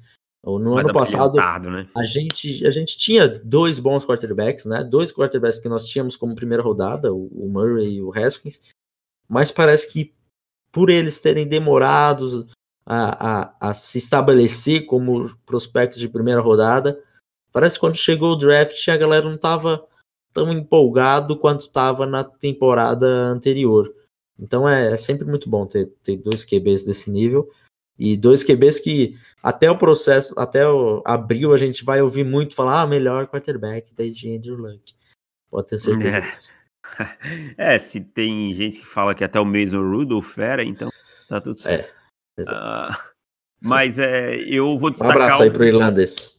No 0.47 0.77
ano 0.77 0.93
passado, 0.93 1.71
né? 1.71 1.89
a, 1.97 2.05
gente, 2.05 2.67
a 2.67 2.71
gente 2.71 2.99
tinha 2.99 3.27
dois 3.27 3.79
bons 3.79 4.05
quarterbacks, 4.05 4.67
né? 4.67 4.85
Dois 4.85 5.11
quarterbacks 5.11 5.59
que 5.59 5.69
nós 5.69 5.89
tínhamos 5.89 6.17
como 6.17 6.35
primeira 6.35 6.63
rodada, 6.63 7.13
o, 7.13 7.29
o 7.29 7.49
Murray 7.49 7.95
e 7.95 8.03
o 8.03 8.13
Haskins, 8.13 8.71
mas 9.29 9.51
parece 9.51 9.91
que 9.91 10.13
por 10.71 10.91
eles 10.91 11.21
terem 11.21 11.47
demorado 11.47 12.47
a, 12.85 13.43
a, 13.43 13.71
a, 13.71 13.75
se 13.75 13.99
estabelecer 13.99 14.85
como 14.85 15.35
prospectos 15.47 15.99
de 15.99 16.09
primeira 16.09 16.41
rodada, 16.41 17.01
parece 17.53 17.77
que 17.77 17.81
quando 17.81 17.97
chegou 17.97 18.33
o 18.33 18.37
draft 18.37 18.89
a 18.89 18.97
galera 18.97 19.27
não 19.27 19.37
estava 19.37 19.87
tão 20.33 20.53
empolgado 20.53 21.39
quanto 21.39 21.61
estava 21.61 22.05
na 22.05 22.25
temporada 22.25 23.07
anterior. 23.07 23.95
Então 24.39 24.69
é, 24.69 24.93
é 24.93 24.97
sempre 24.97 25.25
muito 25.27 25.49
bom 25.49 25.65
ter, 25.65 25.87
ter 26.03 26.17
dois 26.17 26.45
QBs 26.45 26.85
desse 26.85 27.11
nível. 27.11 27.49
E 27.99 28.17
dois 28.17 28.43
QBs 28.43 28.81
que 28.81 29.17
até 29.43 29.71
o 29.71 29.79
processo, 29.79 30.35
até 30.39 30.67
o 30.67 31.03
abril, 31.05 31.53
a 31.53 31.59
gente 31.59 31.85
vai 31.85 32.01
ouvir 32.01 32.25
muito 32.25 32.55
falar, 32.55 32.83
ah, 32.83 32.87
melhor 32.87 33.27
quarterback 33.27 33.95
desde 33.95 34.35
Andrew 34.35 34.57
Luck. 34.57 34.95
Pode 35.51 35.69
ter 35.69 35.79
certeza 35.79 36.19
é. 36.19 36.21
disso. 36.21 36.49
É, 37.59 37.77
se 37.77 38.01
tem 38.01 38.55
gente 38.55 38.79
que 38.79 38.87
fala 38.87 39.15
que 39.15 39.25
até 39.25 39.41
o 39.41 39.45
Mason 39.45 39.83
Rudolph 39.83 40.39
era, 40.39 40.63
então 40.63 40.91
tá 41.29 41.41
tudo 41.41 41.59
certo. 41.59 41.93
É, 42.39 42.43
uh, 42.43 42.95
mas 43.61 43.99
é, 43.99 44.37
eu 44.37 44.79
vou 44.79 44.91
destacar. 44.91 45.17
Um 45.17 45.23
abraço 45.23 45.43
aí 45.43 45.51
pro 45.51 45.65
irlandês. 45.65 46.39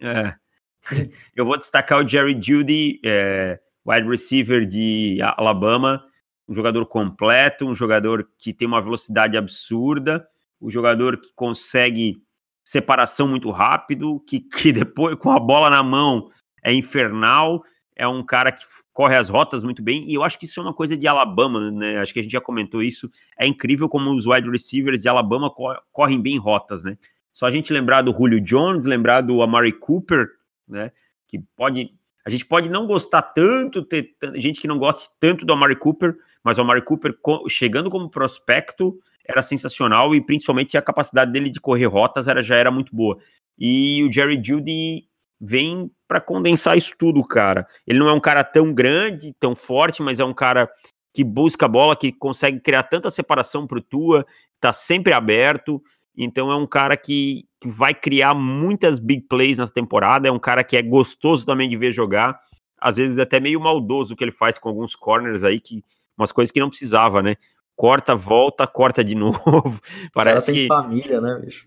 É, 0.00 0.34
eu 1.36 1.44
vou 1.44 1.58
destacar 1.58 2.02
o 2.02 2.08
Jerry 2.08 2.40
Judy, 2.40 3.00
é, 3.04 3.60
wide 3.84 4.08
receiver 4.08 4.64
de 4.64 5.18
Alabama, 5.36 6.02
um 6.48 6.54
jogador 6.54 6.86
completo, 6.86 7.66
um 7.66 7.74
jogador 7.74 8.26
que 8.38 8.54
tem 8.54 8.66
uma 8.66 8.80
velocidade 8.80 9.36
absurda 9.36 10.26
o 10.62 10.70
jogador 10.70 11.18
que 11.18 11.32
consegue 11.34 12.22
separação 12.64 13.26
muito 13.26 13.50
rápido, 13.50 14.20
que, 14.20 14.40
que 14.48 14.72
depois 14.72 15.16
com 15.16 15.30
a 15.30 15.40
bola 15.40 15.68
na 15.68 15.82
mão 15.82 16.30
é 16.64 16.72
infernal, 16.72 17.62
é 17.96 18.06
um 18.06 18.24
cara 18.24 18.52
que 18.52 18.64
corre 18.92 19.16
as 19.16 19.28
rotas 19.28 19.64
muito 19.64 19.82
bem, 19.82 20.08
e 20.08 20.14
eu 20.14 20.22
acho 20.22 20.38
que 20.38 20.44
isso 20.44 20.60
é 20.60 20.62
uma 20.62 20.72
coisa 20.72 20.96
de 20.96 21.06
Alabama, 21.06 21.70
né? 21.70 21.98
Acho 21.98 22.12
que 22.12 22.20
a 22.20 22.22
gente 22.22 22.32
já 22.32 22.40
comentou 22.40 22.82
isso. 22.82 23.10
É 23.38 23.46
incrível 23.46 23.88
como 23.88 24.14
os 24.14 24.26
wide 24.26 24.48
receivers 24.48 25.00
de 25.00 25.08
Alabama 25.08 25.50
correm 25.90 26.20
bem 26.20 26.38
rotas, 26.38 26.84
né? 26.84 26.96
Só 27.32 27.46
a 27.46 27.50
gente 27.50 27.72
lembrar 27.72 28.02
do 28.02 28.12
Julio 28.12 28.40
Jones, 28.40 28.84
lembrar 28.84 29.22
do 29.22 29.42
Amari 29.42 29.72
Cooper, 29.72 30.28
né? 30.68 30.92
Que 31.26 31.38
pode. 31.56 31.90
A 32.24 32.30
gente 32.30 32.44
pode 32.44 32.68
não 32.68 32.86
gostar 32.86 33.22
tanto, 33.22 33.82
ter 33.82 34.14
gente 34.34 34.60
que 34.60 34.68
não 34.68 34.78
gosta 34.78 35.10
tanto 35.18 35.44
do 35.44 35.52
Amari 35.52 35.74
Cooper, 35.74 36.14
mas 36.44 36.58
o 36.58 36.60
Amari 36.60 36.82
Cooper 36.82 37.16
chegando 37.48 37.90
como 37.90 38.10
prospecto 38.10 39.00
era 39.26 39.42
sensacional 39.42 40.14
e 40.14 40.20
principalmente 40.20 40.76
a 40.76 40.82
capacidade 40.82 41.32
dele 41.32 41.50
de 41.50 41.60
correr 41.60 41.86
rotas 41.86 42.28
era, 42.28 42.42
já 42.42 42.56
era 42.56 42.70
muito 42.70 42.94
boa. 42.94 43.18
E 43.58 44.02
o 44.04 44.12
Jerry 44.12 44.40
Judy 44.42 45.04
vem 45.40 45.90
para 46.06 46.20
condensar 46.20 46.76
isso 46.76 46.94
tudo, 46.98 47.22
cara. 47.24 47.66
Ele 47.86 47.98
não 47.98 48.08
é 48.08 48.12
um 48.12 48.20
cara 48.20 48.44
tão 48.44 48.72
grande, 48.72 49.34
tão 49.38 49.54
forte, 49.56 50.02
mas 50.02 50.20
é 50.20 50.24
um 50.24 50.34
cara 50.34 50.70
que 51.12 51.24
busca 51.24 51.66
a 51.66 51.68
bola, 51.68 51.96
que 51.96 52.12
consegue 52.12 52.60
criar 52.60 52.84
tanta 52.84 53.10
separação 53.10 53.66
pro 53.66 53.80
Tua, 53.82 54.26
tá 54.60 54.72
sempre 54.72 55.12
aberto. 55.12 55.82
Então 56.16 56.50
é 56.50 56.56
um 56.56 56.66
cara 56.66 56.96
que, 56.96 57.44
que 57.60 57.68
vai 57.68 57.94
criar 57.94 58.34
muitas 58.34 58.98
big 58.98 59.26
plays 59.28 59.58
na 59.58 59.66
temporada, 59.66 60.28
é 60.28 60.32
um 60.32 60.38
cara 60.38 60.62
que 60.62 60.76
é 60.76 60.82
gostoso 60.82 61.44
também 61.44 61.68
de 61.68 61.76
ver 61.76 61.92
jogar. 61.92 62.38
Às 62.78 62.96
vezes 62.96 63.18
até 63.18 63.40
meio 63.40 63.60
maldoso 63.60 64.14
o 64.14 64.16
que 64.16 64.24
ele 64.24 64.32
faz 64.32 64.58
com 64.58 64.68
alguns 64.68 64.94
corners 64.94 65.44
aí, 65.44 65.60
que 65.60 65.84
umas 66.16 66.32
coisas 66.32 66.52
que 66.52 66.60
não 66.60 66.68
precisava, 66.68 67.22
né? 67.22 67.36
Corta, 67.82 68.14
volta, 68.14 68.64
corta 68.64 69.02
de 69.02 69.16
novo. 69.18 69.80
Parece 70.14 70.14
o 70.14 70.22
cara 70.22 70.40
tem 70.42 70.54
que... 70.54 70.66
família, 70.68 71.20
né, 71.20 71.40
bicho? 71.44 71.66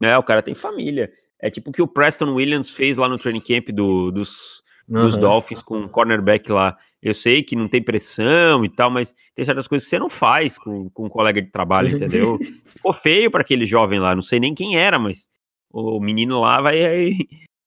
É, 0.00 0.16
o 0.16 0.22
cara 0.22 0.40
tem 0.40 0.54
família. 0.54 1.12
É 1.40 1.50
tipo 1.50 1.70
o 1.70 1.72
que 1.72 1.82
o 1.82 1.88
Preston 1.88 2.34
Williams 2.34 2.70
fez 2.70 2.96
lá 2.96 3.08
no 3.08 3.18
training 3.18 3.40
camp 3.40 3.70
do, 3.70 4.12
dos, 4.12 4.62
uhum. 4.88 5.02
dos 5.02 5.16
Dolphins 5.16 5.60
com 5.60 5.80
o 5.80 5.88
cornerback 5.88 6.52
lá. 6.52 6.78
Eu 7.02 7.12
sei 7.12 7.42
que 7.42 7.56
não 7.56 7.66
tem 7.66 7.82
pressão 7.82 8.64
e 8.64 8.68
tal, 8.68 8.88
mas 8.88 9.12
tem 9.34 9.44
certas 9.44 9.66
coisas 9.66 9.84
que 9.84 9.90
você 9.90 9.98
não 9.98 10.08
faz 10.08 10.56
com, 10.56 10.88
com 10.90 11.06
um 11.06 11.08
colega 11.08 11.42
de 11.42 11.50
trabalho, 11.50 11.96
entendeu? 11.96 12.38
Ficou 12.76 12.94
feio 12.94 13.28
para 13.28 13.40
aquele 13.40 13.66
jovem 13.66 13.98
lá, 13.98 14.14
não 14.14 14.22
sei 14.22 14.38
nem 14.38 14.54
quem 14.54 14.76
era, 14.76 14.96
mas 14.96 15.28
o 15.72 15.98
menino 15.98 16.40
lá 16.40 16.60
vai 16.60 17.10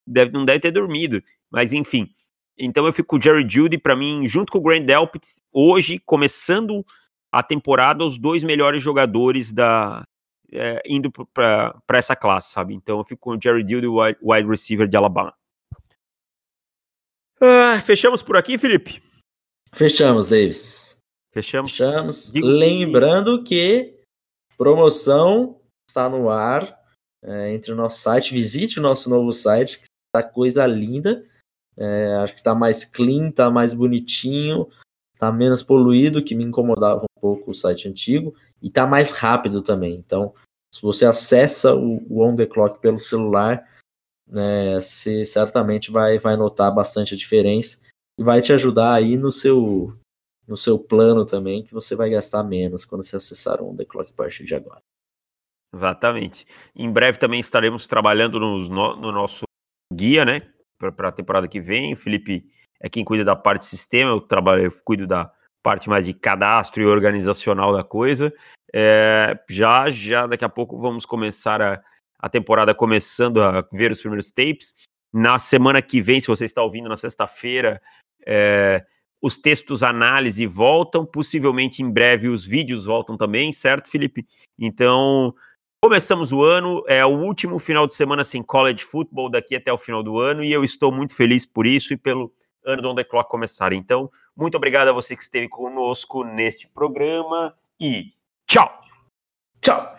deve, 0.08 0.32
não 0.32 0.46
deve 0.46 0.62
ter 0.62 0.72
dormido. 0.72 1.22
Mas 1.52 1.74
enfim, 1.74 2.08
então 2.58 2.86
eu 2.86 2.94
fico 2.94 3.10
com 3.10 3.18
o 3.18 3.22
Jerry 3.22 3.46
Judy 3.50 3.78
para 3.78 3.98
mim, 3.98 4.26
junto 4.26 4.50
com 4.54 4.60
o 4.60 4.62
Grant 4.62 4.86
Delpit, 4.86 5.28
hoje 5.52 6.00
começando 6.00 6.86
a 7.36 7.44
temporada 7.44 8.06
os 8.06 8.18
dois 8.18 8.46
melhores 8.46 8.82
jogadores 8.82 9.52
da 9.52 10.08
é, 10.54 10.82
indo 10.88 11.12
para 11.12 11.76
essa 11.90 12.16
classe, 12.16 12.54
sabe? 12.54 12.74
Então 12.74 12.98
eu 13.00 13.04
fico 13.04 13.20
com 13.20 13.36
o 13.36 13.42
Jerry 13.42 13.62
Dildy, 13.62 13.88
wide, 13.88 14.18
wide 14.22 14.48
receiver 14.48 14.88
de 14.88 14.96
Alabama. 14.96 15.34
Ah, 17.42 17.82
fechamos 17.82 18.24
por 18.24 18.38
aqui, 18.38 18.58
Felipe? 18.58 19.04
Fechamos, 19.74 20.30
Davis. 20.30 20.98
Fechamos? 21.34 21.72
Fechamos. 21.72 22.32
Digo 22.32 22.48
Lembrando 22.48 23.44
que 23.44 24.00
promoção 24.58 25.60
está 25.90 26.10
no 26.10 26.30
ar. 26.30 26.80
É, 27.22 27.52
entre 27.52 27.74
o 27.74 27.76
nosso 27.76 28.00
site, 28.00 28.34
visite 28.34 28.80
o 28.80 28.82
nosso 28.82 29.10
novo 29.10 29.34
site, 29.34 29.80
que 29.80 29.88
está 30.08 30.24
coisa 30.26 30.66
linda. 30.66 31.26
É, 31.78 32.16
acho 32.24 32.34
que 32.34 32.40
está 32.40 32.56
mais 32.56 32.86
clean, 32.86 33.28
está 33.28 33.50
mais 33.50 33.74
bonitinho, 33.74 34.70
está 35.16 35.32
menos 35.32 35.64
poluído, 35.64 36.24
que 36.24 36.36
me 36.36 36.44
incomodava 36.44 37.04
um 37.04 37.20
pouco 37.20 37.52
o 37.52 37.54
site 37.54 37.88
antigo, 37.88 38.36
e 38.62 38.68
está 38.68 38.86
mais 38.86 39.18
rápido 39.18 39.62
também. 39.62 39.96
Então, 39.96 40.34
se 40.74 40.82
você 40.82 41.06
acessa 41.06 41.74
o, 41.74 42.06
o 42.10 42.22
On 42.22 42.36
The 42.36 42.46
Clock 42.46 42.80
pelo 42.80 43.00
celular, 43.00 43.68
né, 44.28 44.82
você 44.82 45.26
certamente 45.26 45.90
vai, 45.90 46.20
vai 46.20 46.36
notar 46.36 46.74
bastante 46.74 47.14
a 47.14 47.18
diferença 47.18 47.80
e 48.20 48.24
vai 48.24 48.42
te 48.42 48.52
ajudar 48.52 48.94
aí 48.94 49.18
no 49.18 49.32
seu, 49.32 49.98
no 50.48 50.58
seu 50.58 50.78
plano 50.78 51.26
também, 51.26 51.64
que 51.64 51.74
você 51.74 51.96
vai 51.96 52.10
gastar 52.10 52.44
menos 52.44 52.84
quando 52.84 53.04
você 53.04 53.16
acessar 53.16 53.62
o 53.62 53.70
On 53.70 53.76
The 53.76 53.86
Clock 53.86 54.12
a 54.12 54.16
partir 54.16 54.44
de 54.44 54.54
agora. 54.54 54.82
Exatamente. 55.74 56.46
Em 56.76 56.92
breve 56.92 57.18
também 57.18 57.40
estaremos 57.40 57.88
trabalhando 57.88 58.40
no, 58.40 58.60
no 58.60 59.12
nosso 59.12 59.44
guia, 59.94 60.26
né, 60.26 60.42
para 60.78 61.10
a 61.10 61.12
temporada 61.12 61.48
que 61.48 61.62
vem. 61.62 61.94
O 61.94 61.98
Felipe 61.98 62.50
é 62.80 62.90
quem 62.90 63.04
cuida 63.04 63.24
da 63.24 63.36
parte 63.36 63.66
sistema, 63.66 64.12
eu 64.12 64.22
trabalho, 64.22 64.66
eu 64.66 64.72
cuido 64.84 65.08
da 65.08 65.32
parte 65.64 65.90
mais 65.90 66.06
de 66.06 66.14
cadastro 66.14 66.84
e 66.84 66.86
organizacional 66.86 67.74
da 67.74 67.84
coisa. 67.84 68.34
É, 68.74 69.40
já, 69.50 69.90
já 69.90 70.28
daqui 70.28 70.46
a 70.46 70.50
pouco 70.50 70.80
vamos 70.80 71.06
começar 71.06 71.62
a, 71.62 71.82
a 72.20 72.30
temporada 72.30 72.76
começando 72.76 73.42
a 73.42 73.68
ver 73.72 73.92
os 73.92 74.00
primeiros 74.00 74.32
tapes. 74.32 74.76
Na 75.14 75.40
semana 75.40 75.82
que 75.82 76.02
vem, 76.02 76.20
se 76.20 76.28
você 76.28 76.46
está 76.46 76.62
ouvindo 76.62 76.90
na 76.90 76.98
sexta-feira, 76.98 77.82
é, 78.26 78.86
os 79.22 79.38
textos 79.38 79.82
análise 79.82 80.46
voltam, 80.46 81.06
possivelmente 81.06 81.82
em 81.82 81.90
breve 81.90 82.28
os 82.28 82.46
vídeos 82.46 82.86
voltam 82.86 83.18
também, 83.18 83.52
certo, 83.52 83.90
Felipe? 83.90 84.28
Então, 84.60 85.34
começamos 85.82 86.32
o 86.32 86.44
ano, 86.44 86.84
é 86.88 87.04
o 87.06 87.18
último 87.18 87.58
final 87.58 87.88
de 87.88 87.94
semana 87.94 88.24
sem 88.24 88.44
college 88.44 88.84
football 88.84 89.30
daqui 89.30 89.56
até 89.56 89.72
o 89.74 89.78
final 89.78 90.04
do 90.04 90.20
ano, 90.20 90.44
e 90.44 90.52
eu 90.52 90.64
estou 90.64 90.92
muito 90.92 91.16
feliz 91.16 91.46
por 91.46 91.66
isso 91.66 91.94
e 91.94 91.98
pelo 91.98 92.32
ano 92.66 92.82
do 92.82 92.96
The 92.96 93.04
Clock 93.04 93.30
começar. 93.30 93.74
Então, 93.74 94.12
muito 94.36 94.56
obrigado 94.56 94.88
a 94.88 94.94
você 94.94 95.16
que 95.16 95.22
esteve 95.22 95.48
conosco 95.48 96.24
neste 96.24 96.68
programa 96.68 97.56
e 97.80 98.14
Tchau! 98.48 98.82
Tchau! 99.62 99.96